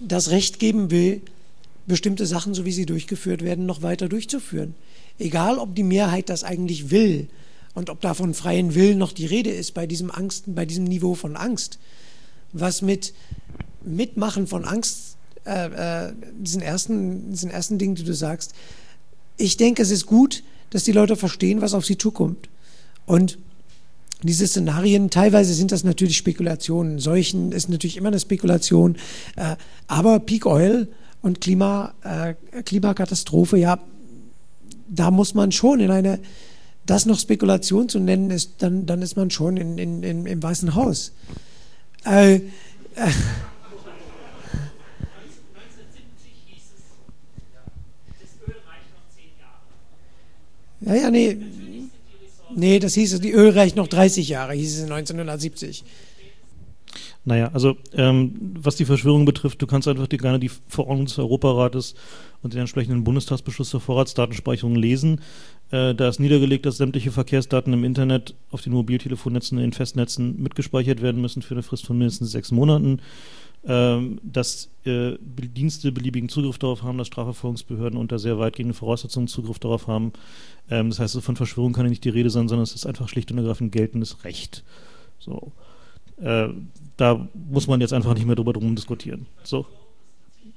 das 0.00 0.30
Recht 0.30 0.58
geben 0.58 0.90
will, 0.90 1.22
bestimmte 1.86 2.26
Sachen, 2.26 2.52
so 2.52 2.64
wie 2.64 2.72
sie 2.72 2.84
durchgeführt 2.84 3.42
werden, 3.42 3.64
noch 3.64 3.82
weiter 3.82 4.08
durchzuführen. 4.08 4.74
Egal, 5.20 5.58
ob 5.58 5.76
die 5.76 5.84
Mehrheit 5.84 6.28
das 6.28 6.42
eigentlich 6.42 6.90
will 6.90 7.28
und 7.74 7.90
ob 7.90 8.00
da 8.00 8.12
von 8.14 8.34
freien 8.34 8.74
Willen 8.74 8.98
noch 8.98 9.12
die 9.12 9.26
Rede 9.26 9.50
ist 9.50 9.72
bei 9.72 9.86
diesem 9.86 10.10
Angst, 10.10 10.44
bei 10.48 10.66
diesem 10.66 10.84
Niveau 10.84 11.14
von 11.14 11.36
Angst, 11.36 11.78
was 12.52 12.82
mit 12.82 13.14
Mitmachen 13.84 14.48
von 14.48 14.64
Angst, 14.64 15.05
äh, 15.46 16.08
äh, 16.08 16.12
diesen 16.38 16.62
ersten, 16.62 17.30
diesen 17.30 17.50
ersten 17.50 17.78
Ding, 17.78 17.94
die 17.94 18.04
du 18.04 18.14
sagst, 18.14 18.54
ich 19.36 19.56
denke, 19.56 19.82
es 19.82 19.90
ist 19.90 20.06
gut, 20.06 20.42
dass 20.70 20.84
die 20.84 20.92
Leute 20.92 21.16
verstehen, 21.16 21.60
was 21.60 21.74
auf 21.74 21.86
sie 21.86 21.98
zukommt. 21.98 22.48
Und 23.04 23.38
diese 24.22 24.46
Szenarien, 24.46 25.10
teilweise 25.10 25.54
sind 25.54 25.72
das 25.72 25.84
natürlich 25.84 26.16
Spekulationen. 26.16 26.98
Seuchen 26.98 27.52
ist 27.52 27.68
natürlich 27.68 27.96
immer 27.96 28.08
eine 28.08 28.18
Spekulation. 28.18 28.96
Äh, 29.36 29.56
aber 29.86 30.18
Peak 30.20 30.46
Oil 30.46 30.88
und 31.22 31.40
Klima, 31.40 31.94
äh, 32.02 32.34
Klimakatastrophe, 32.62 33.58
ja, 33.58 33.78
da 34.88 35.10
muss 35.10 35.34
man 35.34 35.52
schon 35.52 35.80
in 35.80 35.90
eine, 35.90 36.18
das 36.86 37.06
noch 37.06 37.18
Spekulation 37.18 37.88
zu 37.88 37.98
nennen, 37.98 38.30
ist, 38.30 38.54
dann, 38.58 38.86
dann 38.86 39.02
ist 39.02 39.16
man 39.16 39.30
schon 39.30 39.56
in, 39.56 39.78
in, 39.78 40.02
in 40.02 40.26
im 40.26 40.42
Weißen 40.42 40.74
Haus. 40.74 41.12
Äh, 42.04 42.36
äh, 42.36 42.40
Ja, 50.80 50.94
ja, 50.94 51.10
nee. 51.10 51.36
Nee, 52.54 52.78
das 52.78 52.94
hieß, 52.94 53.20
die 53.20 53.32
Öl 53.32 53.50
reicht 53.50 53.76
noch 53.76 53.88
30 53.88 54.28
Jahre, 54.28 54.54
hieß 54.54 54.78
es 54.78 54.82
1970. 54.84 55.84
Naja, 57.24 57.50
also 57.52 57.76
ähm, 57.92 58.54
was 58.54 58.76
die 58.76 58.84
Verschwörung 58.84 59.24
betrifft, 59.24 59.60
du 59.60 59.66
kannst 59.66 59.88
einfach 59.88 60.06
die, 60.06 60.16
gerne 60.16 60.38
die 60.38 60.50
Verordnung 60.68 61.06
des 61.06 61.18
Europarates 61.18 61.94
und 62.40 62.54
den 62.54 62.60
entsprechenden 62.60 63.02
Bundestagsbeschluss 63.02 63.70
zur 63.70 63.80
Vorratsdatenspeicherung 63.80 64.76
lesen. 64.76 65.20
Äh, 65.72 65.94
da 65.96 66.08
ist 66.08 66.20
niedergelegt, 66.20 66.66
dass 66.66 66.76
sämtliche 66.76 67.10
Verkehrsdaten 67.10 67.72
im 67.72 67.82
Internet 67.82 68.36
auf 68.52 68.62
den 68.62 68.72
Mobiltelefonnetzen, 68.72 69.58
in 69.58 69.64
den 69.64 69.72
Festnetzen 69.72 70.40
mitgespeichert 70.40 71.02
werden 71.02 71.20
müssen 71.20 71.42
für 71.42 71.54
eine 71.54 71.64
Frist 71.64 71.84
von 71.84 71.98
mindestens 71.98 72.30
sechs 72.30 72.52
Monaten. 72.52 73.00
Ähm, 73.68 74.20
dass 74.22 74.70
äh, 74.84 75.16
Dienste 75.20 75.90
beliebigen 75.90 76.28
Zugriff 76.28 76.56
darauf 76.56 76.84
haben, 76.84 76.98
dass 76.98 77.08
Strafverfolgungsbehörden 77.08 77.98
unter 77.98 78.20
sehr 78.20 78.38
weitgehenden 78.38 78.74
Voraussetzungen 78.74 79.26
Zugriff 79.26 79.58
darauf 79.58 79.88
haben. 79.88 80.12
Ähm, 80.70 80.90
das 80.90 81.00
heißt, 81.00 81.20
von 81.20 81.34
Verschwörung 81.34 81.72
kann 81.72 81.84
ja 81.84 81.90
nicht 81.90 82.04
die 82.04 82.10
Rede 82.10 82.30
sein, 82.30 82.46
sondern 82.46 82.62
es 82.62 82.76
ist 82.76 82.86
einfach 82.86 83.08
schlicht 83.08 83.32
und 83.32 83.38
ergreifend 83.38 83.72
geltendes 83.72 84.22
Recht. 84.22 84.62
So. 85.18 85.50
Äh, 86.18 86.50
da 86.96 87.28
muss 87.34 87.66
man 87.66 87.80
jetzt 87.80 87.92
einfach 87.92 88.14
nicht 88.14 88.26
mehr 88.26 88.36
drüber 88.36 88.52
drum 88.52 88.76
diskutieren. 88.76 89.26
So. 89.42 89.66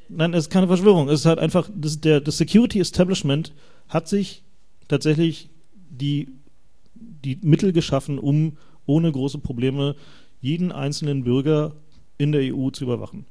Nein, 0.07 0.35
es 0.35 0.45
ist 0.45 0.51
keine 0.51 0.67
Verschwörung. 0.67 1.09
Es 1.09 1.21
ist 1.21 1.25
halt 1.25 1.39
einfach, 1.39 1.67
das, 1.75 1.99
der, 2.01 2.21
das 2.21 2.37
Security 2.37 2.79
Establishment 2.79 3.53
hat 3.87 4.07
sich 4.07 4.43
tatsächlich 4.87 5.49
die, 5.73 6.29
die 6.93 7.39
Mittel 7.41 7.73
geschaffen, 7.73 8.19
um 8.19 8.57
ohne 8.85 9.11
große 9.11 9.39
Probleme 9.39 9.95
jeden 10.41 10.71
einzelnen 10.71 11.23
Bürger 11.23 11.73
in 12.19 12.31
der 12.31 12.53
EU 12.53 12.69
zu 12.69 12.83
überwachen. 12.83 13.25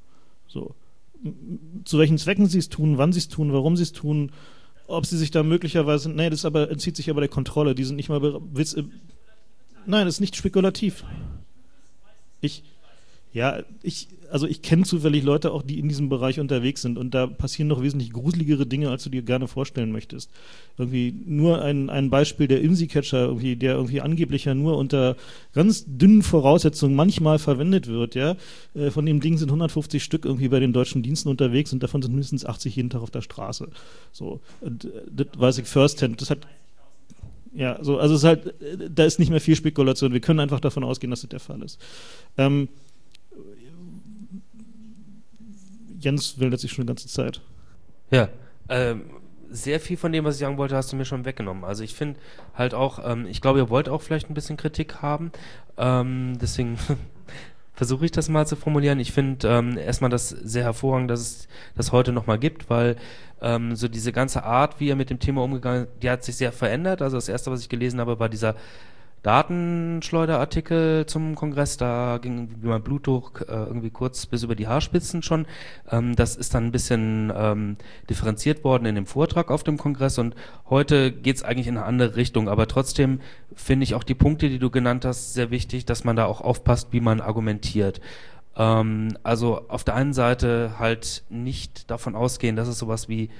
So. 0.49 0.74
Zu 1.84 1.99
welchen 1.99 2.18
Zwecken 2.18 2.47
sie 2.47 2.59
es 2.59 2.68
tun, 2.68 2.99
wann 2.99 3.12
sie 3.12 3.20
es 3.20 3.28
tun, 3.28 3.53
warum 3.53 3.76
sie 3.76 3.82
es 3.84 3.93
tun, 3.93 4.32
ob 4.89 5.07
sie 5.07 5.18
sich 5.18 5.30
da 5.30 5.45
möglicherweise. 5.45 6.11
Nee, 6.11 6.30
das 6.30 6.45
aber, 6.45 6.70
entzieht 6.70 6.97
sich 6.97 7.11
aber 7.11 7.20
der 7.20 7.28
Kontrolle. 7.28 7.74
Die 7.74 7.84
sind 7.84 7.97
nicht 7.97 8.09
mal. 8.09 8.24
Äh, 8.24 8.82
nein, 9.86 10.07
das 10.07 10.16
ist 10.16 10.20
nicht 10.20 10.34
spekulativ. 10.34 11.05
Ich. 12.41 12.64
Ja, 13.32 13.62
ich, 13.82 14.09
also 14.30 14.46
ich 14.46 14.62
kenne 14.62 14.84
zufällig 14.84 15.22
Leute 15.24 15.52
auch, 15.52 15.62
die 15.62 15.78
in 15.78 15.88
diesem 15.88 16.08
Bereich 16.08 16.40
unterwegs 16.40 16.82
sind 16.82 16.98
und 16.98 17.14
da 17.14 17.26
passieren 17.26 17.68
noch 17.68 17.82
wesentlich 17.82 18.12
gruseligere 18.12 18.66
Dinge, 18.66 18.90
als 18.90 19.04
du 19.04 19.10
dir 19.10 19.22
gerne 19.22 19.48
vorstellen 19.48 19.92
möchtest. 19.92 20.30
Irgendwie 20.76 21.14
nur 21.26 21.62
ein, 21.62 21.90
ein 21.90 22.10
Beispiel 22.10 22.48
der 22.48 22.62
IMSI-Catcher, 22.62 23.26
irgendwie, 23.26 23.56
der 23.56 23.74
irgendwie 23.74 24.00
angeblich 24.00 24.44
ja 24.44 24.54
nur 24.54 24.76
unter 24.76 25.16
ganz 25.54 25.84
dünnen 25.86 26.22
Voraussetzungen 26.22 26.94
manchmal 26.94 27.38
verwendet 27.38 27.86
wird, 27.86 28.14
ja. 28.14 28.36
Äh, 28.74 28.90
von 28.90 29.06
dem 29.06 29.20
Ding 29.20 29.38
sind 29.38 29.48
150 29.48 30.02
Stück 30.02 30.24
irgendwie 30.24 30.48
bei 30.48 30.60
den 30.60 30.72
deutschen 30.72 31.02
Diensten 31.02 31.28
unterwegs 31.28 31.72
und 31.72 31.82
davon 31.82 32.02
sind 32.02 32.12
mindestens 32.12 32.44
80 32.44 32.76
jeden 32.76 32.90
Tag 32.90 33.02
auf 33.02 33.10
der 33.10 33.22
Straße. 33.22 33.68
So, 34.12 34.40
und, 34.60 34.84
äh, 34.84 34.88
das 35.10 35.26
weiß 35.36 35.58
ich 35.58 35.66
firsthand. 35.66 36.20
Das 36.20 36.30
hat 36.30 36.46
ja, 37.54 37.78
so, 37.82 37.98
also 37.98 38.14
es 38.14 38.20
ist 38.20 38.24
halt, 38.24 38.46
äh, 38.62 38.88
da 38.88 39.04
ist 39.04 39.18
nicht 39.18 39.30
mehr 39.30 39.40
viel 39.40 39.56
Spekulation. 39.56 40.12
Wir 40.12 40.20
können 40.20 40.40
einfach 40.40 40.60
davon 40.60 40.84
ausgehen, 40.84 41.10
dass 41.10 41.22
das 41.22 41.30
der 41.30 41.40
Fall 41.40 41.62
ist. 41.62 41.80
Ähm, 42.36 42.68
Jens 45.99 46.38
will 46.38 46.49
letztlich 46.49 46.72
schon 46.72 46.84
die 46.84 46.88
ganze 46.88 47.09
Zeit. 47.09 47.40
Ja, 48.11 48.28
ähm, 48.68 49.03
sehr 49.51 49.80
viel 49.80 49.96
von 49.96 50.12
dem, 50.12 50.24
was 50.24 50.36
ich 50.36 50.40
sagen 50.40 50.59
wollte, 50.59 50.76
hast 50.76 50.92
du 50.92 50.96
mir 50.96 51.05
schon 51.05 51.24
weggenommen. 51.24 51.64
Also 51.64 51.82
ich 51.82 51.94
finde 51.94 52.20
halt 52.55 52.74
auch, 52.74 53.01
ähm, 53.05 53.26
ich 53.26 53.40
glaube, 53.40 53.59
ihr 53.59 53.70
wollt 53.70 53.88
auch 53.88 54.03
vielleicht 54.03 54.28
ein 54.30 54.34
bisschen 54.34 54.57
Kritik 54.57 54.96
haben. 55.03 55.32
Ähm, 55.76 56.38
deswegen 56.40 56.78
versuche 57.72 58.05
ich 58.05 58.11
das 58.11 58.28
mal 58.28 58.46
zu 58.46 58.57
formulieren. 58.57 59.01
Ich 59.01 59.12
finde 59.12 59.49
ähm, 59.49 59.78
erstmal 59.78 60.11
das 60.11 60.28
sehr 60.28 60.64
hervorragend, 60.64 61.11
dass 61.11 61.20
es 61.20 61.49
das 61.76 61.92
heute 61.92 62.12
nochmal 62.12 62.38
gibt, 62.38 62.68
weil 62.68 62.96
ähm, 63.40 63.74
so 63.76 63.88
diese 63.88 64.12
ganze 64.12 64.44
Art, 64.44 64.80
wie 64.80 64.88
ihr 64.88 64.96
mit 64.96 65.11
dem 65.11 65.20
Thema 65.20 65.42
umgegangen 65.42 65.86
die 66.03 66.11
hat 66.11 66.24
sich 66.24 66.36
sehr 66.36 66.53
verändert. 66.53 67.03
Also 67.03 67.16
das 67.16 67.28
erste, 67.28 67.51
was 67.51 67.61
ich 67.61 67.68
gelesen 67.68 68.01
habe, 68.01 68.18
war 68.18 68.28
dieser 68.28 68.55
Datenschleuderartikel 69.22 71.06
zum 71.06 71.34
Kongress, 71.34 71.76
da 71.76 72.18
ging 72.20 72.48
mein 72.62 72.82
Blutdruck 72.82 73.44
äh, 73.48 73.52
irgendwie 73.52 73.90
kurz 73.90 74.26
bis 74.26 74.42
über 74.42 74.54
die 74.54 74.68
Haarspitzen 74.68 75.22
schon. 75.22 75.46
Ähm, 75.90 76.14
das 76.14 76.36
ist 76.36 76.54
dann 76.54 76.66
ein 76.66 76.72
bisschen 76.72 77.32
ähm, 77.34 77.76
differenziert 78.08 78.64
worden 78.64 78.86
in 78.86 78.94
dem 78.94 79.06
Vortrag 79.06 79.50
auf 79.50 79.64
dem 79.64 79.76
Kongress 79.76 80.18
und 80.18 80.34
heute 80.70 81.12
geht 81.12 81.36
es 81.36 81.42
eigentlich 81.42 81.66
in 81.66 81.76
eine 81.76 81.86
andere 81.86 82.16
Richtung. 82.16 82.48
Aber 82.48 82.68
trotzdem 82.68 83.20
finde 83.54 83.84
ich 83.84 83.94
auch 83.94 84.04
die 84.04 84.14
Punkte, 84.14 84.48
die 84.48 84.58
du 84.58 84.70
genannt 84.70 85.04
hast, 85.04 85.34
sehr 85.34 85.50
wichtig, 85.50 85.84
dass 85.84 86.04
man 86.04 86.16
da 86.16 86.26
auch 86.26 86.40
aufpasst, 86.40 86.88
wie 86.92 87.00
man 87.00 87.20
argumentiert. 87.20 88.00
Ähm, 88.56 89.16
also 89.22 89.68
auf 89.68 89.84
der 89.84 89.94
einen 89.94 90.12
Seite 90.12 90.74
halt 90.78 91.24
nicht 91.28 91.90
davon 91.90 92.14
ausgehen, 92.14 92.56
dass 92.56 92.68
es 92.68 92.78
sowas 92.78 93.08
wie 93.08 93.30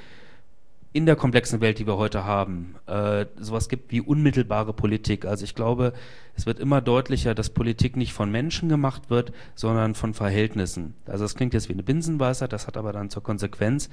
in 0.99 1.07
der 1.07 1.15
komplexen 1.15 1.61
Welt, 1.61 1.79
die 1.79 1.87
wir 1.87 1.97
heute 1.97 2.25
haben, 2.25 2.75
äh, 2.89 3.27
sowas 3.39 3.69
gibt 3.69 3.93
wie 3.93 4.01
unmittelbare 4.01 4.73
Politik. 4.73 5.27
Also 5.27 5.45
ich 5.45 5.55
glaube, 5.55 5.93
es 6.35 6.45
wird 6.45 6.59
immer 6.59 6.81
deutlicher, 6.81 7.37
dass 7.37 7.51
Politik 7.51 7.97
nicht 7.97 8.13
von 8.13 8.33
Menschen 8.33 8.69
gemacht 8.69 9.09
wird, 9.09 9.33
sondern 9.55 9.95
von 9.95 10.13
Verhältnissen. 10.13 10.95
Also 11.07 11.25
das 11.25 11.37
klingt 11.37 11.55
jetzt 11.55 11.69
wie 11.69 11.75
eine 11.75 11.85
Binsenweisheit, 11.85 12.53
das 12.53 12.67
hat 12.67 12.77
aber 12.77 12.93
dann 12.93 13.11
zur 13.11 13.23
Konsequenz, 13.23 13.91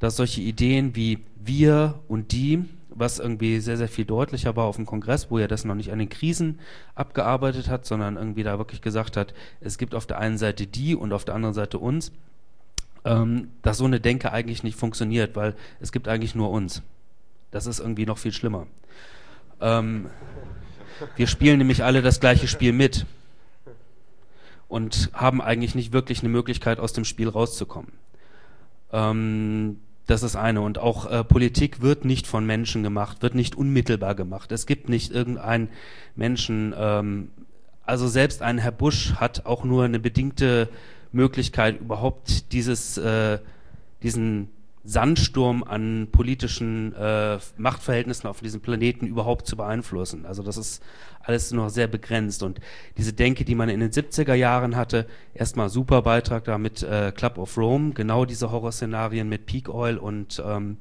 dass 0.00 0.16
solche 0.16 0.42
Ideen 0.42 0.94
wie 0.94 1.20
wir 1.34 2.00
und 2.08 2.32
die, 2.32 2.62
was 2.90 3.20
irgendwie 3.20 3.58
sehr, 3.60 3.78
sehr 3.78 3.88
viel 3.88 4.04
deutlicher 4.04 4.54
war 4.54 4.64
auf 4.64 4.76
dem 4.76 4.84
Kongress, 4.84 5.30
wo 5.30 5.38
er 5.38 5.48
das 5.48 5.64
noch 5.64 5.74
nicht 5.74 5.92
an 5.92 5.98
den 5.98 6.10
Krisen 6.10 6.60
abgearbeitet 6.94 7.70
hat, 7.70 7.86
sondern 7.86 8.18
irgendwie 8.18 8.42
da 8.42 8.58
wirklich 8.58 8.82
gesagt 8.82 9.16
hat, 9.16 9.32
es 9.62 9.78
gibt 9.78 9.94
auf 9.94 10.04
der 10.04 10.18
einen 10.18 10.36
Seite 10.36 10.66
die 10.66 10.94
und 10.94 11.14
auf 11.14 11.24
der 11.24 11.36
anderen 11.36 11.54
Seite 11.54 11.78
uns, 11.78 12.12
ähm, 13.04 13.50
dass 13.62 13.78
so 13.78 13.84
eine 13.84 14.00
Denke 14.00 14.32
eigentlich 14.32 14.62
nicht 14.62 14.78
funktioniert, 14.78 15.36
weil 15.36 15.54
es 15.80 15.92
gibt 15.92 16.08
eigentlich 16.08 16.34
nur 16.34 16.50
uns. 16.50 16.82
Das 17.50 17.66
ist 17.66 17.78
irgendwie 17.78 18.06
noch 18.06 18.18
viel 18.18 18.32
schlimmer. 18.32 18.66
Ähm, 19.60 20.06
wir 21.16 21.26
spielen 21.26 21.58
nämlich 21.58 21.84
alle 21.84 22.02
das 22.02 22.20
gleiche 22.20 22.48
Spiel 22.48 22.72
mit 22.72 23.06
und 24.68 25.10
haben 25.12 25.40
eigentlich 25.40 25.74
nicht 25.74 25.92
wirklich 25.92 26.20
eine 26.20 26.28
Möglichkeit, 26.28 26.80
aus 26.80 26.92
dem 26.92 27.04
Spiel 27.04 27.28
rauszukommen. 27.28 27.92
Ähm, 28.92 29.80
das 30.06 30.22
ist 30.22 30.36
eine. 30.36 30.60
Und 30.60 30.78
auch 30.78 31.10
äh, 31.10 31.24
Politik 31.24 31.80
wird 31.80 32.04
nicht 32.04 32.26
von 32.26 32.44
Menschen 32.44 32.82
gemacht, 32.82 33.22
wird 33.22 33.34
nicht 33.34 33.54
unmittelbar 33.54 34.14
gemacht. 34.14 34.52
Es 34.52 34.66
gibt 34.66 34.88
nicht 34.88 35.12
irgendeinen 35.12 35.68
Menschen, 36.14 36.74
ähm, 36.76 37.30
also 37.86 38.08
selbst 38.08 38.42
ein 38.42 38.58
Herr 38.58 38.72
Busch 38.72 39.14
hat 39.14 39.46
auch 39.46 39.64
nur 39.64 39.84
eine 39.84 39.98
bedingte 39.98 40.68
Möglichkeit, 41.14 41.80
überhaupt 41.80 42.52
dieses, 42.52 42.98
äh, 42.98 43.38
diesen 44.02 44.48
Sandsturm 44.86 45.64
an 45.64 46.08
politischen 46.12 46.94
äh, 46.94 47.38
Machtverhältnissen 47.56 48.28
auf 48.28 48.40
diesem 48.40 48.60
Planeten 48.60 49.06
überhaupt 49.06 49.46
zu 49.46 49.56
beeinflussen. 49.56 50.26
Also 50.26 50.42
das 50.42 50.58
ist 50.58 50.82
alles 51.20 51.52
noch 51.52 51.70
sehr 51.70 51.86
begrenzt. 51.86 52.42
Und 52.42 52.60
diese 52.98 53.14
Denke, 53.14 53.46
die 53.46 53.54
man 53.54 53.70
in 53.70 53.80
den 53.80 53.90
70er 53.90 54.34
Jahren 54.34 54.76
hatte, 54.76 55.06
erstmal 55.32 55.70
super 55.70 56.02
Beitrag 56.02 56.44
da 56.44 56.58
mit 56.58 56.82
äh, 56.82 57.12
Club 57.16 57.38
of 57.38 57.56
Rome, 57.56 57.92
genau 57.94 58.26
diese 58.26 58.50
Horrorszenarien 58.50 59.26
mit 59.26 59.46
Peak 59.46 59.70
Oil 59.70 59.96
und 59.96 60.42
ähm, 60.44 60.76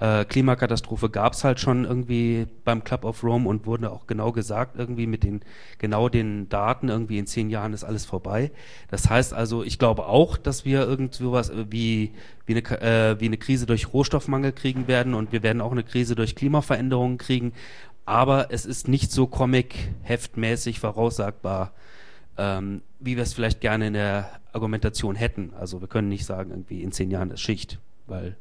äh, 0.00 0.24
Klimakatastrophe 0.24 1.08
gab 1.08 1.34
es 1.34 1.44
halt 1.44 1.60
schon 1.60 1.84
irgendwie 1.84 2.46
beim 2.64 2.82
Club 2.82 3.04
of 3.04 3.22
Rome 3.22 3.48
und 3.48 3.64
wurde 3.64 3.92
auch 3.92 4.06
genau 4.08 4.32
gesagt, 4.32 4.76
irgendwie 4.76 5.06
mit 5.06 5.22
den 5.22 5.42
genau 5.78 6.08
den 6.08 6.48
Daten, 6.48 6.88
irgendwie 6.88 7.18
in 7.18 7.26
zehn 7.26 7.48
Jahren 7.48 7.72
ist 7.72 7.84
alles 7.84 8.04
vorbei. 8.04 8.50
Das 8.90 9.08
heißt 9.08 9.32
also, 9.32 9.62
ich 9.62 9.78
glaube 9.78 10.06
auch, 10.06 10.36
dass 10.36 10.64
wir 10.64 10.80
irgend 10.80 11.14
sowas 11.14 11.52
wie, 11.70 12.12
wie, 12.44 12.56
eine, 12.56 12.80
äh, 12.82 13.20
wie 13.20 13.26
eine 13.26 13.38
Krise 13.38 13.66
durch 13.66 13.92
Rohstoffmangel 13.92 14.52
kriegen 14.52 14.88
werden 14.88 15.14
und 15.14 15.30
wir 15.30 15.44
werden 15.44 15.62
auch 15.62 15.72
eine 15.72 15.84
Krise 15.84 16.16
durch 16.16 16.34
Klimaveränderungen 16.34 17.18
kriegen. 17.18 17.52
Aber 18.04 18.48
es 18.50 18.66
ist 18.66 18.88
nicht 18.88 19.12
so 19.12 19.26
comic-heftmäßig 19.26 20.80
voraussagbar, 20.80 21.72
ähm, 22.36 22.82
wie 22.98 23.16
wir 23.16 23.22
es 23.22 23.32
vielleicht 23.32 23.60
gerne 23.60 23.86
in 23.86 23.92
der 23.94 24.28
Argumentation 24.52 25.14
hätten. 25.14 25.52
Also 25.58 25.80
wir 25.80 25.88
können 25.88 26.08
nicht 26.08 26.26
sagen, 26.26 26.50
irgendwie 26.50 26.82
in 26.82 26.90
zehn 26.90 27.10
Jahren 27.12 27.30
ist 27.30 27.40
Schicht, 27.40 27.78
weil 28.06 28.36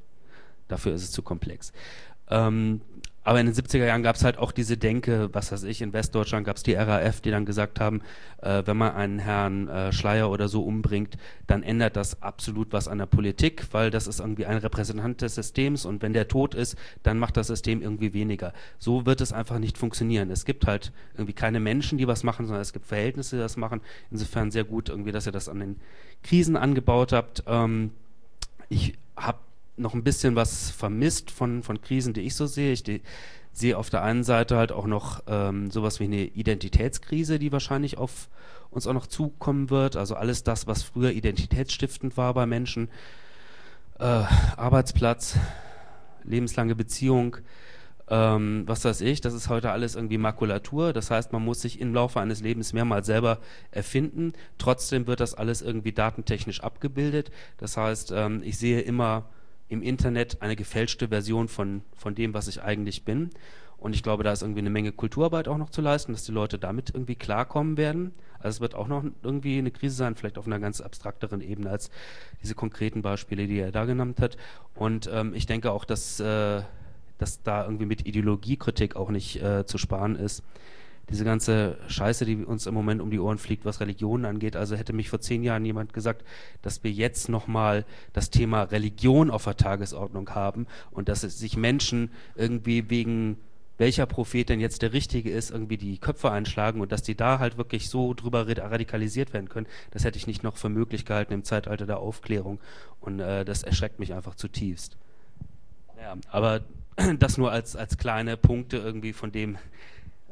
Dafür 0.68 0.94
ist 0.94 1.04
es 1.04 1.12
zu 1.12 1.22
komplex. 1.22 1.74
Ähm, 2.30 2.82
aber 3.26 3.40
in 3.40 3.46
den 3.46 3.56
70er 3.56 3.86
Jahren 3.86 4.04
gab 4.04 4.18
es 4.18 4.24
halt 4.26 4.38
auch 4.38 4.52
diese 4.52 4.76
Denke, 4.76 5.30
was 5.32 5.52
weiß 5.52 5.64
ich, 5.64 5.82
in 5.82 5.94
Westdeutschland 5.94 6.46
gab 6.46 6.58
es 6.58 6.64
die 6.64 6.74
RAF, 6.74 7.22
die 7.22 7.32
dann 7.32 7.46
gesagt 7.46 7.80
haben, 7.80 8.02
äh, 8.42 8.64
wenn 8.66 8.76
man 8.76 8.94
einen 8.96 9.20
Herrn 9.20 9.70
äh, 9.70 9.94
Schleier 9.94 10.30
oder 10.30 10.50
so 10.50 10.64
umbringt, 10.64 11.18
dann 11.48 11.64
ändert 11.64 11.96
das 11.96 12.22
absolut 12.22 12.74
was 12.74 12.90
an 12.90 12.98
der 12.98 13.06
Politik, 13.06 13.68
weil 13.72 13.92
das 13.92 14.08
ist 14.08 14.20
irgendwie 14.20 14.46
ein 14.46 14.58
Repräsentant 14.58 15.22
des 15.22 15.36
Systems 15.36 15.86
und 15.86 16.02
wenn 16.02 16.12
der 16.12 16.28
tot 16.28 16.54
ist, 16.54 16.78
dann 17.04 17.18
macht 17.18 17.38
das 17.38 17.48
System 17.48 17.82
irgendwie 17.82 18.14
weniger. 18.14 18.52
So 18.78 19.06
wird 19.06 19.22
es 19.22 19.32
einfach 19.32 19.60
nicht 19.60 19.78
funktionieren. 19.78 20.30
Es 20.30 20.44
gibt 20.44 20.68
halt 20.68 20.92
irgendwie 21.14 21.34
keine 21.34 21.62
Menschen, 21.62 21.98
die 21.98 22.08
was 22.08 22.24
machen, 22.24 22.46
sondern 22.46 22.62
es 22.62 22.74
gibt 22.74 22.86
Verhältnisse, 22.88 23.38
die 23.38 23.42
das 23.42 23.56
machen. 23.56 23.80
Insofern 24.12 24.52
sehr 24.52 24.66
gut 24.66 24.90
irgendwie, 24.90 25.14
dass 25.14 25.26
ihr 25.28 25.32
das 25.32 25.48
an 25.48 25.62
den 25.62 25.80
Krisen 26.24 26.58
angebaut 26.58 27.14
habt. 27.14 27.44
Ähm, 27.48 27.92
ich 28.68 28.98
habe 29.16 29.38
noch 29.76 29.94
ein 29.94 30.04
bisschen 30.04 30.36
was 30.36 30.70
vermisst 30.70 31.32
von, 31.32 31.64
von 31.64 31.82
Krisen, 31.82 32.14
die 32.14 32.22
ich 32.22 32.36
so 32.36 32.46
sehe. 32.46 32.74
Ich 32.74 32.84
sehe 33.52 33.78
auf 33.78 33.90
der 33.90 34.04
einen 34.04 34.24
Seite 34.24 34.58
halt 34.58 34.72
auch 34.72 34.86
noch 34.86 35.24
ähm, 35.28 35.72
sowas 35.72 36.00
wie 36.00 36.06
eine 36.06 36.26
Identitätskrise, 36.26 37.40
die 37.40 37.52
wahrscheinlich 37.52 37.98
auf 37.98 38.30
uns 38.70 38.88
auch 38.88 38.94
noch 38.94 39.08
zukommen 39.08 39.70
wird. 39.70 39.96
Also 39.96 40.16
alles 40.16 40.44
das, 40.44 40.68
was 40.68 40.84
früher 40.84 41.12
identitätsstiftend 41.12 42.18
war 42.18 42.34
bei 42.34 42.46
Menschen, 42.46 42.90
äh, 44.00 44.04
Arbeitsplatz, 44.04 45.38
lebenslange 46.24 46.76
Beziehung, 46.76 47.38
ähm, 48.10 48.64
was 48.66 48.84
weiß 48.84 49.02
ich, 49.02 49.22
das 49.22 49.34
ist 49.34 49.50
heute 49.50 49.72
alles 49.72 49.96
irgendwie 49.96 50.18
Makulatur. 50.18 50.94
Das 50.94 51.10
heißt, 51.10 51.32
man 51.32 51.44
muss 51.44 51.62
sich 51.62 51.80
im 51.80 51.94
Laufe 51.94 52.20
eines 52.20 52.42
Lebens 52.42 52.74
mehrmals 52.74 53.06
selber 53.06 53.40
erfinden. 53.72 54.34
Trotzdem 54.58 55.08
wird 55.08 55.20
das 55.20 55.36
alles 55.36 55.62
irgendwie 55.62 55.94
datentechnisch 55.94 56.62
abgebildet. 56.62 57.32
Das 57.58 57.78
heißt, 57.78 58.12
ähm, 58.16 58.42
ich 58.44 58.58
sehe 58.58 58.82
immer 58.82 59.26
im 59.74 59.82
Internet 59.82 60.42
eine 60.42 60.56
gefälschte 60.56 61.10
Version 61.10 61.48
von, 61.48 61.82
von 61.96 62.16
dem, 62.16 62.34
was 62.34 62.48
ich 62.48 62.62
eigentlich 62.62 63.04
bin. 63.04 63.30
Und 63.78 63.94
ich 63.94 64.04
glaube, 64.04 64.24
da 64.24 64.32
ist 64.32 64.42
irgendwie 64.42 64.62
eine 64.62 64.70
Menge 64.70 64.94
Kulturarbeit 64.94 65.50
auch 65.50 65.58
noch 65.58 65.70
zu 65.70 65.82
leisten, 65.82 66.14
dass 66.14 66.24
die 66.24 66.32
Leute 66.32 66.58
damit 66.58 66.92
irgendwie 66.94 67.16
klarkommen 67.16 67.76
werden. 67.76 68.14
Also 68.40 68.58
es 68.58 68.62
wird 68.62 68.76
auch 68.76 68.88
noch 68.88 69.04
irgendwie 69.24 69.58
eine 69.58 69.72
Krise 69.72 69.96
sein, 69.96 70.16
vielleicht 70.16 70.38
auf 70.38 70.48
einer 70.48 70.60
ganz 70.60 70.80
abstrakteren 70.80 71.42
Ebene 71.42 71.70
als 71.70 71.90
diese 72.42 72.56
konkreten 72.56 73.02
Beispiele, 73.02 73.46
die 73.46 73.60
er 73.60 73.74
da 73.74 73.84
genannt 73.84 74.22
hat. 74.22 74.38
Und 74.76 75.10
ähm, 75.12 75.34
ich 75.34 75.48
denke 75.48 75.72
auch, 75.72 75.84
dass, 75.84 76.20
äh, 76.22 76.62
dass 77.18 77.44
da 77.44 77.66
irgendwie 77.66 77.86
mit 77.86 78.08
Ideologiekritik 78.08 78.96
auch 78.96 79.10
nicht 79.10 79.42
äh, 79.42 79.66
zu 79.66 79.78
sparen 79.78 80.16
ist 80.16 80.44
diese 81.10 81.26
ganze 81.26 81.78
Scheiße, 81.88 82.26
die 82.26 82.38
uns 82.46 82.66
im 82.66 82.74
Moment 82.74 83.02
um 83.02 83.12
die 83.12 83.20
Ohren 83.20 83.38
fliegt, 83.38 83.66
was 83.66 83.82
Religionen 83.82 84.26
angeht. 84.26 84.56
Also 84.56 84.76
hätte 84.76 84.94
mich 84.94 85.10
vor 85.10 85.20
zehn 85.20 85.44
Jahren 85.44 85.66
jemand 85.66 85.94
gesagt, 85.94 86.24
dass 86.62 86.84
wir 86.84 86.92
jetzt 86.92 87.30
nochmal 87.30 87.86
das 88.14 88.30
Thema 88.30 88.64
Religion 88.64 89.30
auf 89.30 89.44
der 89.44 89.58
Tagesordnung 89.58 90.30
haben 90.30 90.66
und 90.92 91.10
dass 91.10 91.22
sich 91.22 91.58
Menschen 91.58 92.12
irgendwie 92.36 92.90
wegen 92.90 93.38
welcher 93.78 94.06
Prophet 94.06 94.48
denn 94.50 94.60
jetzt 94.60 94.82
der 94.82 94.94
richtige 94.94 95.32
ist, 95.32 95.52
irgendwie 95.52 95.78
die 95.78 95.98
Köpfe 95.98 96.32
einschlagen 96.32 96.80
und 96.80 96.92
dass 96.92 97.02
die 97.02 97.16
da 97.16 97.40
halt 97.40 97.58
wirklich 97.58 97.90
so 97.90 98.14
drüber 98.14 98.48
radikalisiert 98.48 99.34
werden 99.34 99.50
können, 99.50 99.68
das 99.92 100.04
hätte 100.04 100.18
ich 100.18 100.28
nicht 100.28 100.44
noch 100.44 100.58
für 100.58 100.70
möglich 100.70 101.06
gehalten 101.06 101.34
im 101.34 101.44
Zeitalter 101.44 101.86
der 101.86 101.98
Aufklärung 101.98 102.60
und 103.02 103.20
äh, 103.20 103.44
das 103.44 103.64
erschreckt 103.64 104.00
mich 104.00 104.14
einfach 104.14 104.36
zutiefst. 104.36 104.96
Ja, 106.00 106.16
aber 106.30 106.62
das 107.20 107.38
nur 107.38 107.52
als, 107.52 107.76
als 107.76 107.98
kleine 107.98 108.38
Punkte 108.38 108.78
irgendwie 108.78 109.14
von 109.14 109.32
dem, 109.32 109.58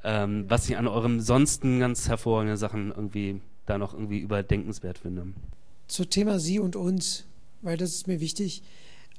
ähm, 0.03 0.45
was 0.47 0.69
ich 0.69 0.77
an 0.77 0.87
eurem 0.87 1.19
sonsten 1.19 1.79
ganz 1.79 2.07
hervorragenden 2.07 2.57
Sachen 2.57 2.89
irgendwie 2.89 3.41
da 3.65 3.77
noch 3.77 3.93
irgendwie 3.93 4.19
überdenkenswert 4.19 4.97
finde. 4.97 5.27
Zu 5.87 6.05
Thema 6.05 6.39
Sie 6.39 6.59
und 6.59 6.75
uns, 6.75 7.25
weil 7.61 7.77
das 7.77 7.91
ist 7.91 8.07
mir 8.07 8.19
wichtig. 8.19 8.63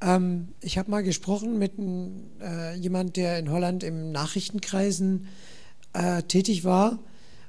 Ähm, 0.00 0.48
ich 0.60 0.78
habe 0.78 0.90
mal 0.90 1.02
gesprochen 1.02 1.58
mit 1.58 1.72
äh, 2.40 2.74
jemand, 2.76 3.16
der 3.16 3.38
in 3.38 3.50
Holland 3.50 3.84
im 3.84 4.10
Nachrichtenkreisen 4.12 5.26
äh, 5.92 6.22
tätig 6.22 6.64
war 6.64 6.98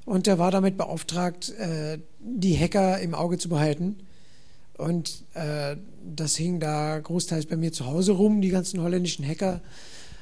und 0.04 0.26
der 0.26 0.38
war 0.38 0.50
damit 0.50 0.76
beauftragt, 0.76 1.50
äh, 1.58 1.98
die 2.20 2.58
Hacker 2.58 3.00
im 3.00 3.14
Auge 3.14 3.38
zu 3.38 3.48
behalten. 3.48 3.96
Und 4.76 5.24
äh, 5.34 5.76
das 6.04 6.36
hing 6.36 6.60
da 6.60 6.98
großteils 6.98 7.46
bei 7.46 7.56
mir 7.56 7.72
zu 7.72 7.86
Hause 7.86 8.12
rum, 8.12 8.40
die 8.40 8.48
ganzen 8.48 8.82
holländischen 8.82 9.26
Hacker. 9.26 9.60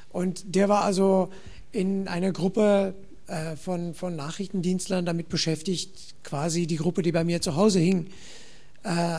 Und 0.09 0.55
der 0.55 0.69
war 0.69 0.83
also 0.83 1.29
in 1.73 2.07
einer 2.07 2.31
Gruppe 2.31 2.93
äh, 3.27 3.55
von, 3.57 3.93
von 3.93 4.15
Nachrichtendienstlern 4.15 5.05
damit 5.05 5.27
beschäftigt, 5.27 6.15
quasi 6.23 6.67
die 6.67 6.77
Gruppe, 6.77 7.01
die 7.01 7.11
bei 7.11 7.23
mir 7.23 7.41
zu 7.41 7.55
Hause 7.55 7.79
hing, 7.79 8.07
äh, 8.83 9.17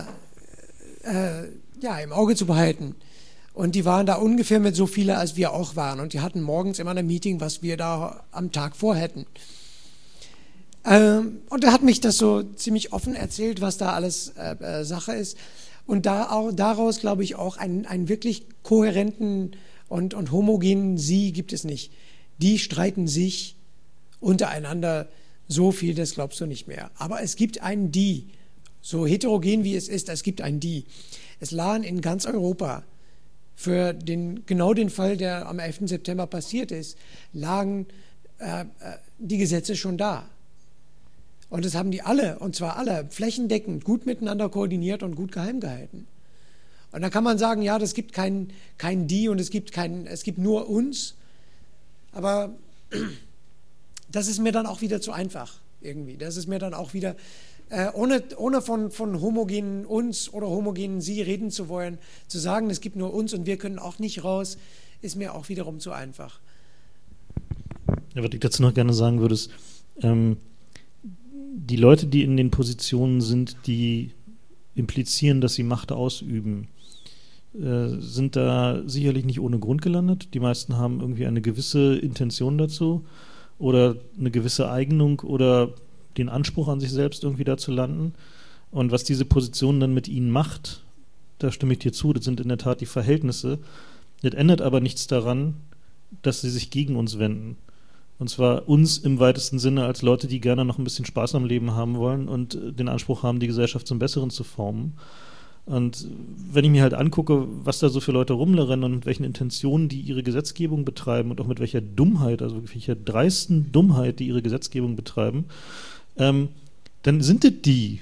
äh, 1.03 1.49
ja, 1.81 1.99
im 1.99 2.13
Auge 2.13 2.37
zu 2.37 2.47
behalten. 2.47 2.95
Und 3.53 3.75
die 3.75 3.85
waren 3.85 4.07
da 4.07 4.15
ungefähr 4.15 4.61
mit 4.61 4.75
so 4.75 4.87
viele, 4.87 5.19
als 5.19 5.37
wir 5.37 5.53
auch 5.53 5.77
waren. 5.77 6.01
Und 6.01 6.13
die 6.13 6.21
hatten 6.21 6.41
morgens 6.41 6.79
immer 6.79 6.95
ein 6.95 7.07
Meeting, 7.07 7.41
was 7.41 7.63
wir 7.63 7.77
da 7.77 8.25
am 8.31 8.53
Tag 8.53 8.77
vorhätten. 8.77 9.27
Ähm, 10.85 11.39
und 11.51 11.65
er 11.65 11.73
hat 11.73 11.83
mich 11.83 12.01
das 12.01 12.17
so 12.17 12.43
ziemlich 12.43 12.93
offen 12.93 13.15
erzählt, 13.15 13.61
was 13.61 13.79
da 13.79 13.93
alles 13.93 14.33
äh, 14.37 14.55
äh, 14.57 14.85
Sache 14.85 15.13
ist. 15.13 15.37
Und 15.87 16.07
da 16.07 16.31
auch, 16.31 16.53
daraus, 16.53 17.01
glaube 17.01 17.25
ich, 17.25 17.35
auch 17.35 17.57
einen, 17.57 17.85
einen 17.87 18.09
wirklich 18.09 18.47
kohärenten 18.63 19.57
und, 19.89 20.15
und 20.15 20.31
homogenen 20.31 20.99
Sie 20.99 21.33
gibt 21.33 21.53
es 21.53 21.65
nicht 21.65 21.91
die 22.39 22.59
streiten 22.59 23.07
sich 23.07 23.57
untereinander 24.21 25.09
so 25.49 25.73
viel, 25.73 25.95
das 25.95 26.15
glaubst 26.15 26.41
du 26.41 26.47
nicht 26.47 26.69
mehr. 26.69 26.91
Aber 26.97 27.23
es 27.23 27.37
gibt 27.37 27.63
ein 27.63 27.93
Die, 27.93 28.29
so 28.81 29.07
heterogen 29.07 29.65
wie 29.65 29.77
es 29.77 29.89
ist, 29.89 30.09
es 30.09 30.23
gibt 30.23 30.41
ein 30.41 30.61
Die. 30.61 30.85
Es 31.41 31.51
lagen 31.51 31.85
in 31.85 32.01
ganz 32.01 32.27
Europa 32.27 32.85
für 33.55 33.93
den, 33.93 34.47
genau 34.47 34.75
den 34.75 34.91
Fall, 34.91 35.17
der 35.17 35.47
am 35.47 35.59
11. 35.59 35.81
September 35.85 36.27
passiert 36.27 36.73
ist, 36.73 36.99
lagen 37.33 37.87
äh, 38.39 38.63
äh, 38.63 38.65
die 39.19 39.39
Gesetze 39.39 39.77
schon 39.77 39.97
da. 39.97 40.29
Und 41.51 41.65
das 41.65 41.75
haben 41.75 41.91
die 41.91 42.03
alle, 42.03 42.39
und 42.41 42.57
zwar 42.57 42.77
alle, 42.77 43.07
flächendeckend, 43.11 43.85
gut 43.85 44.07
miteinander 44.07 44.49
koordiniert 44.49 45.03
und 45.03 45.15
gut 45.15 45.31
geheim 45.31 45.61
gehalten. 45.61 46.07
Und 46.91 47.03
dann 47.03 47.11
kann 47.11 47.25
man 47.25 47.39
sagen, 47.39 47.63
ja, 47.63 47.79
das 47.79 47.95
gibt 47.95 48.13
kein, 48.13 48.49
kein 48.79 49.07
Die 49.07 49.29
und 49.29 49.41
es 49.41 49.51
gibt, 49.51 49.73
kein, 49.73 50.07
es 50.07 50.23
gibt 50.23 50.39
nur 50.39 50.69
uns. 50.69 51.15
Aber 52.15 52.55
das 54.11 54.29
ist 54.29 54.39
mir 54.39 54.53
dann 54.53 54.67
auch 54.67 54.81
wieder 54.81 55.01
zu 55.01 55.13
einfach 55.13 55.61
irgendwie. 55.81 56.17
Das 56.17 56.37
ist 56.37 56.47
mir 56.47 56.59
dann 56.59 56.75
auch 56.75 56.95
wieder, 56.95 57.17
äh, 57.69 57.91
ohne, 57.93 58.23
ohne 58.37 58.63
von, 58.63 58.91
von 58.91 59.21
homogenen 59.21 59.85
uns 59.85 60.33
oder 60.33 60.47
homogenen 60.49 61.01
sie 61.01 61.21
reden 61.23 61.51
zu 61.51 61.69
wollen, 61.69 61.99
zu 62.29 62.39
sagen, 62.39 62.71
es 62.71 62.81
gibt 62.81 62.97
nur 62.97 63.13
uns 63.13 63.35
und 63.35 63.47
wir 63.47 63.59
können 63.59 63.79
auch 63.79 63.99
nicht 63.99 64.25
raus, 64.25 64.57
ist 65.03 65.17
mir 65.17 65.35
auch 65.35 65.49
wiederum 65.49 65.81
zu 65.81 65.93
einfach. 65.93 66.41
Ja, 68.15 68.23
was 68.23 68.31
ich 68.33 68.41
dazu 68.41 68.63
noch 68.63 68.75
gerne 68.75 68.95
sagen 68.95 69.21
würde, 69.21 69.35
ist, 69.35 69.51
ähm, 70.01 70.39
die 71.57 71.77
Leute, 71.77 72.07
die 72.07 72.23
in 72.23 72.37
den 72.37 72.51
Positionen 72.51 73.21
sind, 73.21 73.57
die 73.67 74.11
implizieren, 74.75 75.41
dass 75.41 75.55
sie 75.55 75.63
Macht 75.63 75.93
ausüben, 75.93 76.69
sind 77.57 78.35
da 78.35 78.83
sicherlich 78.85 79.25
nicht 79.25 79.41
ohne 79.41 79.61
Grund 79.61 79.81
gelandet. 79.81 80.35
Die 80.35 80.41
meisten 80.41 80.77
haben 80.77 81.01
irgendwie 81.01 81.27
eine 81.27 81.41
gewisse 81.41 81.97
Intention 81.97 82.59
dazu 82.59 83.05
oder 83.59 83.97
eine 84.19 84.33
gewisse 84.33 84.71
Eignung 84.71 85.21
oder 85.21 85.71
den 86.17 86.29
Anspruch 86.29 86.69
an 86.69 86.81
sich 86.81 86.91
selbst 86.91 87.23
irgendwie 87.23 87.45
da 87.45 87.57
zu 87.57 87.71
landen. 87.71 88.15
Und 88.73 88.91
was 88.91 89.05
diese 89.05 89.25
Position 89.25 89.79
dann 89.79 89.95
mit 89.95 90.09
ihnen 90.09 90.31
macht, 90.31 90.83
da 91.39 91.53
stimme 91.53 91.75
ich 91.75 91.79
dir 91.79 91.93
zu, 91.93 92.13
das 92.13 92.25
sind 92.25 92.41
in 92.41 92.49
der 92.49 92.59
Tat 92.59 92.81
die 92.81 92.87
Verhältnisse. 92.87 93.61
Das 94.23 94.35
ändert 94.35 94.61
aber 94.61 94.81
nichts 94.81 95.07
daran, 95.07 95.55
dass 96.23 96.41
sie 96.41 96.51
sich 96.51 96.71
gegen 96.71 96.97
uns 96.97 97.19
wenden. 97.19 97.57
Und 98.19 98.31
zwar 98.31 98.69
uns 98.69 98.99
im 98.99 99.21
weitesten 99.21 99.59
Sinne 99.59 99.85
als 99.85 100.03
Leute, 100.03 100.27
die 100.27 100.41
gerne 100.41 100.65
noch 100.65 100.79
ein 100.79 100.85
bisschen 100.85 101.05
Spaß 101.05 101.35
am 101.37 101.45
Leben 101.45 101.73
haben 101.73 101.97
wollen 101.97 102.29
und 102.29 102.59
den 102.79 102.89
Anspruch 102.89 103.23
haben, 103.23 103.39
die 103.39 103.49
Gesellschaft 103.49 103.87
zum 103.87 103.99
Besseren 103.99 104.31
zu 104.31 104.43
formen. 104.43 104.95
Und 105.67 106.09
wenn 106.53 106.65
ich 106.65 106.71
mir 106.71 106.83
halt 106.83 106.93
angucke, 106.93 107.47
was 107.65 107.79
da 107.79 107.89
so 107.89 108.01
für 108.01 108.13
Leute 108.13 108.35
rumrennen 108.35 108.85
und 108.85 108.95
mit 108.97 109.07
welchen 109.07 109.25
Intentionen 109.25 109.89
die 109.89 110.01
ihre 110.01 110.23
Gesetzgebung 110.23 110.85
betreiben 110.85 111.31
und 111.31 111.41
auch 111.41 111.47
mit 111.47 111.59
welcher 111.59 111.81
Dummheit, 111.81 112.43
also 112.43 112.57
mit 112.57 112.75
welcher 112.75 112.95
dreisten 112.95 113.73
Dummheit 113.73 114.21
die 114.21 114.27
ihre 114.27 114.43
Gesetzgebung 114.43 114.95
betreiben, 114.95 115.47
ähm, 116.19 116.49
dann 117.03 117.23
sind 117.23 117.45
das 117.45 117.53
die. 117.65 118.01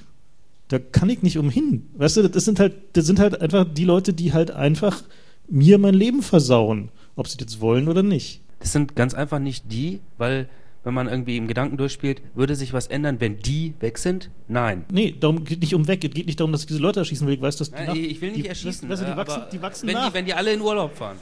Da 0.68 0.78
kann 0.78 1.10
ich 1.10 1.22
nicht 1.22 1.38
umhin. 1.38 1.86
Weißt 1.94 2.16
du, 2.16 2.28
das 2.28 2.44
sind 2.44 2.58
halt, 2.58 2.74
das 2.94 3.06
sind 3.06 3.20
halt 3.20 3.40
einfach 3.40 3.64
die 3.64 3.84
Leute, 3.84 4.12
die 4.12 4.32
halt 4.32 4.50
einfach 4.50 5.02
mir 5.48 5.78
mein 5.78 5.94
Leben 5.94 6.22
versauen, 6.22 6.88
ob 7.14 7.28
sie 7.28 7.36
das 7.36 7.60
wollen 7.60 7.88
oder 7.88 8.02
nicht. 8.02 8.40
Das 8.58 8.72
sind 8.72 8.96
ganz 8.96 9.14
einfach 9.14 9.38
nicht 9.38 9.70
die, 9.70 10.00
weil 10.18 10.48
wenn 10.84 10.94
man 10.94 11.08
irgendwie 11.08 11.36
im 11.36 11.46
Gedanken 11.46 11.76
durchspielt, 11.76 12.22
würde 12.34 12.56
sich 12.56 12.72
was 12.72 12.88
ändern, 12.88 13.20
wenn 13.20 13.38
die 13.38 13.74
weg 13.80 13.98
sind? 13.98 14.30
Nein. 14.48 14.84
Nee, 14.90 15.14
darum 15.18 15.44
geht 15.44 15.60
nicht 15.60 15.74
um 15.74 15.86
weg. 15.86 16.04
Es 16.04 16.10
geht 16.10 16.26
nicht 16.26 16.40
darum, 16.40 16.52
dass 16.52 16.62
ich 16.62 16.66
diese 16.66 16.80
Leute 16.80 17.00
erschießen 17.00 17.26
will. 17.26 17.34
Ich 17.34 17.40
weiß, 17.40 17.56
dass 17.56 17.70
die 17.70 17.76
Nein, 17.76 17.86
nach, 17.86 17.94
ich 17.94 18.20
will 18.20 18.32
nicht 18.32 18.44
die, 18.44 18.48
erschießen. 18.48 18.88
Weißt 18.88 19.02
du, 19.02 19.06
die 19.06 19.16
wachsen, 19.16 19.40
aber 19.40 19.50
die 19.50 19.62
wachsen 19.62 19.86
wenn 19.86 19.94
nach. 19.94 20.08
Die, 20.08 20.14
wenn 20.14 20.24
die 20.24 20.34
alle 20.34 20.52
in 20.52 20.60
Urlaub 20.60 20.96
fahren. 20.96 21.16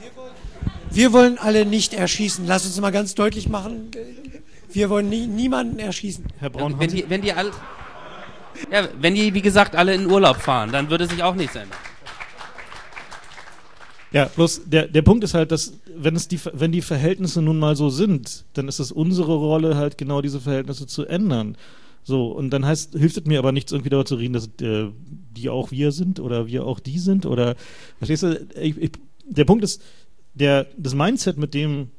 Wir 0.89 1.13
wollen 1.13 1.37
alle 1.37 1.65
nicht 1.65 1.93
erschießen. 1.93 2.45
Lass 2.47 2.65
uns 2.65 2.79
mal 2.81 2.91
ganz 2.91 3.13
deutlich 3.15 3.47
machen. 3.49 3.91
Wir 4.71 4.89
wollen 4.89 5.09
nie, 5.09 5.27
niemanden 5.27 5.79
erschießen. 5.79 6.25
Herr 6.39 6.49
Braun, 6.49 6.79
wenn, 6.79 6.89
die, 6.89 7.05
wenn 7.07 7.21
die 7.21 7.33
alle. 7.33 7.51
Ja, 8.71 8.87
wenn 8.99 9.15
die, 9.15 9.33
wie 9.33 9.41
gesagt, 9.41 9.75
alle 9.75 9.93
in 9.93 10.09
Urlaub 10.09 10.37
fahren, 10.37 10.71
dann 10.71 10.89
würde 10.89 11.07
sich 11.07 11.23
auch 11.23 11.35
nichts 11.35 11.55
ändern. 11.55 11.77
Ja, 14.11 14.25
bloß 14.25 14.63
der, 14.65 14.87
der 14.87 15.01
Punkt 15.01 15.23
ist 15.23 15.33
halt, 15.33 15.51
dass 15.51 15.79
wenn 15.95 16.15
es 16.15 16.27
die 16.27 16.39
wenn 16.53 16.71
die 16.71 16.81
Verhältnisse 16.81 17.41
nun 17.41 17.59
mal 17.59 17.75
so 17.75 17.89
sind, 17.89 18.45
dann 18.53 18.67
ist 18.67 18.79
es 18.79 18.91
unsere 18.91 19.35
Rolle 19.35 19.77
halt 19.77 19.97
genau 19.97 20.21
diese 20.21 20.41
Verhältnisse 20.41 20.85
zu 20.85 21.05
ändern. 21.05 21.55
So 22.03 22.27
und 22.31 22.49
dann 22.49 22.65
heißt 22.65 22.93
hilft 22.93 23.17
es 23.17 23.25
mir 23.25 23.39
aber 23.39 23.51
nichts 23.51 23.71
irgendwie 23.71 23.89
darüber 23.89 24.05
zu 24.05 24.15
reden, 24.15 24.33
dass 24.33 24.49
äh, 24.61 24.89
die 25.35 25.49
auch 25.49 25.71
wir 25.71 25.91
sind 25.91 26.19
oder 26.19 26.47
wir 26.47 26.65
auch 26.65 26.79
die 26.79 26.99
sind 26.99 27.25
oder 27.25 27.55
verstehst 27.99 28.23
du? 28.23 28.47
Ich, 28.59 28.77
ich, 28.77 28.91
der 29.25 29.45
Punkt 29.45 29.63
ist 29.63 29.81
der 30.33 30.67
das 30.77 30.93
Mindset 30.93 31.37
mit 31.37 31.53
dem 31.53 31.89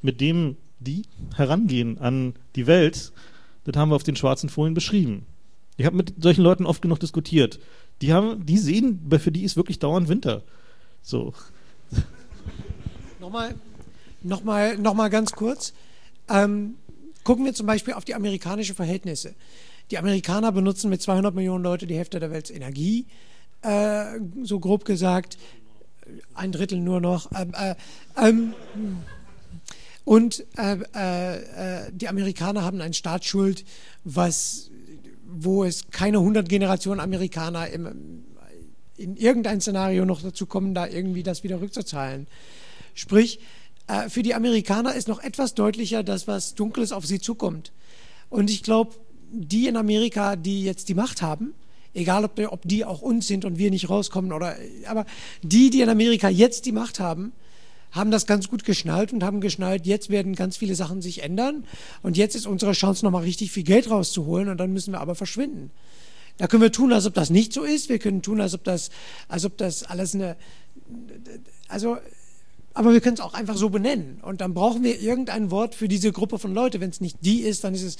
mit 0.00 0.20
dem 0.20 0.56
die 0.80 1.02
herangehen 1.34 1.98
an 1.98 2.34
die 2.56 2.66
Welt, 2.66 3.12
das 3.64 3.76
haben 3.76 3.90
wir 3.90 3.96
auf 3.96 4.02
den 4.04 4.16
schwarzen 4.16 4.48
Folien 4.48 4.74
beschrieben. 4.74 5.26
Ich 5.76 5.86
habe 5.86 5.96
mit 5.96 6.14
solchen 6.18 6.42
Leuten 6.42 6.66
oft 6.66 6.82
genug 6.82 7.00
diskutiert. 7.00 7.58
Die 8.00 8.12
haben, 8.12 8.46
die 8.46 8.58
sehen, 8.58 9.08
für 9.18 9.32
die 9.32 9.44
ist 9.44 9.56
wirklich 9.56 9.78
dauernd 9.78 10.08
Winter. 10.08 10.42
So. 11.08 11.32
Nochmal, 13.18 13.54
nochmal, 14.22 14.76
nochmal 14.76 15.08
ganz 15.08 15.32
kurz. 15.32 15.72
Ähm, 16.28 16.74
gucken 17.24 17.46
wir 17.46 17.54
zum 17.54 17.66
Beispiel 17.66 17.94
auf 17.94 18.04
die 18.04 18.14
amerikanischen 18.14 18.74
Verhältnisse. 18.74 19.34
Die 19.90 19.96
Amerikaner 19.96 20.52
benutzen 20.52 20.90
mit 20.90 21.00
200 21.00 21.34
Millionen 21.34 21.64
Leute 21.64 21.86
die 21.86 21.96
Hälfte 21.96 22.20
der 22.20 22.30
Welt 22.30 22.50
Energie, 22.50 23.06
äh, 23.62 24.18
so 24.42 24.60
grob 24.60 24.84
gesagt, 24.84 25.38
ein 26.34 26.52
Drittel 26.52 26.78
nur 26.78 27.00
noch. 27.00 27.30
Ähm, 27.34 27.54
äh, 27.54 27.74
ähm, 28.22 28.52
und 30.04 30.44
äh, 30.58 30.74
äh, 30.74 31.90
die 31.90 32.08
Amerikaner 32.08 32.64
haben 32.64 32.82
eine 32.82 32.92
Staatsschuld, 32.92 33.64
was, 34.04 34.70
wo 35.26 35.64
es 35.64 35.88
keine 35.90 36.18
100 36.18 36.50
Generationen 36.50 37.00
Amerikaner 37.00 37.68
im, 37.68 38.26
in 38.98 39.16
irgendein 39.16 39.60
Szenario 39.60 40.04
noch 40.04 40.20
dazu 40.20 40.46
kommen, 40.46 40.74
da 40.74 40.86
irgendwie 40.86 41.22
das 41.22 41.44
wieder 41.44 41.60
rückzuzahlen. 41.60 42.26
Sprich, 42.94 43.40
äh, 43.86 44.08
für 44.08 44.22
die 44.22 44.34
Amerikaner 44.34 44.94
ist 44.94 45.08
noch 45.08 45.22
etwas 45.22 45.54
deutlicher 45.54 46.02
das, 46.02 46.26
was 46.26 46.54
Dunkles 46.54 46.92
auf 46.92 47.06
sie 47.06 47.20
zukommt. 47.20 47.72
Und 48.28 48.50
ich 48.50 48.62
glaube, 48.62 48.94
die 49.30 49.68
in 49.68 49.76
Amerika, 49.76 50.36
die 50.36 50.64
jetzt 50.64 50.88
die 50.88 50.94
Macht 50.94 51.22
haben, 51.22 51.54
egal 51.94 52.24
ob, 52.24 52.38
ob 52.50 52.60
die 52.64 52.84
auch 52.84 53.02
uns 53.02 53.26
sind 53.26 53.44
und 53.44 53.58
wir 53.58 53.70
nicht 53.70 53.88
rauskommen 53.88 54.32
oder, 54.32 54.56
aber 54.86 55.06
die, 55.42 55.70
die 55.70 55.80
in 55.80 55.88
Amerika 55.88 56.28
jetzt 56.28 56.66
die 56.66 56.72
Macht 56.72 57.00
haben, 57.00 57.32
haben 57.90 58.10
das 58.10 58.26
ganz 58.26 58.48
gut 58.48 58.64
geschnallt 58.64 59.12
und 59.12 59.22
haben 59.22 59.40
geschnallt, 59.40 59.86
jetzt 59.86 60.10
werden 60.10 60.34
ganz 60.34 60.56
viele 60.58 60.74
Sachen 60.74 61.00
sich 61.00 61.22
ändern 61.22 61.64
und 62.02 62.16
jetzt 62.16 62.36
ist 62.36 62.46
unsere 62.46 62.72
Chance, 62.72 63.04
nochmal 63.04 63.22
richtig 63.22 63.50
viel 63.50 63.62
Geld 63.62 63.90
rauszuholen 63.90 64.48
und 64.48 64.58
dann 64.58 64.72
müssen 64.72 64.92
wir 64.92 65.00
aber 65.00 65.14
verschwinden. 65.14 65.70
Da 66.38 66.46
können 66.46 66.62
wir 66.62 66.72
tun, 66.72 66.92
als 66.92 67.04
ob 67.06 67.14
das 67.14 67.30
nicht 67.30 67.52
so 67.52 67.64
ist. 67.64 67.88
Wir 67.88 67.98
können 67.98 68.22
tun, 68.22 68.40
als 68.40 68.54
ob 68.54 68.64
das, 68.64 68.90
als 69.28 69.44
ob 69.44 69.58
das 69.58 69.82
alles 69.82 70.14
eine, 70.14 70.36
also, 71.68 71.98
aber 72.74 72.92
wir 72.92 73.00
können 73.00 73.14
es 73.14 73.20
auch 73.20 73.34
einfach 73.34 73.56
so 73.56 73.70
benennen. 73.70 74.20
Und 74.22 74.40
dann 74.40 74.54
brauchen 74.54 74.84
wir 74.84 75.00
irgendein 75.00 75.50
Wort 75.50 75.74
für 75.74 75.88
diese 75.88 76.12
Gruppe 76.12 76.38
von 76.38 76.54
Leuten. 76.54 76.80
Wenn 76.80 76.90
es 76.90 77.00
nicht 77.00 77.18
die 77.22 77.40
ist, 77.40 77.64
dann 77.64 77.74
ist 77.74 77.82
es, 77.82 77.96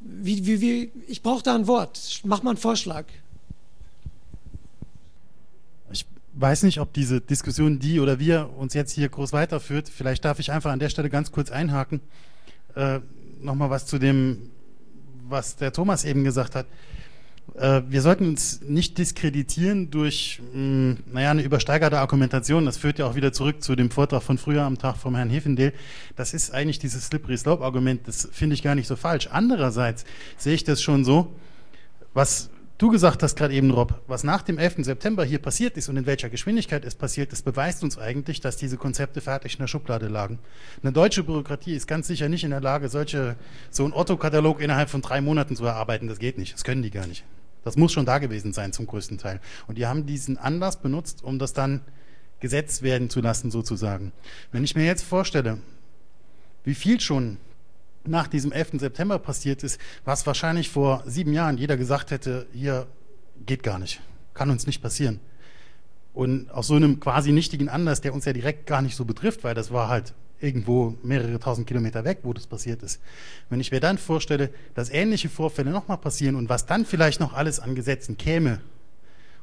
wie, 0.00 0.46
wie, 0.46 0.60
wie, 0.60 0.92
ich 1.08 1.22
brauche 1.22 1.42
da 1.42 1.54
ein 1.54 1.66
Wort. 1.66 2.20
Mach 2.24 2.42
mal 2.42 2.50
einen 2.50 2.58
Vorschlag. 2.58 3.06
Ich 5.90 6.06
weiß 6.34 6.62
nicht, 6.62 6.80
ob 6.80 6.92
diese 6.92 7.20
Diskussion, 7.20 7.80
die 7.80 7.98
oder 7.98 8.20
wir 8.20 8.50
uns 8.56 8.74
jetzt 8.74 8.92
hier 8.92 9.08
groß 9.08 9.32
weiterführt. 9.32 9.88
Vielleicht 9.88 10.24
darf 10.24 10.38
ich 10.38 10.52
einfach 10.52 10.70
an 10.70 10.78
der 10.78 10.88
Stelle 10.88 11.10
ganz 11.10 11.32
kurz 11.32 11.50
einhaken. 11.50 12.00
Äh, 12.74 13.00
Nochmal 13.40 13.70
was 13.70 13.86
zu 13.86 13.98
dem, 13.98 14.50
was 15.32 15.56
der 15.56 15.72
Thomas 15.72 16.04
eben 16.04 16.22
gesagt 16.22 16.54
hat. 16.54 16.66
Äh, 17.56 17.82
wir 17.88 18.00
sollten 18.02 18.28
uns 18.28 18.60
nicht 18.62 18.98
diskreditieren 18.98 19.90
durch, 19.90 20.40
mh, 20.54 20.98
naja, 21.12 21.32
eine 21.32 21.42
übersteigerte 21.42 21.98
Argumentation. 21.98 22.64
Das 22.64 22.76
führt 22.76 23.00
ja 23.00 23.06
auch 23.06 23.16
wieder 23.16 23.32
zurück 23.32 23.62
zu 23.62 23.74
dem 23.74 23.90
Vortrag 23.90 24.22
von 24.22 24.38
früher 24.38 24.62
am 24.62 24.78
Tag 24.78 24.96
vom 24.96 25.16
Herrn 25.16 25.30
Hefendel. 25.30 25.72
Das 26.14 26.34
ist 26.34 26.54
eigentlich 26.54 26.78
dieses 26.78 27.06
Slippery 27.06 27.36
Slope 27.36 27.64
Argument. 27.64 28.06
Das 28.06 28.28
finde 28.30 28.54
ich 28.54 28.62
gar 28.62 28.76
nicht 28.76 28.86
so 28.86 28.94
falsch. 28.94 29.28
Andererseits 29.32 30.04
sehe 30.36 30.54
ich 30.54 30.62
das 30.62 30.80
schon 30.80 31.04
so, 31.04 31.34
was 32.14 32.50
du 32.82 32.90
gesagt 32.90 33.22
hast 33.22 33.36
gerade 33.36 33.54
eben, 33.54 33.70
Rob, 33.70 34.00
was 34.08 34.24
nach 34.24 34.42
dem 34.42 34.58
11. 34.58 34.84
September 34.84 35.24
hier 35.24 35.38
passiert 35.38 35.76
ist 35.76 35.88
und 35.88 35.96
in 35.96 36.06
welcher 36.06 36.28
Geschwindigkeit 36.28 36.84
es 36.84 36.96
passiert 36.96 37.32
ist, 37.32 37.44
beweist 37.44 37.84
uns 37.84 37.96
eigentlich, 37.96 38.40
dass 38.40 38.56
diese 38.56 38.76
Konzepte 38.76 39.20
fertig 39.20 39.52
in 39.52 39.60
der 39.60 39.68
Schublade 39.68 40.08
lagen. 40.08 40.40
Eine 40.82 40.92
deutsche 40.92 41.22
Bürokratie 41.22 41.74
ist 41.74 41.86
ganz 41.86 42.08
sicher 42.08 42.28
nicht 42.28 42.42
in 42.42 42.50
der 42.50 42.60
Lage, 42.60 42.88
solche, 42.88 43.36
so 43.70 43.84
einen 43.84 43.92
Otto-Katalog 43.92 44.60
innerhalb 44.60 44.90
von 44.90 45.00
drei 45.00 45.20
Monaten 45.20 45.54
zu 45.54 45.64
erarbeiten. 45.64 46.08
Das 46.08 46.18
geht 46.18 46.38
nicht. 46.38 46.54
Das 46.54 46.64
können 46.64 46.82
die 46.82 46.90
gar 46.90 47.06
nicht. 47.06 47.24
Das 47.62 47.76
muss 47.76 47.92
schon 47.92 48.04
da 48.04 48.18
gewesen 48.18 48.52
sein 48.52 48.72
zum 48.72 48.88
größten 48.88 49.18
Teil. 49.18 49.40
Und 49.68 49.78
die 49.78 49.86
haben 49.86 50.04
diesen 50.04 50.36
Anlass 50.36 50.82
benutzt, 50.82 51.22
um 51.22 51.38
das 51.38 51.52
dann 51.52 51.82
Gesetz 52.40 52.82
werden 52.82 53.08
zu 53.08 53.20
lassen, 53.20 53.52
sozusagen. 53.52 54.10
Wenn 54.50 54.64
ich 54.64 54.74
mir 54.74 54.84
jetzt 54.84 55.04
vorstelle, 55.04 55.58
wie 56.64 56.74
viel 56.74 56.98
schon 56.98 57.36
nach 58.06 58.28
diesem 58.28 58.52
11. 58.52 58.80
September 58.80 59.18
passiert 59.18 59.62
ist, 59.62 59.80
was 60.04 60.26
wahrscheinlich 60.26 60.68
vor 60.68 61.02
sieben 61.06 61.32
Jahren 61.32 61.58
jeder 61.58 61.76
gesagt 61.76 62.10
hätte, 62.10 62.46
hier 62.52 62.86
geht 63.46 63.62
gar 63.62 63.78
nicht, 63.78 64.00
kann 64.34 64.50
uns 64.50 64.66
nicht 64.66 64.82
passieren. 64.82 65.20
Und 66.14 66.50
aus 66.50 66.66
so 66.66 66.74
einem 66.74 67.00
quasi 67.00 67.32
nichtigen 67.32 67.68
Anlass, 67.68 68.00
der 68.00 68.12
uns 68.12 68.24
ja 68.24 68.32
direkt 68.32 68.66
gar 68.66 68.82
nicht 68.82 68.96
so 68.96 69.04
betrifft, 69.04 69.44
weil 69.44 69.54
das 69.54 69.72
war 69.72 69.88
halt 69.88 70.14
irgendwo 70.40 70.96
mehrere 71.02 71.38
tausend 71.38 71.66
Kilometer 71.66 72.04
weg, 72.04 72.18
wo 72.22 72.32
das 72.32 72.46
passiert 72.46 72.82
ist. 72.82 73.00
Wenn 73.48 73.60
ich 73.60 73.70
mir 73.70 73.80
dann 73.80 73.96
vorstelle, 73.96 74.50
dass 74.74 74.90
ähnliche 74.90 75.28
Vorfälle 75.28 75.70
nochmal 75.70 75.98
passieren 75.98 76.34
und 76.34 76.48
was 76.48 76.66
dann 76.66 76.84
vielleicht 76.84 77.20
noch 77.20 77.32
alles 77.32 77.60
an 77.60 77.74
Gesetzen 77.74 78.18
käme 78.18 78.60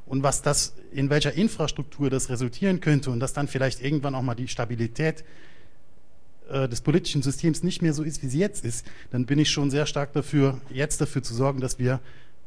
und 0.06 0.22
was 0.22 0.42
das, 0.42 0.74
in 0.92 1.08
welcher 1.08 1.32
Infrastruktur 1.32 2.10
das 2.10 2.28
resultieren 2.28 2.80
könnte 2.80 3.10
und 3.10 3.18
dass 3.20 3.32
dann 3.32 3.48
vielleicht 3.48 3.82
irgendwann 3.82 4.14
auch 4.14 4.22
mal 4.22 4.34
die 4.34 4.48
Stabilität 4.48 5.24
äh, 6.50 6.68
des 6.68 6.80
politischen 6.80 7.22
Systems 7.22 7.62
nicht 7.62 7.80
mehr 7.80 7.92
so 7.92 8.02
ist, 8.02 8.22
wie 8.22 8.28
sie 8.28 8.38
jetzt 8.38 8.64
ist, 8.64 8.84
dann 9.10 9.26
bin 9.26 9.38
ich 9.38 9.50
schon 9.50 9.70
sehr 9.70 9.86
stark 9.86 10.12
dafür, 10.12 10.60
jetzt 10.72 11.00
dafür 11.00 11.22
zu 11.22 11.34
sorgen, 11.34 11.60
dass 11.60 11.78
wir 11.78 12.00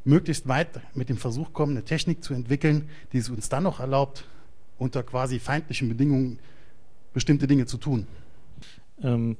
möglichst 0.04 0.48
weit 0.48 0.82
mit 0.94 1.10
dem 1.10 1.18
Versuch 1.18 1.54
kommen, 1.54 1.78
eine 1.78 1.86
Technik 1.86 2.24
zu 2.24 2.34
entwickeln, 2.34 2.90
die 3.14 3.20
es 3.20 3.30
uns 3.30 3.50
dann 3.50 3.64
noch 3.64 3.80
erlaubt, 3.80 4.26
unter 4.78 5.04
quasi 5.04 5.40
feindlichen 5.40 5.88
Bedingungen 5.88 6.40
bestimmte 7.14 7.48
Dinge 7.48 7.66
zu 7.66 7.78
tun. 7.78 8.08
Ähm, 9.02 9.38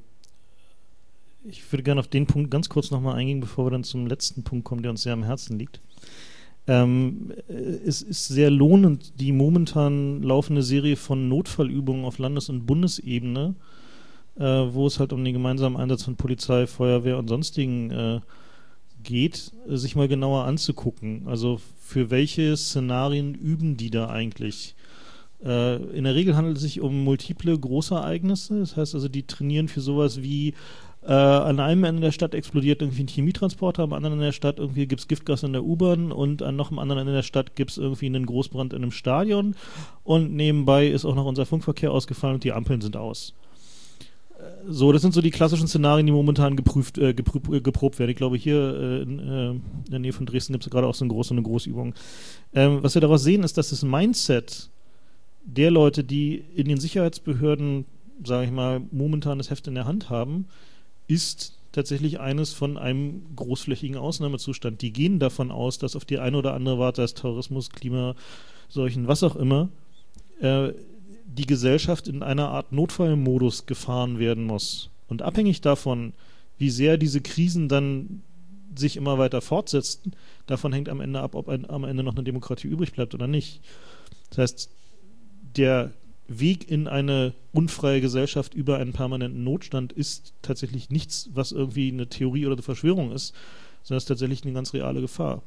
ich 1.44 1.70
würde 1.70 1.82
gerne 1.82 2.00
auf 2.00 2.08
den 2.08 2.26
Punkt 2.26 2.50
ganz 2.50 2.70
kurz 2.70 2.90
nochmal 2.90 3.16
eingehen, 3.16 3.40
bevor 3.40 3.66
wir 3.66 3.70
dann 3.70 3.84
zum 3.84 4.06
letzten 4.06 4.44
Punkt 4.44 4.64
kommen, 4.64 4.82
der 4.82 4.90
uns 4.90 5.02
sehr 5.02 5.12
am 5.12 5.24
Herzen 5.24 5.58
liegt. 5.58 5.80
Ähm, 6.66 7.34
es 7.84 8.00
ist 8.00 8.28
sehr 8.28 8.50
lohnend, 8.50 9.20
die 9.20 9.32
momentan 9.32 10.22
laufende 10.22 10.62
Serie 10.62 10.96
von 10.96 11.28
Notfallübungen 11.28 12.06
auf 12.06 12.16
Landes- 12.16 12.48
und 12.48 12.64
Bundesebene, 12.64 13.54
äh, 13.58 13.73
wo 14.36 14.86
es 14.86 14.98
halt 14.98 15.12
um 15.12 15.24
den 15.24 15.32
gemeinsamen 15.32 15.76
Einsatz 15.76 16.04
von 16.04 16.16
Polizei, 16.16 16.66
Feuerwehr 16.66 17.18
und 17.18 17.28
sonstigen 17.28 17.90
äh, 17.90 18.20
geht, 19.02 19.52
sich 19.68 19.94
mal 19.94 20.08
genauer 20.08 20.44
anzugucken. 20.44 21.26
Also 21.26 21.60
für 21.78 22.10
welche 22.10 22.56
Szenarien 22.56 23.34
üben 23.34 23.76
die 23.76 23.90
da 23.90 24.08
eigentlich? 24.08 24.74
Äh, 25.44 25.76
in 25.96 26.04
der 26.04 26.14
Regel 26.14 26.36
handelt 26.36 26.56
es 26.56 26.62
sich 26.62 26.80
um 26.80 27.04
multiple 27.04 27.56
Großereignisse. 27.56 28.58
Das 28.60 28.76
heißt 28.76 28.94
also, 28.94 29.08
die 29.08 29.26
trainieren 29.26 29.68
für 29.68 29.80
sowas 29.80 30.22
wie 30.22 30.54
äh, 31.06 31.12
an 31.12 31.60
einem 31.60 31.84
Ende 31.84 32.00
der 32.00 32.12
Stadt 32.12 32.34
explodiert 32.34 32.80
irgendwie 32.80 33.04
ein 33.04 33.08
Chemietransporter, 33.08 33.82
am 33.82 33.92
anderen 33.92 34.14
Ende 34.14 34.26
der 34.26 34.32
Stadt 34.32 34.58
irgendwie 34.58 34.86
gibt 34.86 35.02
es 35.02 35.08
Giftgas 35.08 35.42
in 35.42 35.52
der 35.52 35.62
U-Bahn 35.62 36.12
und 36.12 36.42
an 36.42 36.56
noch 36.56 36.70
am 36.70 36.78
anderen 36.78 37.02
Ende 37.02 37.12
der 37.12 37.22
Stadt 37.22 37.56
gibt 37.56 37.72
es 37.72 37.78
irgendwie 37.78 38.06
einen 38.06 38.24
Großbrand 38.24 38.72
in 38.72 38.82
einem 38.82 38.90
Stadion 38.90 39.54
und 40.02 40.34
nebenbei 40.34 40.86
ist 40.86 41.04
auch 41.04 41.14
noch 41.14 41.26
unser 41.26 41.44
Funkverkehr 41.44 41.92
ausgefallen 41.92 42.36
und 42.36 42.44
die 42.44 42.52
Ampeln 42.52 42.80
sind 42.80 42.96
aus. 42.96 43.34
So, 44.68 44.92
das 44.92 45.02
sind 45.02 45.14
so 45.14 45.20
die 45.20 45.30
klassischen 45.30 45.68
Szenarien, 45.68 46.06
die 46.06 46.12
momentan 46.12 46.56
geprüft, 46.56 46.98
äh, 46.98 47.14
geprüft, 47.14 47.48
äh, 47.52 47.60
geprobt 47.60 47.98
werden. 47.98 48.10
Ich 48.10 48.16
glaube, 48.16 48.36
hier 48.36 48.56
äh, 48.56 49.02
in, 49.02 49.18
äh, 49.18 49.50
in, 49.50 49.62
der 49.90 49.98
Nähe 49.98 50.12
von 50.12 50.26
Dresden 50.26 50.52
gibt 50.52 50.64
es 50.64 50.70
gerade 50.70 50.86
auch 50.86 50.94
so 50.94 51.04
eine 51.04 51.12
große, 51.12 51.32
eine 51.32 51.42
Großübung. 51.42 51.94
Ähm, 52.54 52.82
was 52.82 52.94
wir 52.94 53.00
daraus 53.00 53.22
sehen, 53.22 53.42
ist, 53.42 53.58
dass 53.58 53.70
das 53.70 53.82
Mindset 53.82 54.70
der 55.44 55.70
Leute, 55.70 56.04
die 56.04 56.44
in 56.54 56.68
den 56.68 56.80
Sicherheitsbehörden, 56.80 57.84
sage 58.24 58.46
ich 58.46 58.52
mal, 58.52 58.80
momentan 58.90 59.38
das 59.38 59.50
Heft 59.50 59.66
in 59.66 59.74
der 59.74 59.86
Hand 59.86 60.10
haben, 60.10 60.46
ist 61.06 61.58
tatsächlich 61.72 62.20
eines 62.20 62.52
von 62.52 62.78
einem 62.78 63.22
großflächigen 63.36 63.96
Ausnahmezustand. 63.96 64.80
Die 64.80 64.92
gehen 64.92 65.18
davon 65.18 65.50
aus, 65.50 65.78
dass 65.78 65.96
auf 65.96 66.04
die 66.04 66.18
eine 66.18 66.38
oder 66.38 66.54
andere 66.54 66.78
Warte 66.78 67.02
als 67.02 67.14
Terrorismus, 67.14 67.70
Klimaseuchen, 67.70 69.08
was 69.08 69.22
auch 69.22 69.36
immer, 69.36 69.68
äh, 70.40 70.72
die 71.34 71.46
Gesellschaft 71.46 72.08
in 72.08 72.22
einer 72.22 72.48
Art 72.48 72.72
Notfallmodus 72.72 73.66
gefahren 73.66 74.18
werden 74.18 74.44
muss. 74.44 74.90
Und 75.08 75.22
abhängig 75.22 75.60
davon, 75.60 76.12
wie 76.58 76.70
sehr 76.70 76.96
diese 76.96 77.20
Krisen 77.20 77.68
dann 77.68 78.22
sich 78.76 78.96
immer 78.96 79.18
weiter 79.18 79.40
fortsetzen, 79.40 80.14
davon 80.46 80.72
hängt 80.72 80.88
am 80.88 81.00
Ende 81.00 81.20
ab, 81.20 81.34
ob 81.34 81.48
ein, 81.48 81.68
am 81.68 81.84
Ende 81.84 82.02
noch 82.02 82.14
eine 82.14 82.24
Demokratie 82.24 82.68
übrig 82.68 82.92
bleibt 82.92 83.14
oder 83.14 83.26
nicht. 83.26 83.60
Das 84.30 84.38
heißt, 84.38 84.70
der 85.56 85.92
Weg 86.26 86.70
in 86.70 86.88
eine 86.88 87.34
unfreie 87.52 88.00
Gesellschaft 88.00 88.54
über 88.54 88.78
einen 88.78 88.92
permanenten 88.92 89.44
Notstand 89.44 89.92
ist 89.92 90.32
tatsächlich 90.42 90.90
nichts, 90.90 91.28
was 91.34 91.52
irgendwie 91.52 91.92
eine 91.92 92.08
Theorie 92.08 92.46
oder 92.46 92.54
eine 92.54 92.62
Verschwörung 92.62 93.12
ist, 93.12 93.34
sondern 93.82 93.98
ist 93.98 94.06
tatsächlich 94.06 94.42
eine 94.44 94.54
ganz 94.54 94.72
reale 94.72 95.00
Gefahr. 95.00 95.42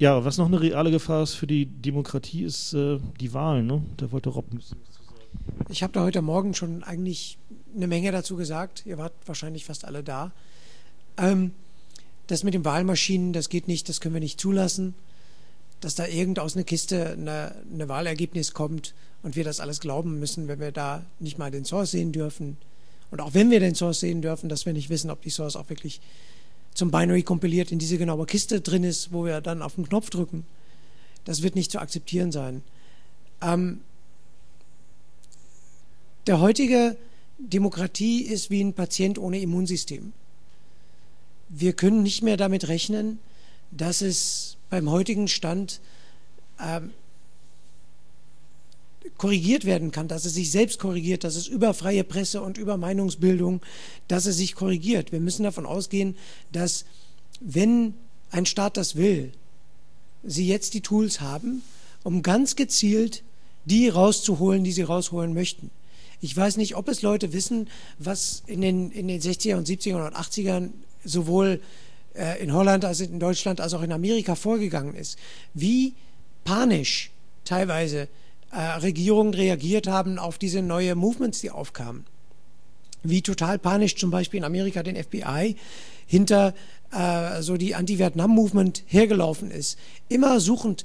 Ja, 0.00 0.24
was 0.24 0.38
noch 0.38 0.46
eine 0.46 0.62
reale 0.62 0.90
Gefahr 0.90 1.22
ist 1.22 1.34
für 1.34 1.46
die 1.46 1.66
Demokratie, 1.66 2.42
ist 2.42 2.72
äh, 2.72 2.98
die 3.20 3.34
Wahlen. 3.34 3.66
Ne? 3.66 3.82
Da 3.98 4.10
wollte 4.10 4.30
Rob 4.30 4.46
sagen. 4.50 4.80
Ich 5.68 5.82
habe 5.82 5.92
da 5.92 6.02
heute 6.02 6.22
Morgen 6.22 6.54
schon 6.54 6.82
eigentlich 6.82 7.36
eine 7.76 7.86
Menge 7.86 8.10
dazu 8.10 8.36
gesagt. 8.36 8.86
Ihr 8.86 8.96
wart 8.96 9.12
wahrscheinlich 9.26 9.66
fast 9.66 9.84
alle 9.84 10.02
da. 10.02 10.32
Ähm, 11.18 11.50
das 12.28 12.44
mit 12.44 12.54
den 12.54 12.64
Wahlmaschinen, 12.64 13.34
das 13.34 13.50
geht 13.50 13.68
nicht, 13.68 13.90
das 13.90 14.00
können 14.00 14.14
wir 14.14 14.22
nicht 14.22 14.40
zulassen. 14.40 14.94
Dass 15.82 15.96
da 15.96 16.06
irgend 16.06 16.38
aus 16.38 16.56
einer 16.56 16.64
Kiste 16.64 17.10
eine, 17.10 17.54
eine 17.70 17.90
Wahlergebnis 17.90 18.54
kommt 18.54 18.94
und 19.22 19.36
wir 19.36 19.44
das 19.44 19.60
alles 19.60 19.80
glauben 19.80 20.18
müssen, 20.18 20.48
wenn 20.48 20.60
wir 20.60 20.72
da 20.72 21.04
nicht 21.18 21.36
mal 21.36 21.50
den 21.50 21.66
Source 21.66 21.90
sehen 21.90 22.12
dürfen. 22.12 22.56
Und 23.10 23.20
auch 23.20 23.34
wenn 23.34 23.50
wir 23.50 23.60
den 23.60 23.74
Source 23.74 24.00
sehen 24.00 24.22
dürfen, 24.22 24.48
dass 24.48 24.64
wir 24.64 24.72
nicht 24.72 24.88
wissen, 24.88 25.10
ob 25.10 25.20
die 25.20 25.30
Source 25.30 25.56
auch 25.56 25.68
wirklich 25.68 26.00
zum 26.74 26.90
Binary 26.90 27.22
kompiliert 27.22 27.72
in 27.72 27.78
diese 27.78 27.98
genaue 27.98 28.26
Kiste 28.26 28.60
drin 28.60 28.84
ist, 28.84 29.12
wo 29.12 29.24
wir 29.24 29.40
dann 29.40 29.62
auf 29.62 29.74
den 29.74 29.88
Knopf 29.88 30.10
drücken. 30.10 30.46
Das 31.24 31.42
wird 31.42 31.54
nicht 31.54 31.70
zu 31.70 31.80
akzeptieren 31.80 32.32
sein. 32.32 32.62
Ähm, 33.42 33.80
der 36.26 36.40
heutige 36.40 36.96
Demokratie 37.38 38.22
ist 38.22 38.50
wie 38.50 38.62
ein 38.62 38.74
Patient 38.74 39.18
ohne 39.18 39.40
Immunsystem. 39.40 40.12
Wir 41.48 41.72
können 41.72 42.02
nicht 42.02 42.22
mehr 42.22 42.36
damit 42.36 42.68
rechnen, 42.68 43.18
dass 43.70 44.02
es 44.02 44.56
beim 44.68 44.90
heutigen 44.90 45.26
Stand 45.28 45.80
ähm, 46.60 46.92
korrigiert 49.16 49.64
werden 49.64 49.90
kann, 49.90 50.08
dass 50.08 50.24
es 50.24 50.34
sich 50.34 50.50
selbst 50.50 50.78
korrigiert, 50.78 51.24
dass 51.24 51.36
es 51.36 51.46
über 51.46 51.74
freie 51.74 52.04
Presse 52.04 52.42
und 52.42 52.58
über 52.58 52.76
Meinungsbildung, 52.76 53.60
dass 54.08 54.26
es 54.26 54.36
sich 54.36 54.54
korrigiert. 54.54 55.12
Wir 55.12 55.20
müssen 55.20 55.42
davon 55.42 55.66
ausgehen, 55.66 56.16
dass 56.52 56.84
wenn 57.40 57.94
ein 58.30 58.46
Staat 58.46 58.76
das 58.76 58.96
will, 58.96 59.32
sie 60.22 60.46
jetzt 60.46 60.74
die 60.74 60.82
Tools 60.82 61.20
haben, 61.20 61.62
um 62.02 62.22
ganz 62.22 62.56
gezielt 62.56 63.22
die 63.64 63.88
rauszuholen, 63.88 64.64
die 64.64 64.72
sie 64.72 64.82
rausholen 64.82 65.34
möchten. 65.34 65.70
Ich 66.20 66.36
weiß 66.36 66.56
nicht, 66.58 66.76
ob 66.76 66.88
es 66.88 67.02
Leute 67.02 67.32
wissen, 67.32 67.68
was 67.98 68.42
in 68.46 68.60
den, 68.60 68.90
in 68.90 69.08
den 69.08 69.20
60er 69.20 69.56
und 69.56 69.66
70er 69.66 70.06
und 70.06 70.14
80ern 70.14 70.70
sowohl 71.04 71.60
äh, 72.14 72.42
in 72.42 72.52
Holland 72.52 72.84
als 72.84 73.00
in 73.00 73.18
Deutschland 73.18 73.60
als 73.60 73.72
auch 73.72 73.82
in 73.82 73.92
Amerika 73.92 74.34
vorgegangen 74.34 74.94
ist. 74.94 75.18
Wie 75.54 75.94
panisch 76.44 77.10
teilweise 77.44 78.08
äh, 78.50 78.60
Regierungen 78.60 79.34
reagiert 79.34 79.86
haben 79.86 80.18
auf 80.18 80.38
diese 80.38 80.62
neue 80.62 80.94
Movements, 80.94 81.40
die 81.40 81.50
aufkamen. 81.50 82.04
Wie 83.02 83.22
total 83.22 83.58
panisch 83.58 83.96
zum 83.96 84.10
Beispiel 84.10 84.38
in 84.38 84.44
Amerika 84.44 84.82
den 84.82 84.96
FBI 84.96 85.56
hinter 86.06 86.54
äh, 86.92 87.40
so 87.42 87.56
die 87.56 87.74
Anti-Vietnam-Movement 87.74 88.82
hergelaufen 88.86 89.50
ist. 89.50 89.78
Immer 90.08 90.40
suchend, 90.40 90.84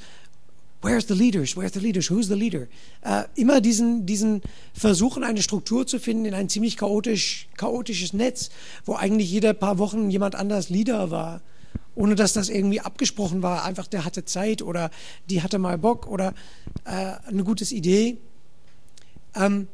where's 0.81 1.07
the 1.07 1.15
leaders, 1.15 1.57
where's 1.57 1.73
the 1.73 1.79
leaders, 1.79 2.09
who's 2.09 2.27
the 2.27 2.35
leader? 2.35 2.67
Äh, 3.01 3.23
immer 3.35 3.59
diesen, 3.59 4.05
diesen 4.05 4.41
Versuchen, 4.73 5.23
eine 5.23 5.41
Struktur 5.41 5.87
zu 5.87 5.99
finden 5.99 6.25
in 6.25 6.33
ein 6.33 6.47
ziemlich 6.47 6.77
chaotisch, 6.77 7.47
chaotisches 7.57 8.13
Netz, 8.13 8.49
wo 8.85 8.93
eigentlich 8.93 9.31
jede 9.31 9.53
paar 9.53 9.79
Wochen 9.79 10.09
jemand 10.11 10.35
anders 10.35 10.69
Leader 10.69 11.11
war 11.11 11.41
ohne 11.95 12.15
dass 12.15 12.33
das 12.33 12.49
irgendwie 12.49 12.81
abgesprochen 12.81 13.41
war. 13.41 13.63
Einfach 13.63 13.87
der 13.87 14.05
hatte 14.05 14.25
Zeit 14.25 14.61
oder 14.61 14.91
die 15.29 15.41
hatte 15.41 15.57
mal 15.57 15.77
Bock 15.77 16.07
oder 16.07 16.33
äh, 16.83 17.13
eine 17.27 17.43
gute 17.43 17.63
Idee. 17.73 18.17
Ähm, 19.33 19.67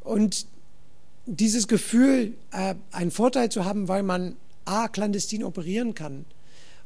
und 0.00 0.46
dieses 1.26 1.68
Gefühl, 1.68 2.34
äh, 2.50 2.74
einen 2.90 3.10
Vorteil 3.10 3.50
zu 3.50 3.64
haben, 3.64 3.88
weil 3.88 4.02
man 4.02 4.36
A, 4.64 4.88
clandestin 4.88 5.44
operieren 5.44 5.94
kann 5.94 6.24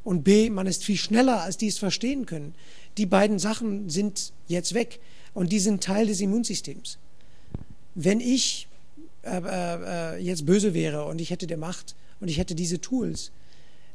und 0.03 0.23
B, 0.23 0.49
man 0.49 0.67
ist 0.67 0.83
viel 0.83 0.97
schneller, 0.97 1.41
als 1.41 1.57
die 1.57 1.67
es 1.67 1.77
verstehen 1.77 2.25
können. 2.25 2.53
Die 2.97 3.05
beiden 3.05 3.39
Sachen 3.39 3.89
sind 3.89 4.33
jetzt 4.47 4.73
weg 4.73 4.99
und 5.33 5.51
die 5.51 5.59
sind 5.59 5.83
Teil 5.83 6.07
des 6.07 6.21
Immunsystems. 6.21 6.97
Wenn 7.95 8.19
ich 8.19 8.67
äh, 9.23 9.37
äh, 9.37 10.15
äh 10.15 10.17
jetzt 10.17 10.45
böse 10.45 10.73
wäre 10.73 11.05
und 11.05 11.19
ich 11.19 11.29
hätte 11.29 11.47
der 11.47 11.57
Macht 11.57 11.95
und 12.19 12.27
ich 12.27 12.37
hätte 12.37 12.55
diese 12.55 12.79
Tools, 12.79 13.31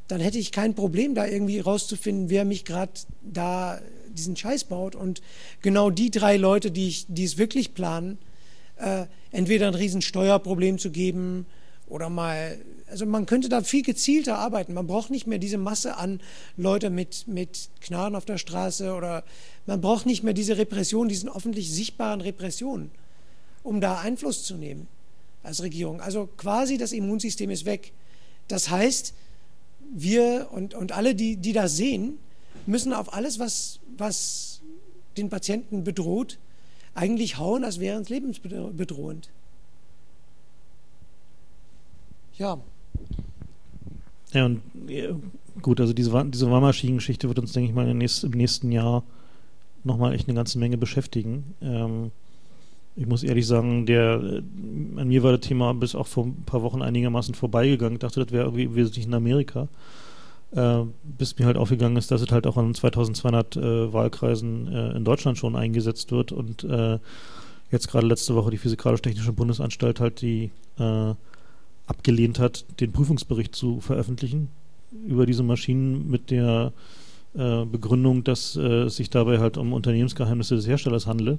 dann 0.08 0.20
hätte 0.20 0.38
ich 0.38 0.52
kein 0.52 0.74
Problem, 0.74 1.14
da 1.14 1.26
irgendwie 1.26 1.60
rauszufinden, 1.60 2.30
wer 2.30 2.44
mich 2.44 2.64
gerade 2.64 2.92
da 3.22 3.80
diesen 4.08 4.36
Scheiß 4.36 4.64
baut. 4.64 4.94
Und 4.94 5.22
genau 5.62 5.90
die 5.90 6.10
drei 6.10 6.36
Leute, 6.36 6.70
die, 6.70 6.88
ich, 6.88 7.06
die 7.08 7.24
es 7.24 7.38
wirklich 7.38 7.74
planen, 7.74 8.18
äh, 8.76 9.06
entweder 9.30 9.68
ein 9.68 9.74
riesen 9.74 10.02
Steuerproblem 10.02 10.78
zu 10.78 10.90
geben 10.90 11.46
oder 11.86 12.08
mal, 12.08 12.58
also 12.88 13.06
man 13.06 13.26
könnte 13.26 13.48
da 13.48 13.62
viel 13.62 13.82
gezielter 13.82 14.38
arbeiten. 14.38 14.74
Man 14.74 14.86
braucht 14.86 15.10
nicht 15.10 15.26
mehr 15.26 15.38
diese 15.38 15.58
Masse 15.58 15.96
an 15.96 16.20
Leute 16.56 16.90
mit, 16.90 17.26
mit 17.28 17.68
Knarren 17.80 18.16
auf 18.16 18.24
der 18.24 18.38
Straße 18.38 18.94
oder 18.94 19.24
man 19.66 19.80
braucht 19.80 20.06
nicht 20.06 20.22
mehr 20.22 20.34
diese 20.34 20.58
Repression, 20.58 21.08
diesen 21.08 21.28
öffentlich 21.28 21.70
sichtbaren 21.70 22.20
Repressionen, 22.20 22.90
um 23.62 23.80
da 23.80 24.00
Einfluss 24.00 24.44
zu 24.44 24.56
nehmen 24.56 24.88
als 25.42 25.62
Regierung. 25.62 26.00
Also 26.00 26.28
quasi 26.36 26.78
das 26.78 26.92
Immunsystem 26.92 27.50
ist 27.50 27.64
weg. 27.64 27.92
Das 28.48 28.70
heißt, 28.70 29.14
wir 29.94 30.48
und, 30.50 30.74
und 30.74 30.92
alle, 30.92 31.14
die, 31.14 31.36
die 31.36 31.52
das 31.52 31.76
sehen, 31.76 32.18
müssen 32.66 32.92
auf 32.92 33.12
alles, 33.12 33.38
was, 33.38 33.80
was 33.96 34.62
den 35.16 35.28
Patienten 35.28 35.84
bedroht, 35.84 36.38
eigentlich 36.94 37.38
hauen, 37.38 37.64
als 37.64 37.80
wäre 37.80 38.00
es 38.00 38.08
lebensbedrohend. 38.08 39.30
Ja. 42.38 42.58
Ja, 44.32 44.46
und 44.46 44.62
gut, 45.60 45.80
also 45.80 45.92
diese, 45.92 46.24
diese 46.30 46.50
Wahlmaschinen-Geschichte 46.50 47.28
wird 47.28 47.38
uns, 47.38 47.52
denke 47.52 47.68
ich 47.68 47.74
mal, 47.74 47.88
im 47.88 47.98
nächsten 47.98 48.72
Jahr 48.72 49.04
nochmal 49.84 50.14
echt 50.14 50.28
eine 50.28 50.36
ganze 50.36 50.58
Menge 50.58 50.78
beschäftigen. 50.78 51.54
Ähm, 51.60 52.10
ich 52.94 53.06
muss 53.06 53.22
ehrlich 53.22 53.46
sagen, 53.46 53.86
der, 53.86 54.20
äh, 54.22 54.42
an 55.00 55.08
mir 55.08 55.22
war 55.22 55.32
das 55.32 55.40
Thema 55.40 55.72
bis 55.74 55.94
auch 55.94 56.06
vor 56.06 56.26
ein 56.26 56.44
paar 56.44 56.62
Wochen 56.62 56.82
einigermaßen 56.82 57.34
vorbeigegangen. 57.34 57.94
Ich 57.94 58.00
dachte, 58.00 58.22
das 58.22 58.32
wäre 58.32 58.44
irgendwie 58.44 58.74
wesentlich 58.74 59.06
in 59.06 59.14
Amerika. 59.14 59.68
Äh, 60.52 60.82
bis 61.02 61.38
mir 61.38 61.46
halt 61.46 61.56
aufgegangen 61.56 61.96
ist, 61.96 62.10
dass 62.10 62.20
es 62.20 62.30
halt 62.30 62.46
auch 62.46 62.58
an 62.58 62.74
2200 62.74 63.56
äh, 63.56 63.92
Wahlkreisen 63.92 64.68
äh, 64.68 64.96
in 64.96 65.04
Deutschland 65.04 65.38
schon 65.38 65.56
eingesetzt 65.56 66.12
wird 66.12 66.30
und 66.30 66.64
äh, 66.64 66.98
jetzt 67.70 67.88
gerade 67.88 68.06
letzte 68.06 68.34
Woche 68.34 68.50
die 68.50 68.58
Physikalisch-Technische 68.58 69.32
Bundesanstalt 69.32 69.98
halt 69.98 70.20
die 70.20 70.50
äh, 70.78 71.14
abgelehnt 71.86 72.38
hat, 72.38 72.66
den 72.80 72.92
Prüfungsbericht 72.92 73.56
zu 73.56 73.80
veröffentlichen 73.80 74.48
über 75.06 75.24
diese 75.24 75.42
Maschinen 75.42 76.10
mit 76.10 76.30
der 76.30 76.72
Begründung, 77.34 78.24
dass 78.24 78.56
es 78.56 78.96
sich 78.96 79.08
dabei 79.08 79.38
halt 79.38 79.56
um 79.56 79.72
Unternehmensgeheimnisse 79.72 80.54
des 80.54 80.66
Herstellers 80.66 81.06
handle 81.06 81.38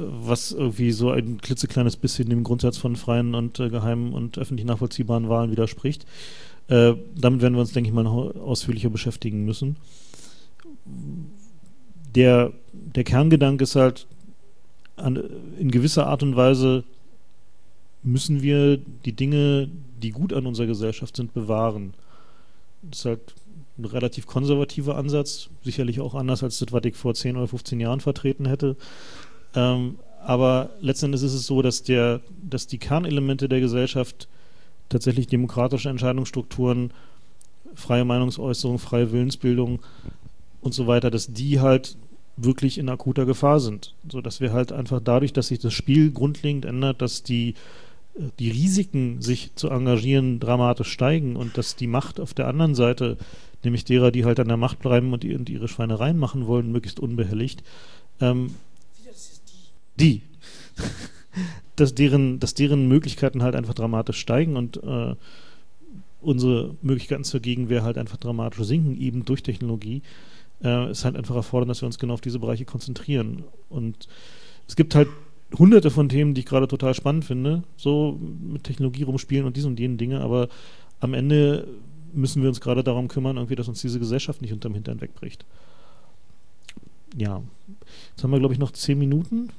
was 0.00 0.52
irgendwie 0.52 0.92
so 0.92 1.10
ein 1.10 1.40
klitzekleines 1.40 1.96
bisschen 1.96 2.28
dem 2.30 2.44
Grundsatz 2.44 2.78
von 2.78 2.96
freien 2.96 3.34
und 3.34 3.60
äh, 3.60 3.68
geheimen 3.68 4.12
und 4.12 4.38
öffentlich 4.38 4.66
nachvollziehbaren 4.66 5.28
Wahlen 5.28 5.50
widerspricht. 5.50 6.06
Äh, 6.68 6.94
damit 7.16 7.42
werden 7.42 7.54
wir 7.54 7.60
uns, 7.60 7.72
denke 7.72 7.88
ich 7.88 7.94
mal, 7.94 8.04
noch 8.04 8.34
ausführlicher 8.36 8.90
beschäftigen 8.90 9.44
müssen. 9.44 9.76
Der, 12.14 12.52
der 12.72 13.04
Kerngedanke 13.04 13.64
ist 13.64 13.76
halt, 13.76 14.06
an, 14.96 15.22
in 15.58 15.70
gewisser 15.70 16.06
Art 16.06 16.22
und 16.22 16.36
Weise 16.36 16.84
müssen 18.02 18.42
wir 18.42 18.76
die 18.76 19.12
Dinge, 19.12 19.68
die 20.02 20.10
gut 20.10 20.32
an 20.32 20.46
unserer 20.46 20.66
Gesellschaft 20.66 21.16
sind, 21.16 21.34
bewahren. 21.34 21.94
Das 22.82 23.00
ist 23.00 23.04
halt 23.04 23.34
ein 23.78 23.84
relativ 23.84 24.26
konservativer 24.26 24.96
Ansatz, 24.96 25.48
sicherlich 25.62 26.00
auch 26.00 26.14
anders 26.14 26.42
als 26.42 26.58
das, 26.58 26.72
was 26.72 26.84
ich 26.84 26.96
vor 26.96 27.14
10 27.14 27.36
oder 27.36 27.48
15 27.48 27.80
Jahren 27.80 28.00
vertreten 28.00 28.46
hätte. 28.46 28.76
Ähm, 29.54 29.98
aber 30.22 30.70
letzten 30.80 31.06
Endes 31.06 31.22
ist 31.22 31.34
es 31.34 31.46
so, 31.46 31.62
dass, 31.62 31.82
der, 31.82 32.20
dass 32.42 32.66
die 32.66 32.78
Kernelemente 32.78 33.48
der 33.48 33.60
Gesellschaft 33.60 34.28
tatsächlich 34.88 35.26
demokratische 35.28 35.88
Entscheidungsstrukturen, 35.88 36.92
freie 37.74 38.04
Meinungsäußerung, 38.04 38.78
freie 38.78 39.12
Willensbildung 39.12 39.80
und 40.60 40.74
so 40.74 40.86
weiter, 40.86 41.10
dass 41.10 41.32
die 41.32 41.60
halt 41.60 41.96
wirklich 42.36 42.78
in 42.78 42.88
akuter 42.88 43.26
Gefahr 43.26 43.60
sind. 43.60 43.94
So 44.08 44.20
dass 44.20 44.40
wir 44.40 44.52
halt 44.52 44.72
einfach 44.72 45.00
dadurch, 45.02 45.32
dass 45.32 45.48
sich 45.48 45.58
das 45.58 45.72
Spiel 45.72 46.10
grundlegend 46.10 46.64
ändert, 46.64 47.00
dass 47.00 47.22
die, 47.22 47.54
die 48.38 48.50
Risiken, 48.50 49.22
sich 49.22 49.54
zu 49.54 49.68
engagieren, 49.70 50.40
dramatisch 50.40 50.90
steigen 50.90 51.36
und 51.36 51.56
dass 51.56 51.76
die 51.76 51.86
Macht 51.86 52.20
auf 52.20 52.34
der 52.34 52.48
anderen 52.48 52.74
Seite, 52.74 53.16
nämlich 53.64 53.84
derer, 53.84 54.10
die 54.10 54.24
halt 54.24 54.40
an 54.40 54.48
der 54.48 54.56
Macht 54.56 54.80
bleiben 54.80 55.12
und 55.12 55.24
ihre 55.24 55.68
Schweinereien 55.68 56.18
machen 56.18 56.46
wollen, 56.46 56.72
möglichst 56.72 57.00
unbehelligt, 57.00 57.62
ähm, 58.20 58.54
die, 60.00 60.22
dass 61.76 61.94
deren, 61.94 62.40
dass 62.40 62.54
deren 62.54 62.88
Möglichkeiten 62.88 63.42
halt 63.42 63.54
einfach 63.54 63.74
dramatisch 63.74 64.18
steigen 64.18 64.56
und 64.56 64.82
äh, 64.82 65.14
unsere 66.20 66.76
Möglichkeiten 66.82 67.24
zur 67.24 67.40
Gegenwehr 67.40 67.82
halt 67.82 67.98
einfach 67.98 68.16
dramatisch 68.16 68.66
sinken, 68.66 69.00
eben 69.00 69.24
durch 69.24 69.42
Technologie 69.42 70.02
äh, 70.62 70.90
ist 70.90 71.04
halt 71.04 71.16
einfach 71.16 71.36
erfordern, 71.36 71.68
dass 71.68 71.82
wir 71.82 71.86
uns 71.86 71.98
genau 71.98 72.14
auf 72.14 72.20
diese 72.20 72.38
Bereiche 72.38 72.64
konzentrieren. 72.64 73.44
Und 73.68 74.08
es 74.68 74.76
gibt 74.76 74.94
halt 74.94 75.08
hunderte 75.58 75.90
von 75.90 76.08
Themen, 76.08 76.34
die 76.34 76.40
ich 76.40 76.46
gerade 76.46 76.68
total 76.68 76.94
spannend 76.94 77.24
finde, 77.24 77.62
so 77.76 78.18
mit 78.20 78.64
Technologie 78.64 79.02
rumspielen 79.02 79.46
und 79.46 79.56
diese 79.56 79.68
und 79.68 79.80
jenen 79.80 79.98
Dinge, 79.98 80.20
aber 80.20 80.48
am 81.00 81.14
Ende 81.14 81.66
müssen 82.12 82.42
wir 82.42 82.48
uns 82.48 82.60
gerade 82.60 82.84
darum 82.84 83.08
kümmern, 83.08 83.36
irgendwie, 83.36 83.56
dass 83.56 83.68
uns 83.68 83.80
diese 83.80 83.98
Gesellschaft 83.98 84.42
nicht 84.42 84.52
unterm 84.52 84.74
Hintern 84.74 85.00
wegbricht. 85.00 85.44
Ja. 87.16 87.42
Jetzt 88.10 88.22
haben 88.22 88.30
wir, 88.30 88.38
glaube 88.38 88.54
ich, 88.54 88.60
noch 88.60 88.72
zehn 88.72 88.98
Minuten. 88.98 89.50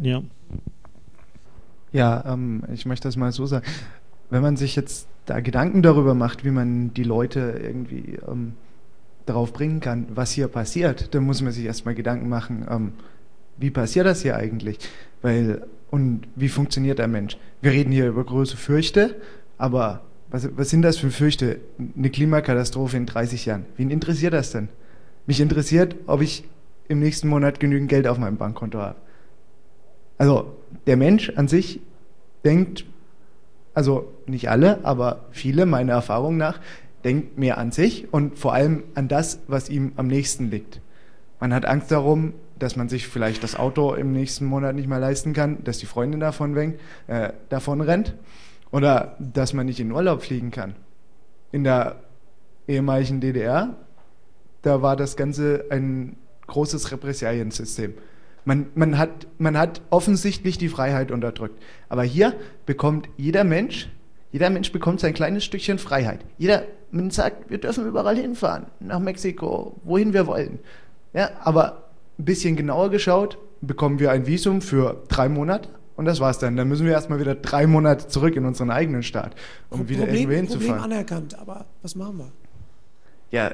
Ja. 0.00 0.22
Ja, 1.92 2.24
ähm, 2.26 2.64
ich 2.72 2.86
möchte 2.86 3.08
das 3.08 3.16
mal 3.16 3.32
so 3.32 3.46
sagen. 3.46 3.64
Wenn 4.30 4.42
man 4.42 4.56
sich 4.56 4.74
jetzt 4.74 5.06
da 5.26 5.40
Gedanken 5.40 5.82
darüber 5.82 6.14
macht, 6.14 6.44
wie 6.44 6.50
man 6.50 6.92
die 6.92 7.04
Leute 7.04 7.60
irgendwie 7.62 8.18
ähm, 8.26 8.54
darauf 9.26 9.52
bringen 9.52 9.80
kann, 9.80 10.06
was 10.14 10.32
hier 10.32 10.48
passiert, 10.48 11.14
dann 11.14 11.24
muss 11.24 11.40
man 11.40 11.52
sich 11.52 11.64
erstmal 11.64 11.94
Gedanken 11.94 12.28
machen, 12.28 12.66
ähm, 12.68 12.92
wie 13.56 13.70
passiert 13.70 14.06
das 14.06 14.22
hier 14.22 14.36
eigentlich? 14.36 14.78
Weil, 15.22 15.66
und 15.90 16.22
wie 16.34 16.48
funktioniert 16.48 16.98
der 16.98 17.08
Mensch? 17.08 17.38
Wir 17.62 17.70
reden 17.70 17.92
hier 17.92 18.08
über 18.08 18.24
große 18.24 18.56
Fürchte, 18.56 19.16
aber 19.56 20.02
was, 20.30 20.48
was 20.56 20.70
sind 20.70 20.82
das 20.82 20.98
für 20.98 21.10
Fürchte? 21.10 21.60
Eine 21.96 22.10
Klimakatastrophe 22.10 22.96
in 22.96 23.06
30 23.06 23.46
Jahren. 23.46 23.66
Wen 23.76 23.90
interessiert 23.90 24.34
das 24.34 24.50
denn? 24.50 24.68
Mich 25.26 25.40
interessiert, 25.40 25.94
ob 26.06 26.20
ich 26.20 26.44
im 26.88 27.00
nächsten 27.00 27.28
Monat 27.28 27.60
genügend 27.60 27.88
Geld 27.88 28.06
auf 28.06 28.18
meinem 28.18 28.36
Bankkonto 28.36 28.78
habe. 28.78 28.96
Also 30.18 30.56
der 30.86 30.96
Mensch 30.96 31.30
an 31.30 31.48
sich 31.48 31.80
denkt, 32.44 32.84
also 33.74 34.12
nicht 34.26 34.48
alle, 34.48 34.84
aber 34.84 35.26
viele 35.30 35.66
meiner 35.66 35.94
Erfahrung 35.94 36.36
nach, 36.36 36.60
denkt 37.04 37.38
mehr 37.38 37.58
an 37.58 37.72
sich 37.72 38.12
und 38.12 38.38
vor 38.38 38.54
allem 38.54 38.84
an 38.94 39.08
das, 39.08 39.40
was 39.46 39.68
ihm 39.68 39.92
am 39.96 40.06
nächsten 40.06 40.50
liegt. 40.50 40.80
Man 41.40 41.52
hat 41.52 41.66
Angst 41.66 41.90
darum, 41.90 42.32
dass 42.58 42.76
man 42.76 42.88
sich 42.88 43.08
vielleicht 43.08 43.42
das 43.42 43.56
Auto 43.56 43.94
im 43.94 44.12
nächsten 44.12 44.44
Monat 44.44 44.74
nicht 44.74 44.88
mehr 44.88 45.00
leisten 45.00 45.32
kann, 45.32 45.62
dass 45.64 45.78
die 45.78 45.86
Freundin 45.86 46.20
davon, 46.20 46.56
äh, 47.06 47.32
davon 47.48 47.80
rennt 47.80 48.14
oder 48.70 49.16
dass 49.18 49.52
man 49.52 49.66
nicht 49.66 49.80
in 49.80 49.90
Urlaub 49.92 50.22
fliegen 50.22 50.50
kann. 50.50 50.74
In 51.52 51.64
der 51.64 51.96
ehemaligen 52.66 53.20
DDR, 53.20 53.74
da 54.62 54.80
war 54.80 54.96
das 54.96 55.16
Ganze 55.16 55.66
ein 55.70 56.16
großes 56.46 56.92
Repressaliensystem. 56.92 57.94
Man, 58.44 58.66
man, 58.74 58.98
hat, 58.98 59.26
man 59.38 59.56
hat 59.56 59.80
offensichtlich 59.90 60.58
die 60.58 60.68
Freiheit 60.68 61.10
unterdrückt. 61.10 61.62
Aber 61.88 62.02
hier 62.02 62.34
bekommt 62.66 63.08
jeder 63.16 63.44
Mensch, 63.44 63.88
jeder 64.32 64.50
Mensch 64.50 64.70
bekommt 64.72 65.00
sein 65.00 65.14
kleines 65.14 65.44
Stückchen 65.44 65.78
Freiheit. 65.78 66.20
Jeder, 66.36 66.64
man 66.90 67.10
sagt, 67.10 67.50
wir 67.50 67.58
dürfen 67.58 67.86
überall 67.86 68.16
hinfahren, 68.16 68.66
nach 68.80 68.98
Mexiko, 68.98 69.80
wohin 69.84 70.12
wir 70.12 70.26
wollen. 70.26 70.58
Ja, 71.12 71.30
aber 71.42 71.84
ein 72.18 72.24
bisschen 72.24 72.56
genauer 72.56 72.90
geschaut, 72.90 73.38
bekommen 73.60 73.98
wir 73.98 74.10
ein 74.10 74.26
Visum 74.26 74.60
für 74.60 75.02
drei 75.08 75.28
Monate 75.28 75.68
und 75.96 76.04
das 76.04 76.20
war's 76.20 76.38
dann. 76.38 76.56
Dann 76.56 76.68
müssen 76.68 76.86
wir 76.86 76.92
erstmal 76.92 77.20
wieder 77.20 77.34
drei 77.34 77.66
Monate 77.66 78.08
zurück 78.08 78.36
in 78.36 78.44
unseren 78.44 78.70
eigenen 78.70 79.02
Staat, 79.02 79.34
um 79.70 79.78
Problem, 79.78 80.02
wieder 80.02 80.12
irgendwo 80.12 80.32
hinzufahren. 80.32 80.80
Problem 80.80 80.92
anerkannt, 80.92 81.38
aber 81.38 81.66
was 81.82 81.94
machen 81.94 82.18
wir? 82.18 82.32
Ja, 83.30 83.52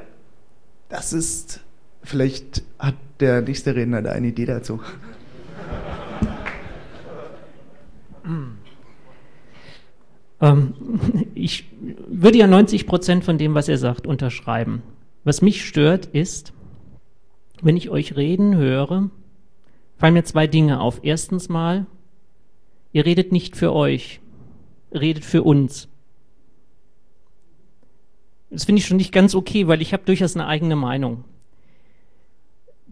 das 0.88 1.12
ist, 1.12 1.61
vielleicht 2.03 2.62
hat 2.78 2.94
der 3.20 3.42
nächste 3.42 3.74
Redner 3.74 4.03
da 4.03 4.12
eine 4.12 4.28
Idee 4.28 4.46
dazu. 4.46 4.80
Ähm, 10.40 10.74
ich 11.34 11.66
würde 12.09 12.38
ja 12.38 12.46
90 12.46 12.86
Prozent 12.86 13.24
von 13.24 13.38
dem, 13.38 13.55
was 13.55 13.68
er 13.68 13.78
sagt, 13.78 14.07
unterschreiben. 14.07 14.82
Was 15.24 15.42
mich 15.42 15.64
stört, 15.64 16.07
ist, 16.07 16.53
wenn 17.61 17.76
ich 17.76 17.90
euch 17.90 18.16
reden 18.16 18.57
höre, 18.57 19.11
fallen 19.98 20.14
mir 20.14 20.24
zwei 20.24 20.46
Dinge 20.46 20.80
auf. 20.80 21.01
Erstens 21.03 21.48
mal, 21.48 21.86
ihr 22.92 23.05
redet 23.05 23.32
nicht 23.32 23.57
für 23.57 23.72
euch, 23.72 24.20
redet 24.92 25.24
für 25.24 25.42
uns. 25.42 25.88
Das 28.48 28.64
finde 28.64 28.80
ich 28.80 28.86
schon 28.86 28.96
nicht 28.96 29.12
ganz 29.12 29.34
okay, 29.34 29.68
weil 29.68 29.82
ich 29.82 29.92
habe 29.92 30.05
durchaus 30.05 30.34
eine 30.34 30.46
eigene 30.46 30.74
Meinung. 30.74 31.24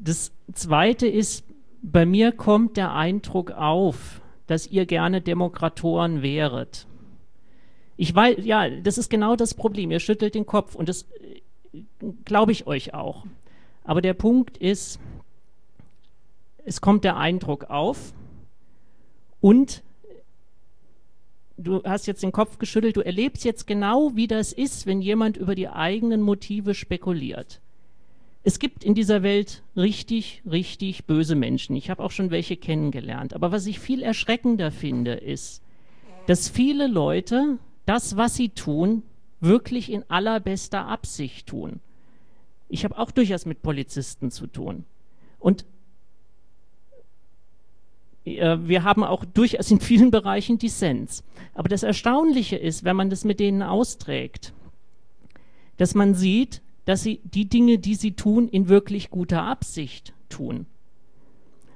Das 0.01 0.33
Zweite 0.53 1.07
ist, 1.07 1.45
bei 1.83 2.07
mir 2.07 2.33
kommt 2.33 2.77
der 2.77 2.93
Eindruck 2.93 3.51
auf, 3.53 4.21
dass 4.47 4.67
ihr 4.67 4.87
gerne 4.87 5.21
Demokratoren 5.21 6.23
wäret. 6.23 6.87
Ich 7.97 8.15
weiß, 8.15 8.39
ja, 8.45 8.71
das 8.71 8.97
ist 8.97 9.11
genau 9.11 9.37
das 9.37 9.55
Problem. 9.55 9.91
Ihr 9.91 10.01
schüttelt 10.01 10.35
den 10.35 10.47
Kopf 10.47 10.75
und 10.75 10.89
das 10.89 11.03
äh, 11.73 11.83
glaube 12.25 12.53
ich 12.53 12.67
euch 12.67 12.95
auch. 12.95 13.27
Aber 13.85 14.01
der 14.03 14.15
Punkt 14.15 14.57
ist, 14.57 15.01
es 16.65 16.81
kommt 16.81 17.05
der 17.05 17.17
Eindruck 17.17 17.71
auf 17.71 18.13
und 19.41 19.83
du 21.57 21.83
hast 21.83 22.07
jetzt 22.07 22.23
den 22.23 22.33
Kopf 22.33 22.59
geschüttelt, 22.59 22.97
du 22.97 23.01
erlebst 23.01 23.45
jetzt 23.45 23.67
genau, 23.67 24.13
wie 24.15 24.29
das 24.29 24.53
ist, 24.53 24.87
wenn 24.87 25.03
jemand 25.03 25.37
über 25.37 25.55
die 25.55 25.69
eigenen 25.69 26.23
Motive 26.23 26.75
spekuliert. 26.75 27.61
Es 28.45 28.59
gibt 28.59 28.85
in 28.85 28.95
dieser 28.95 29.23
Welt 29.23 29.63
richtig, 29.77 30.43
richtig 30.49 31.05
böse 31.05 31.35
Menschen. 31.35 31.77
Ich 31.77 31.91
habe 31.91 32.03
auch 32.03 32.11
schon 32.11 32.31
welche 32.31 32.57
kennengelernt. 32.57 33.35
Aber 33.35 33.53
was 33.53 33.67
ich 33.67 33.79
viel 33.81 34.03
erschreckender 34.03 34.71
finde, 34.71 35.15
ist, 35.15 35.63
dass 36.27 36.49
viele 36.49 36.87
Leute 36.87 37.59
das, 37.85 38.17
was 38.17 38.37
sie 38.37 38.51
tun, 38.51 39.03
wirklich 39.41 39.91
in 39.91 40.05
allerbester 40.09 40.87
Absicht 40.87 41.47
tun. 41.47 41.81
Ich 42.69 42.85
habe 42.85 42.99
auch 42.99 43.11
durchaus 43.11 43.47
mit 43.47 43.63
Polizisten 43.63 44.31
zu 44.31 44.47
tun. 44.47 44.85
Und 45.39 45.65
äh, 48.25 48.59
wir 48.61 48.85
haben 48.85 49.05
auch 49.05 49.25
durchaus 49.25 49.71
in 49.71 49.81
vielen 49.81 50.11
Bereichen 50.11 50.59
Dissens. 50.59 51.25
Aber 51.55 51.69
das 51.69 51.83
Erstaunliche 51.83 52.57
ist, 52.57 52.85
wenn 52.85 52.97
man 52.97 53.11
das 53.11 53.25
mit 53.25 53.41
denen 53.41 53.63
austrägt, 53.63 54.53
dass 55.77 55.95
man 55.95 56.15
sieht, 56.15 56.61
dass 56.89 57.03
sie 57.03 57.21
die 57.23 57.51
Dinge, 57.51 57.79
die 57.79 57.97
sie 57.97 58.13
tun, 58.13 58.49
in 58.49 58.71
wirklich 58.71 59.11
guter 59.11 59.43
Absicht 59.43 60.15
tun. 60.31 60.65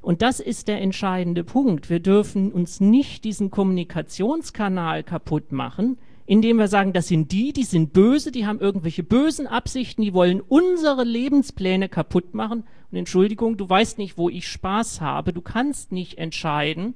Und 0.00 0.22
das 0.22 0.40
ist 0.40 0.68
der 0.68 0.80
entscheidende 0.80 1.44
Punkt. 1.44 1.90
Wir 1.90 2.00
dürfen 2.00 2.50
uns 2.50 2.80
nicht 2.80 3.22
diesen 3.24 3.50
Kommunikationskanal 3.50 5.02
kaputt 5.02 5.52
machen, 5.52 5.98
indem 6.24 6.56
wir 6.56 6.66
sagen, 6.66 6.94
das 6.94 7.08
sind 7.08 7.30
die, 7.30 7.52
die 7.52 7.64
sind 7.64 7.92
böse, 7.92 8.32
die 8.32 8.46
haben 8.46 8.58
irgendwelche 8.58 9.02
bösen 9.02 9.46
Absichten, 9.46 10.00
die 10.00 10.14
wollen 10.14 10.40
unsere 10.40 11.04
Lebenspläne 11.04 11.90
kaputt 11.90 12.32
machen. 12.32 12.64
Und 12.90 12.96
Entschuldigung, 12.96 13.58
du 13.58 13.68
weißt 13.68 13.98
nicht, 13.98 14.16
wo 14.16 14.30
ich 14.30 14.48
Spaß 14.48 15.02
habe. 15.02 15.34
Du 15.34 15.42
kannst 15.42 15.92
nicht 15.92 16.16
entscheiden 16.16 16.94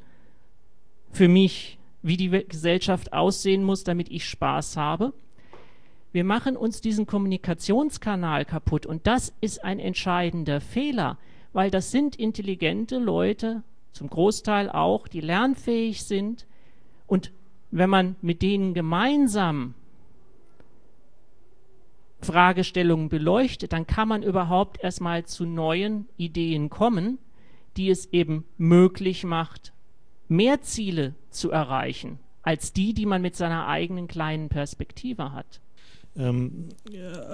für 1.12 1.28
mich, 1.28 1.78
wie 2.00 2.16
die 2.16 2.30
Gesellschaft 2.30 3.12
aussehen 3.12 3.62
muss, 3.62 3.84
damit 3.84 4.10
ich 4.10 4.24
Spaß 4.24 4.78
habe. 4.78 5.12
Wir 6.16 6.24
machen 6.24 6.56
uns 6.56 6.80
diesen 6.80 7.06
Kommunikationskanal 7.06 8.44
kaputt 8.44 8.86
und 8.86 9.06
das 9.06 9.32
ist 9.40 9.62
ein 9.62 9.78
entscheidender 9.78 10.60
Fehler 10.60 11.18
weil 11.56 11.70
das 11.70 11.90
sind 11.90 12.16
intelligente 12.16 12.98
Leute, 12.98 13.62
zum 13.92 14.10
Großteil 14.10 14.68
auch, 14.68 15.08
die 15.08 15.22
lernfähig 15.22 16.04
sind. 16.04 16.46
Und 17.06 17.32
wenn 17.70 17.88
man 17.88 18.16
mit 18.20 18.42
denen 18.42 18.74
gemeinsam 18.74 19.72
Fragestellungen 22.20 23.08
beleuchtet, 23.08 23.72
dann 23.72 23.86
kann 23.86 24.06
man 24.06 24.22
überhaupt 24.22 24.84
erstmal 24.84 25.24
zu 25.24 25.46
neuen 25.46 26.06
Ideen 26.18 26.68
kommen, 26.68 27.16
die 27.78 27.88
es 27.88 28.12
eben 28.12 28.44
möglich 28.58 29.24
macht, 29.24 29.72
mehr 30.28 30.60
Ziele 30.60 31.14
zu 31.30 31.50
erreichen, 31.50 32.18
als 32.42 32.74
die, 32.74 32.92
die 32.92 33.06
man 33.06 33.22
mit 33.22 33.34
seiner 33.34 33.66
eigenen 33.66 34.08
kleinen 34.08 34.50
Perspektive 34.50 35.32
hat. 35.32 35.62
Ähm, 36.18 36.68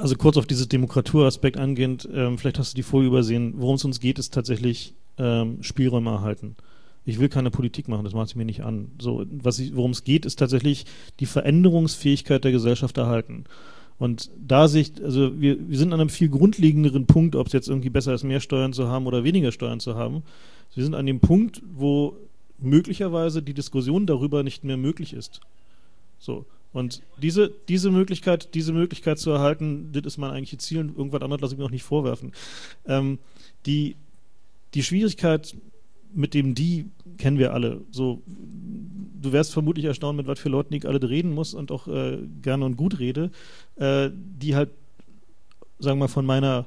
also 0.01 0.17
kurz 0.17 0.37
auf 0.37 0.47
dieses 0.47 0.69
Demokraturaspekt 0.69 1.57
angehend, 1.57 2.09
ähm, 2.13 2.39
vielleicht 2.39 2.59
hast 2.59 2.73
du 2.73 2.77
die 2.77 2.83
Folie 2.83 3.09
übersehen. 3.09 3.55
Worum 3.57 3.77
es 3.77 3.85
uns 3.85 4.01
geht, 4.01 4.19
ist 4.19 4.35
tatsächlich 4.35 4.95
ähm, 5.19 5.63
Spielräume 5.63 6.11
erhalten. 6.11 6.57
Ich 7.05 7.19
will 7.19 7.29
keine 7.29 7.51
Politik 7.51 7.89
machen, 7.89 8.05
das 8.05 8.15
macht 8.15 8.29
sie 8.29 8.39
mir 8.39 8.45
nicht 8.45 8.63
an. 8.63 8.93
So, 9.01 9.25
worum 9.73 9.91
es 9.91 10.05
geht, 10.05 10.25
ist 10.25 10.39
tatsächlich 10.39 10.87
die 11.19 11.27
Veränderungsfähigkeit 11.27 12.45
der 12.45 12.53
Gesellschaft 12.53 12.97
erhalten. 12.97 13.45
Und 13.99 14.31
da 14.37 14.69
sich, 14.69 14.93
also 15.03 15.41
wir, 15.41 15.69
wir 15.69 15.79
sind 15.79 15.93
an 15.93 16.01
einem 16.01 16.09
viel 16.09 16.29
grundlegenderen 16.29 17.07
Punkt, 17.07 17.37
ob 17.37 17.49
es 17.49 17.53
jetzt 17.53 17.69
irgendwie 17.69 17.91
besser 17.91 18.15
ist, 18.15 18.25
mehr 18.25 18.41
Steuern 18.41 18.73
zu 18.73 18.89
haben 18.89 19.07
oder 19.07 19.25
weniger 19.25 19.53
Steuern 19.53 19.81
zu 19.81 19.97
haben. 19.97 20.23
Wir 20.75 20.85
sind 20.85 20.95
an 20.95 21.07
dem 21.07 21.21
Punkt, 21.21 21.63
wo 21.73 22.17
möglicherweise 22.59 23.43
die 23.43 23.55
Diskussion 23.55 24.07
darüber 24.07 24.43
nicht 24.43 24.65
mehr 24.65 24.77
möglich 24.77 25.13
ist. 25.13 25.41
So. 26.19 26.47
Und 26.73 27.03
diese, 27.21 27.53
diese 27.69 27.91
Möglichkeit, 27.91 28.55
diese 28.55 28.73
Möglichkeit 28.73 29.19
zu 29.19 29.31
erhalten, 29.31 29.91
das 29.93 30.05
ist 30.05 30.19
mein 30.19 30.31
eigentliches 30.31 30.67
Ziel 30.67 30.79
und 30.79 30.97
irgendwas 30.97 31.23
anderes 31.23 31.43
lasse 31.43 31.55
ich 31.55 31.59
mir 31.59 31.67
auch 31.67 31.71
nicht 31.71 31.83
vorwerfen. 31.83 32.33
Ähm, 32.87 33.19
die, 33.67 33.97
die 34.75 34.83
Schwierigkeit 34.83 35.55
mit 36.15 36.35
dem 36.35 36.55
Die 36.55 36.87
kennen 37.19 37.39
wir 37.39 37.53
alle. 37.53 37.83
So, 37.91 38.23
du 38.27 39.33
wärst 39.33 39.53
vermutlich 39.53 39.87
erstaunt, 39.87 40.17
mit 40.17 40.27
was 40.27 40.39
für 40.39 40.49
Leuten 40.49 40.75
ich 40.75 40.87
alle 40.87 41.01
reden 41.09 41.33
muss 41.33 41.55
und 41.55 41.71
auch 41.71 41.89
äh, 41.89 42.19
gerne 42.43 42.65
und 42.65 42.77
gut 42.77 42.99
rede, 42.99 43.31
äh, 43.77 44.11
die 44.13 44.55
halt, 44.55 44.71
sagen 45.79 45.99
wir 45.99 46.05
mal, 46.05 46.09
von 46.09 46.27
meiner 46.27 46.67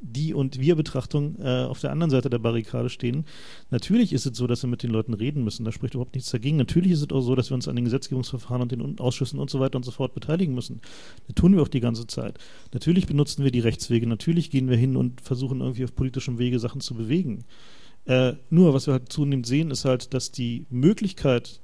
die 0.00 0.32
und 0.32 0.60
wir 0.60 0.76
Betrachtung 0.76 1.36
äh, 1.40 1.64
auf 1.64 1.80
der 1.80 1.92
anderen 1.92 2.10
Seite 2.10 2.30
der 2.30 2.38
Barrikade 2.38 2.88
stehen. 2.88 3.24
Natürlich 3.70 4.12
ist 4.12 4.26
es 4.26 4.36
so, 4.36 4.46
dass 4.46 4.62
wir 4.62 4.68
mit 4.70 4.82
den 4.82 4.90
Leuten 4.90 5.14
reden 5.14 5.44
müssen. 5.44 5.64
Da 5.64 5.72
spricht 5.72 5.94
überhaupt 5.94 6.14
nichts 6.14 6.30
dagegen. 6.30 6.56
Natürlich 6.56 6.92
ist 6.92 7.02
es 7.02 7.10
auch 7.10 7.20
so, 7.20 7.34
dass 7.34 7.50
wir 7.50 7.54
uns 7.54 7.68
an 7.68 7.76
den 7.76 7.84
Gesetzgebungsverfahren 7.84 8.62
und 8.62 8.72
den 8.72 8.98
Ausschüssen 8.98 9.38
und 9.38 9.50
so 9.50 9.60
weiter 9.60 9.76
und 9.76 9.84
so 9.84 9.90
fort 9.90 10.14
beteiligen 10.14 10.54
müssen. 10.54 10.80
Das 11.26 11.34
tun 11.34 11.54
wir 11.54 11.62
auch 11.62 11.68
die 11.68 11.80
ganze 11.80 12.06
Zeit. 12.06 12.38
Natürlich 12.72 13.06
benutzen 13.06 13.44
wir 13.44 13.50
die 13.50 13.60
Rechtswege. 13.60 14.06
Natürlich 14.06 14.50
gehen 14.50 14.68
wir 14.68 14.76
hin 14.76 14.96
und 14.96 15.20
versuchen 15.20 15.60
irgendwie 15.60 15.84
auf 15.84 15.94
politischem 15.94 16.38
Wege 16.38 16.58
Sachen 16.58 16.80
zu 16.80 16.94
bewegen. 16.94 17.44
Äh, 18.06 18.34
nur, 18.48 18.72
was 18.72 18.86
wir 18.86 18.94
halt 18.94 19.12
zunehmend 19.12 19.46
sehen, 19.46 19.70
ist 19.70 19.84
halt, 19.84 20.14
dass 20.14 20.32
die 20.32 20.66
Möglichkeit, 20.70 21.60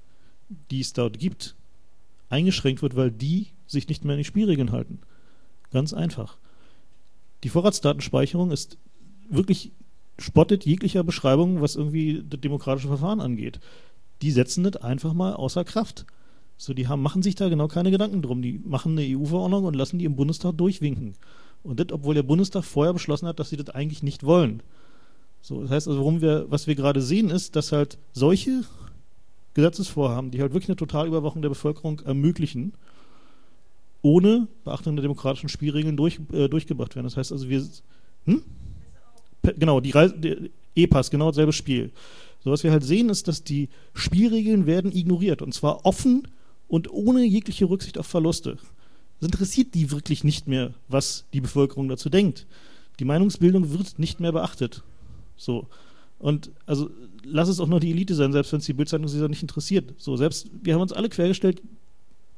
die 0.70 0.80
es 0.80 0.92
dort 0.92 1.18
gibt, 1.18 1.56
eingeschränkt 2.28 2.82
wird, 2.82 2.96
weil 2.96 3.10
die 3.10 3.48
sich 3.66 3.88
nicht 3.88 4.04
mehr 4.04 4.12
an 4.12 4.18
die 4.18 4.24
Spielregeln 4.24 4.72
halten. 4.72 5.00
Ganz 5.72 5.92
einfach. 5.92 6.36
Die 7.42 7.48
Vorratsdatenspeicherung 7.48 8.50
ist 8.50 8.78
wirklich 9.28 9.72
spottet 10.18 10.64
jeglicher 10.64 11.04
Beschreibung, 11.04 11.60
was 11.60 11.76
irgendwie 11.76 12.24
das 12.28 12.40
demokratische 12.40 12.88
Verfahren 12.88 13.20
angeht. 13.20 13.60
Die 14.22 14.30
setzen 14.30 14.64
das 14.64 14.82
einfach 14.82 15.12
mal 15.12 15.34
außer 15.34 15.64
Kraft. 15.64 16.06
So, 16.56 16.72
die 16.72 16.88
haben, 16.88 17.02
machen 17.02 17.22
sich 17.22 17.34
da 17.34 17.48
genau 17.50 17.68
keine 17.68 17.90
Gedanken 17.90 18.22
drum. 18.22 18.40
Die 18.40 18.60
machen 18.64 18.92
eine 18.92 19.06
EU-Verordnung 19.06 19.64
und 19.64 19.76
lassen 19.76 19.98
die 19.98 20.06
im 20.06 20.16
Bundestag 20.16 20.56
durchwinken. 20.56 21.14
Und 21.62 21.80
das, 21.80 21.92
obwohl 21.92 22.14
der 22.14 22.22
Bundestag 22.22 22.64
vorher 22.64 22.94
beschlossen 22.94 23.28
hat, 23.28 23.38
dass 23.38 23.50
sie 23.50 23.56
das 23.58 23.74
eigentlich 23.74 24.02
nicht 24.02 24.24
wollen. 24.24 24.62
So, 25.42 25.60
das 25.60 25.70
heißt 25.70 25.88
also, 25.88 26.00
warum 26.00 26.22
wir, 26.22 26.46
was 26.48 26.66
wir 26.66 26.74
gerade 26.74 27.02
sehen, 27.02 27.28
ist, 27.28 27.56
dass 27.56 27.72
halt 27.72 27.98
solche 28.12 28.62
Gesetzesvorhaben, 29.54 30.30
die 30.30 30.40
halt 30.40 30.52
wirklich 30.52 30.70
eine 30.70 30.76
Totalüberwachung 30.76 31.42
der 31.42 31.50
Bevölkerung 31.50 32.00
ermöglichen, 32.00 32.72
ohne 34.02 34.48
Beachtung 34.64 34.96
der 34.96 35.02
demokratischen 35.02 35.48
Spielregeln 35.48 35.96
durch, 35.96 36.20
äh, 36.32 36.48
durchgebracht 36.48 36.94
werden. 36.94 37.06
Das 37.06 37.16
heißt 37.16 37.32
also, 37.32 37.48
wir. 37.48 37.66
Hm? 38.24 38.42
Genau, 39.58 39.80
die, 39.80 39.92
E-Pass, 40.74 41.10
genau 41.10 41.30
dasselbe 41.30 41.52
Spiel. 41.52 41.90
So, 42.44 42.50
was 42.50 42.62
wir 42.62 42.70
halt 42.70 42.84
sehen, 42.84 43.08
ist, 43.08 43.28
dass 43.28 43.42
die 43.42 43.68
Spielregeln 43.94 44.66
werden 44.66 44.94
ignoriert 44.94 45.42
und 45.42 45.52
zwar 45.54 45.84
offen 45.84 46.28
und 46.68 46.90
ohne 46.90 47.24
jegliche 47.24 47.64
Rücksicht 47.64 47.98
auf 47.98 48.06
Verluste. 48.06 48.58
Es 49.20 49.26
interessiert 49.26 49.74
die 49.74 49.90
wirklich 49.90 50.24
nicht 50.24 50.46
mehr, 50.46 50.74
was 50.88 51.24
die 51.32 51.40
Bevölkerung 51.40 51.88
dazu 51.88 52.10
denkt. 52.10 52.46
Die 53.00 53.04
Meinungsbildung 53.04 53.72
wird 53.72 53.98
nicht 53.98 54.20
mehr 54.20 54.32
beachtet. 54.32 54.82
So. 55.36 55.66
Und 56.18 56.50
also 56.66 56.90
lass 57.24 57.48
es 57.48 57.60
auch 57.60 57.66
noch 57.66 57.80
die 57.80 57.90
Elite 57.90 58.14
sein, 58.14 58.32
selbst 58.32 58.52
wenn 58.52 58.60
es 58.60 58.66
die 58.66 58.72
Bildzeitung 58.72 59.08
sich 59.08 59.20
nicht 59.28 59.42
interessiert. 59.42 59.94
So, 59.98 60.16
selbst 60.16 60.48
wir 60.62 60.74
haben 60.74 60.82
uns 60.82 60.92
alle 60.92 61.08
quergestellt, 61.08 61.62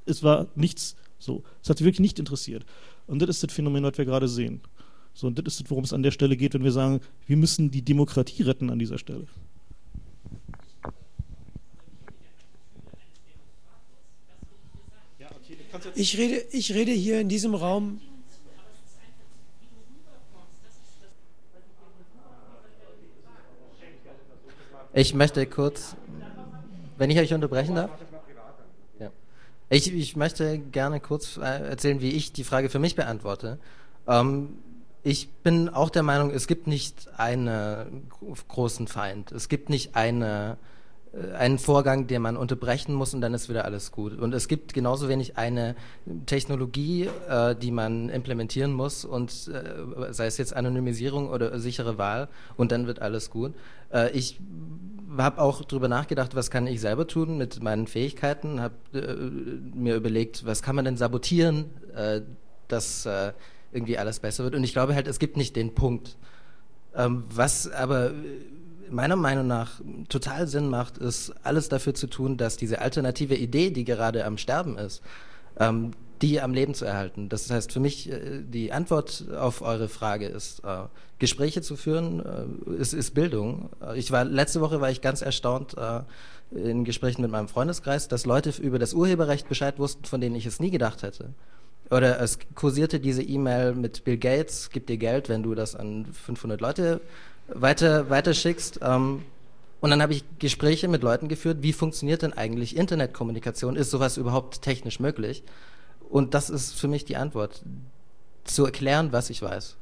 es 0.07 0.23
war 0.23 0.47
nichts 0.55 0.97
so, 1.19 1.43
das 1.61 1.71
hat 1.71 1.79
sie 1.79 1.85
wirklich 1.85 2.01
nicht 2.01 2.19
interessiert. 2.19 2.65
Und 3.07 3.21
das 3.21 3.29
ist 3.31 3.43
das 3.43 3.53
Phänomen, 3.53 3.85
was 3.85 3.99
wir 3.99 4.05
gerade 4.05 4.29
sehen. 4.29 4.61
So, 5.15 5.27
und 5.27 5.39
das 5.39 5.55
ist 5.55 5.65
das, 5.65 5.71
worum 5.71 5.85
es 5.85 5.93
an 5.93 6.03
der 6.03 6.13
Stelle 6.13 6.37
geht, 6.37 6.55
wenn 6.55 6.65
wir 6.65 6.73
sagen, 6.73 7.01
wir 7.27 7.37
müssen 7.37 7.71
die 7.71 7.83
Demokratie 7.83 8.43
retten 8.43 8.71
an 8.71 8.79
dieser 8.79 8.99
Stelle. 8.99 9.27
Ich 15.95 16.17
rede, 16.17 16.45
ich 16.53 16.73
rede 16.75 16.93
hier 16.93 17.21
in 17.21 17.29
diesem 17.29 17.55
Raum. 17.55 18.01
Ich 24.95 25.15
möchte 25.15 25.47
kurz, 25.47 25.97
wenn 26.97 27.11
ich 27.11 27.19
euch 27.19 27.33
unterbrechen 27.35 27.75
darf. 27.75 27.91
Ich, 29.71 29.93
ich 29.93 30.17
möchte 30.17 30.59
gerne 30.59 31.01
kurz 31.01 31.37
äh, 31.37 31.41
erzählen, 31.41 32.01
wie 32.01 32.13
ich 32.13 32.33
die 32.33 32.45
Frage 32.45 32.71
für 32.71 32.79
mich 32.79 32.97
beantworte. 32.97 33.59
Ähm, 34.07 34.59
ich 35.03 35.29
bin 35.43 35.69
auch 35.69 35.91
der 35.91 36.03
Meinung, 36.03 36.31
es 36.31 36.47
gibt 36.47 36.67
nicht 36.67 37.09
einen 37.17 38.11
großen 38.49 38.89
Feind. 38.89 39.31
Es 39.33 39.49
gibt 39.49 39.71
nicht 39.71 39.95
eine, 39.95 40.57
äh, 41.13 41.35
einen 41.35 41.59
Vorgang, 41.59 42.07
den 42.07 42.23
man 42.23 42.37
unterbrechen 42.37 42.95
muss 42.95 43.15
und 43.15 43.21
dann 43.21 43.35
ist 43.35 43.49
wieder 43.49 43.65
alles 43.65 43.93
gut. 43.93 44.19
Und 44.19 44.35
es 44.35 44.49
gibt 44.49 44.75
genauso 44.75 45.09
wenig 45.09 45.37
eine 45.37 45.75
Technologie, 46.27 47.09
äh, 47.29 47.55
die 47.55 47.71
man 47.71 48.09
implementieren 48.09 48.73
muss 48.73 49.05
und 49.05 49.31
äh, 49.49 50.13
sei 50.13 50.27
es 50.27 50.39
jetzt 50.39 50.55
Anonymisierung 50.55 51.29
oder 51.29 51.59
sichere 51.59 51.99
Wahl 51.99 52.29
und 52.57 52.73
dann 52.73 52.87
wird 52.87 53.01
alles 53.01 53.31
gut. 53.31 53.55
Äh, 53.93 54.11
ich 54.11 54.39
habe 55.17 55.41
auch 55.41 55.65
darüber 55.65 55.89
nachgedacht, 55.89 56.35
was 56.35 56.51
kann 56.51 56.67
ich 56.67 56.81
selber 56.81 57.07
tun 57.07 57.39
mit 57.39 57.63
meinen 57.63 57.87
Fähigkeiten, 57.87 58.61
habe 58.61 58.75
äh, 58.93 59.77
mir 59.77 59.97
überlegt, 59.97 60.45
was 60.45 60.63
kann 60.63 60.77
man 60.77 60.85
denn 60.85 60.97
sabotieren, 60.97 61.67
äh, 61.95 62.21
dass 62.69 63.09
irgendwie 63.73 63.97
alles 63.97 64.21
besser 64.21 64.45
wird. 64.45 64.55
Und 64.55 64.63
ich 64.63 64.75
glaube 64.75 64.95
halt, 64.95 65.09
es 65.09 65.19
gibt 65.19 65.39
nicht 65.39 65.57
den 65.57 65.75
Punkt. 65.75 66.19
Ähm, 66.95 67.25
was 67.31 67.71
aber 67.71 68.13
meiner 68.91 69.17
Meinung 69.17 69.47
nach 69.47 69.81
total 70.09 70.47
Sinn 70.47 70.69
macht, 70.69 70.99
ist 70.99 71.33
alles 71.43 71.69
dafür 71.69 71.95
zu 71.95 72.07
tun, 72.07 72.37
dass 72.37 72.57
diese 72.57 72.81
alternative 72.81 73.35
Idee, 73.35 73.71
die 73.71 73.85
gerade 73.85 74.25
am 74.25 74.39
Sterben 74.39 74.77
ist, 74.77 75.03
ähm, 75.59 75.93
die 76.23 76.41
am 76.41 76.53
Leben 76.53 76.75
zu 76.75 76.85
erhalten. 76.85 77.29
Das 77.29 77.51
heißt, 77.51 77.73
für 77.73 77.81
mich 77.81 78.11
äh, 78.11 78.43
die 78.43 78.73
Antwort 78.73 79.25
auf 79.37 79.63
eure 79.63 79.89
Frage 79.89 80.27
ist, 80.27 80.61
äh, 80.65 80.85
Gespräche 81.19 81.63
zu 81.63 81.77
führen, 81.77 82.25
äh, 82.25 82.81
ist, 82.81 82.93
ist, 82.93 83.15
Bildung. 83.15 83.71
Äh, 83.81 83.99
ich 83.99 84.11
war 84.11 84.25
letzte 84.25 84.61
Woche 84.61 84.81
war 84.81 84.91
ich 84.91 85.01
ganz 85.01 85.23
erstaunt 85.23 85.77
äh, 85.77 86.01
in 86.51 86.85
Gesprächen 86.85 87.23
mit 87.23 87.31
meinem 87.31 87.49
Freundeskreis, 87.49 88.09
dass 88.09 88.27
Leute 88.27 88.51
über 88.61 88.79
das 88.79 88.95
Urheberrecht 88.95 89.49
Bescheid 89.49 89.79
wussten, 89.79 90.05
von 90.05 90.21
denen 90.21 90.37
ich 90.37 90.47
es 90.47 90.61
nie 90.61 90.71
gedacht 90.71 91.03
hätte. 91.03 91.31
Oder 91.91 92.21
es 92.21 92.39
kursierte 92.55 93.01
diese 93.01 93.23
E-Mail 93.23 93.75
mit 93.75 94.05
Bill 94.05 94.19
Gates, 94.19 94.71
gib 94.71 94.87
dir 94.87 94.99
Geld, 94.99 95.29
wenn 95.29 95.43
du 95.43 95.55
das 95.55 95.75
an 95.75 96.07
500 96.07 96.61
Leute 96.61 97.01
weiter, 97.49 98.11
weiter 98.11 98.35
schickst. 98.35 98.81
Ähm, 98.83 99.25
und 99.81 99.91
dann 99.91 100.03
habe 100.03 100.13
ich 100.13 100.25
Gespräche 100.39 100.89
mit 100.89 101.03
Leuten 101.03 101.29
geführt, 101.29 101.59
wie 101.63 101.73
funktioniert 101.73 102.23
denn 102.23 102.33
eigentlich 102.33 102.77
Internetkommunikation? 102.77 103.77
Ist 103.77 103.91
sowas 103.91 104.17
überhaupt 104.17 104.63
technisch 104.63 105.01
möglich? 105.01 105.45
Und 106.09 106.35
das 106.35 106.51
ist 106.51 106.73
für 106.73 106.89
mich 106.89 107.05
die 107.05 107.17
Antwort, 107.17 107.63
zu 108.45 108.65
erklären, 108.65 109.13
was 109.13 109.31
ich 109.31 109.43
weiß. 109.43 109.77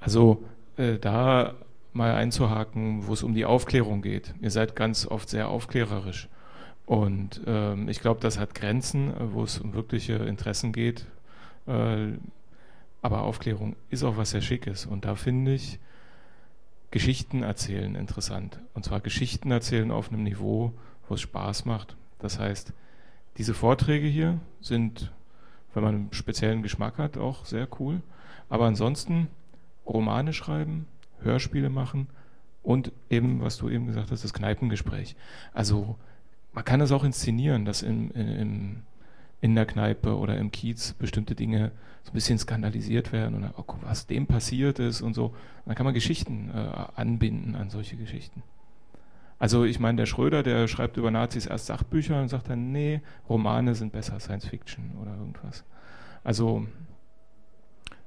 Also 0.00 0.44
äh, 0.76 0.98
da 0.98 1.54
mal 1.92 2.14
einzuhaken, 2.14 3.06
wo 3.06 3.12
es 3.12 3.22
um 3.22 3.34
die 3.34 3.44
Aufklärung 3.44 4.02
geht. 4.02 4.34
Ihr 4.40 4.50
seid 4.50 4.76
ganz 4.76 5.06
oft 5.06 5.28
sehr 5.28 5.48
aufklärerisch. 5.48 6.28
Und 6.86 7.40
ähm, 7.46 7.88
ich 7.88 8.00
glaube, 8.00 8.20
das 8.20 8.38
hat 8.38 8.54
Grenzen, 8.54 9.12
wo 9.32 9.42
es 9.42 9.58
um 9.58 9.74
wirkliche 9.74 10.14
Interessen 10.14 10.72
geht. 10.72 11.06
Äh, 11.66 12.12
aber 13.02 13.22
Aufklärung 13.22 13.76
ist 13.90 14.04
auch 14.04 14.16
was 14.16 14.30
sehr 14.30 14.40
Schickes. 14.40 14.86
Und 14.86 15.04
da 15.04 15.16
finde 15.16 15.54
ich, 15.54 15.78
Geschichten 16.92 17.42
erzählen 17.42 17.94
interessant. 17.96 18.60
Und 18.72 18.84
zwar 18.84 19.00
Geschichten 19.00 19.50
erzählen 19.50 19.90
auf 19.90 20.10
einem 20.10 20.22
Niveau, 20.22 20.72
wo 21.08 21.14
es 21.14 21.20
Spaß 21.20 21.64
macht. 21.64 21.96
Das 22.20 22.38
heißt, 22.38 22.72
diese 23.36 23.52
Vorträge 23.52 24.06
hier 24.06 24.40
sind, 24.60 25.12
wenn 25.74 25.82
man 25.82 25.94
einen 25.94 26.12
speziellen 26.12 26.62
Geschmack 26.62 26.98
hat, 26.98 27.18
auch 27.18 27.44
sehr 27.44 27.68
cool. 27.80 28.00
Aber 28.48 28.66
ansonsten 28.66 29.28
Romane 29.84 30.32
schreiben, 30.32 30.86
Hörspiele 31.20 31.68
machen 31.68 32.08
und 32.62 32.92
eben, 33.10 33.40
was 33.40 33.56
du 33.56 33.68
eben 33.68 33.86
gesagt 33.86 34.10
hast, 34.10 34.24
das 34.24 34.32
Kneipengespräch. 34.32 35.16
Also 35.52 35.96
man 36.56 36.64
kann 36.64 36.80
das 36.80 36.90
auch 36.90 37.04
inszenieren, 37.04 37.64
dass 37.64 37.82
im, 37.82 38.10
im 38.12 38.82
in 39.40 39.54
der 39.54 39.66
Kneipe 39.66 40.16
oder 40.16 40.38
im 40.38 40.50
Kiez 40.50 40.94
bestimmte 40.94 41.34
Dinge 41.34 41.70
so 42.02 42.10
ein 42.10 42.14
bisschen 42.14 42.38
skandalisiert 42.38 43.12
werden 43.12 43.34
und 43.34 43.42
dann, 43.42 43.54
oh, 43.56 43.64
was 43.82 44.06
dem 44.06 44.26
passiert 44.26 44.78
ist 44.78 45.02
und 45.02 45.14
so. 45.14 45.34
Dann 45.66 45.74
kann 45.74 45.84
man 45.84 45.94
Geschichten 45.94 46.50
äh, 46.52 46.70
anbinden 46.96 47.54
an 47.54 47.70
solche 47.70 47.96
Geschichten. 47.96 48.42
Also 49.38 49.64
ich 49.64 49.78
meine, 49.78 49.98
der 49.98 50.06
Schröder, 50.06 50.42
der 50.42 50.66
schreibt 50.66 50.96
über 50.96 51.10
Nazis 51.10 51.46
erst 51.46 51.66
Sachbücher 51.66 52.20
und 52.22 52.28
sagt 52.28 52.48
dann, 52.48 52.72
nee, 52.72 53.02
Romane 53.28 53.74
sind 53.74 53.92
besser, 53.92 54.18
Science 54.18 54.46
Fiction 54.46 54.92
oder 55.00 55.14
irgendwas. 55.14 55.64
Also 56.24 56.66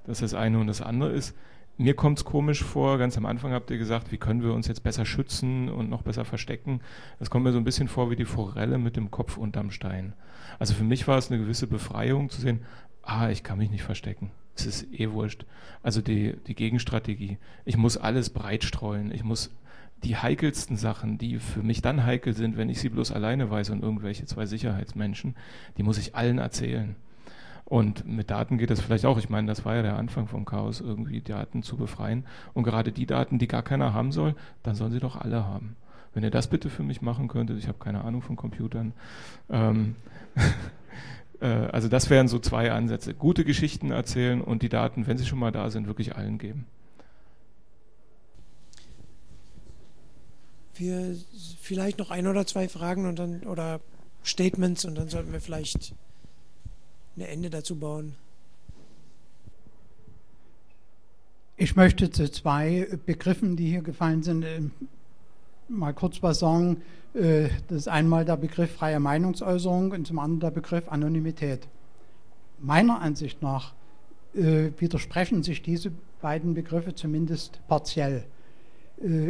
Das 0.06 0.22
ist 0.22 0.34
das 0.34 0.40
eine 0.40 0.58
und 0.60 0.66
das 0.66 0.82
andere 0.82 1.12
ist, 1.12 1.36
mir 1.80 1.96
kommt 1.96 2.18
es 2.20 2.26
komisch 2.26 2.62
vor, 2.62 2.98
ganz 2.98 3.18
am 3.18 3.26
Anfang 3.26 3.54
habt 3.54 3.72
ihr 3.72 3.78
gesagt, 3.78 4.12
wie 4.12 4.18
können 4.18 4.44
wir 4.44 4.54
uns 4.54 4.68
jetzt 4.68 4.84
besser 4.84 5.06
schützen 5.06 5.70
und 5.70 5.90
noch 5.90 6.02
besser 6.02 6.26
verstecken. 6.26 6.82
Das 7.20 7.30
kommt 7.30 7.46
mir 7.46 7.54
so 7.54 7.58
ein 7.58 7.64
bisschen 7.64 7.88
vor 7.88 8.12
wie 8.12 8.18
die 8.18 8.26
Forelle 8.26 8.78
mit 8.78 8.98
dem 8.98 9.12
Kopf 9.12 9.38
unterm 9.38 9.72
Stein. 9.72 10.14
Also 10.60 10.74
für 10.74 10.84
mich 10.84 11.08
war 11.08 11.18
es 11.18 11.32
eine 11.32 11.40
gewisse 11.40 11.68
Befreiung 11.68 12.30
zu 12.30 12.42
sehen, 12.42 12.66
ah, 13.02 13.30
ich 13.30 13.44
kann 13.44 13.58
mich 13.58 13.72
nicht 13.72 13.84
verstecken. 13.84 14.32
Es 14.56 14.66
ist 14.66 14.94
eh 14.94 15.12
wurscht. 15.12 15.46
Also 15.82 16.02
die, 16.02 16.36
die 16.48 16.56
Gegenstrategie. 16.56 17.38
Ich 17.64 17.78
muss 17.78 17.96
alles 17.96 18.30
breit 18.30 18.66
streuen. 18.66 19.14
Ich 19.14 19.24
muss 19.24 19.50
die 20.04 20.18
heikelsten 20.18 20.76
Sachen, 20.76 21.18
die 21.18 21.40
für 21.40 21.64
mich 21.64 21.82
dann 21.82 22.06
heikel 22.06 22.34
sind, 22.34 22.58
wenn 22.58 22.70
ich 22.70 22.82
sie 22.82 22.90
bloß 22.90 23.14
alleine 23.14 23.50
weiß 23.50 23.70
und 23.70 23.84
irgendwelche 23.84 24.26
zwei 24.26 24.46
Sicherheitsmenschen, 24.46 25.38
die 25.78 25.84
muss 25.84 25.98
ich 25.98 26.14
allen 26.14 26.40
erzählen. 26.40 26.98
Und 27.70 28.08
mit 28.08 28.32
Daten 28.32 28.58
geht 28.58 28.72
das 28.72 28.82
vielleicht 28.82 29.06
auch. 29.06 29.20
Ich 29.20 29.30
meine, 29.30 29.46
das 29.46 29.64
war 29.64 29.76
ja 29.76 29.84
der 29.84 29.96
Anfang 29.96 30.28
vom 30.28 30.44
Chaos, 30.44 30.82
irgendwie 30.82 31.22
Daten 31.22 31.62
zu 31.62 31.78
befreien. 31.78 32.26
Und 32.56 32.64
gerade 32.64 32.92
die 32.92 33.06
Daten, 33.06 33.38
die 33.38 33.48
gar 33.48 33.62
keiner 33.62 33.94
haben 33.94 34.12
soll, 34.12 34.36
dann 34.64 34.74
sollen 34.74 34.92
sie 34.92 35.00
doch 35.00 35.16
alle 35.16 35.46
haben. 35.46 35.76
Wenn 36.16 36.24
ihr 36.24 36.32
das 36.32 36.48
bitte 36.48 36.72
für 36.72 36.82
mich 36.82 37.04
machen 37.04 37.28
könntet, 37.28 37.60
ich 37.60 37.68
habe 37.68 37.78
keine 37.78 38.04
Ahnung 38.04 38.24
von 38.24 38.36
Computern. 38.36 38.94
Ähm, 39.52 39.96
äh, 41.42 41.46
also 41.46 41.88
das 41.90 42.10
wären 42.10 42.28
so 42.28 42.40
zwei 42.40 42.72
Ansätze. 42.72 43.14
Gute 43.14 43.46
Geschichten 43.46 43.92
erzählen 43.92 44.42
und 44.42 44.64
die 44.64 44.70
Daten, 44.70 45.06
wenn 45.06 45.20
sie 45.20 45.28
schon 45.28 45.38
mal 45.38 45.52
da 45.52 45.70
sind, 45.70 45.86
wirklich 45.86 46.16
allen 46.16 46.40
geben. 46.40 46.66
Wir 50.74 51.16
vielleicht 51.62 52.00
noch 52.00 52.10
ein 52.10 52.26
oder 52.26 52.48
zwei 52.48 52.68
Fragen 52.68 53.06
und 53.06 53.20
dann 53.20 53.44
oder 53.44 53.80
Statements 54.24 54.86
und 54.86 54.96
dann 54.96 55.10
sollten 55.10 55.32
wir 55.32 55.42
vielleicht 55.42 55.94
ein 57.20 57.28
Ende 57.28 57.50
dazu 57.50 57.76
bauen. 57.76 58.16
Ich 61.58 61.76
möchte 61.76 62.10
zu 62.10 62.32
zwei 62.32 62.88
Begriffen, 63.06 63.58
die 63.58 63.70
hier 63.70 63.82
gefallen 63.82 64.24
sind, 64.24 64.44
äh, 64.44 64.62
mal 65.68 65.94
kurz 65.94 66.24
was 66.24 66.40
sagen. 66.40 66.82
Äh, 67.14 67.50
das 67.68 67.80
ist 67.80 67.88
einmal 67.90 68.24
der 68.24 68.38
Begriff 68.38 68.72
freie 68.72 69.02
Meinungsäußerung 69.02 69.92
und 69.92 70.08
zum 70.08 70.20
anderen 70.20 70.40
der 70.40 70.52
Begriff 70.52 70.88
Anonymität. 70.88 71.68
Meiner 72.60 73.02
Ansicht 73.02 73.42
nach 73.42 73.74
äh, 74.34 74.70
widersprechen 74.78 75.44
sich 75.44 75.62
diese 75.62 75.92
beiden 76.22 76.54
Begriffe 76.54 76.96
zumindest 76.96 77.60
partiell. 77.68 78.26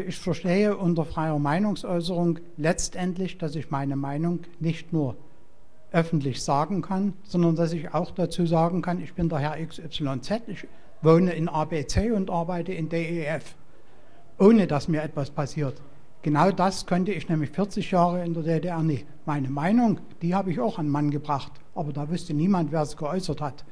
Ich 0.07 0.17
verstehe 0.17 0.75
unter 0.75 1.05
freier 1.05 1.37
Meinungsäußerung 1.37 2.39
letztendlich, 2.57 3.37
dass 3.37 3.53
ich 3.53 3.69
meine 3.69 3.95
Meinung 3.95 4.39
nicht 4.59 4.91
nur 4.91 5.15
öffentlich 5.91 6.43
sagen 6.43 6.81
kann, 6.81 7.13
sondern 7.23 7.55
dass 7.55 7.73
ich 7.73 7.93
auch 7.93 8.11
dazu 8.11 8.45
sagen 8.45 8.81
kann, 8.81 9.01
ich 9.01 9.13
bin 9.13 9.29
der 9.29 9.39
Herr 9.39 9.65
XYZ, 9.65 10.41
ich 10.47 10.67
wohne 11.01 11.33
in 11.33 11.49
ABC 11.49 12.11
und 12.11 12.29
arbeite 12.29 12.73
in 12.73 12.89
DEF, 12.89 13.55
ohne 14.37 14.67
dass 14.67 14.87
mir 14.87 15.01
etwas 15.01 15.31
passiert. 15.31 15.81
Genau 16.21 16.51
das 16.51 16.85
könnte 16.85 17.13
ich 17.13 17.29
nämlich 17.29 17.49
40 17.51 17.91
Jahre 17.91 18.25
in 18.25 18.33
der 18.33 18.43
DDR 18.43 18.83
nicht. 18.83 19.05
Meine 19.25 19.49
Meinung, 19.49 19.99
die 20.21 20.35
habe 20.35 20.51
ich 20.51 20.59
auch 20.59 20.77
an 20.77 20.89
Mann 20.89 21.11
gebracht, 21.11 21.53
aber 21.75 21.93
da 21.93 22.09
wüsste 22.09 22.33
niemand, 22.33 22.71
wer 22.71 22.81
es 22.81 22.97
geäußert 22.97 23.41
hat. 23.41 23.63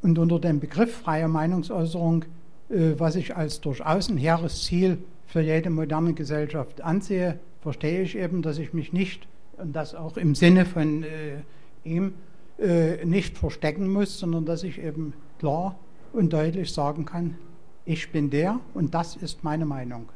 Und 0.00 0.18
unter 0.18 0.40
dem 0.40 0.58
Begriff 0.58 0.96
freie 1.02 1.28
Meinungsäußerung, 1.28 2.24
äh, 2.70 2.94
was 2.96 3.14
ich 3.14 3.36
als 3.36 3.60
durchaus 3.60 4.08
ein 4.08 4.16
hehres 4.16 4.64
Ziel 4.64 4.98
für 5.26 5.42
jede 5.42 5.70
moderne 5.70 6.14
Gesellschaft 6.14 6.80
ansehe, 6.80 7.38
verstehe 7.60 8.02
ich 8.02 8.16
eben, 8.16 8.42
dass 8.42 8.58
ich 8.58 8.72
mich 8.72 8.92
nicht 8.92 9.28
und 9.62 9.74
das 9.74 9.94
auch 9.94 10.16
im 10.16 10.34
Sinne 10.34 10.66
von 10.66 11.04
äh, 11.04 11.42
ihm 11.84 12.14
äh, 12.58 13.04
nicht 13.04 13.38
verstecken 13.38 13.90
muss, 13.90 14.18
sondern 14.18 14.44
dass 14.44 14.64
ich 14.64 14.82
eben 14.82 15.14
klar 15.38 15.78
und 16.12 16.32
deutlich 16.32 16.72
sagen 16.72 17.04
kann, 17.04 17.38
ich 17.84 18.10
bin 18.10 18.28
der 18.28 18.60
und 18.74 18.92
das 18.92 19.16
ist 19.16 19.44
meine 19.44 19.64
Meinung. 19.64 20.08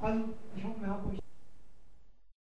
An 0.00 0.24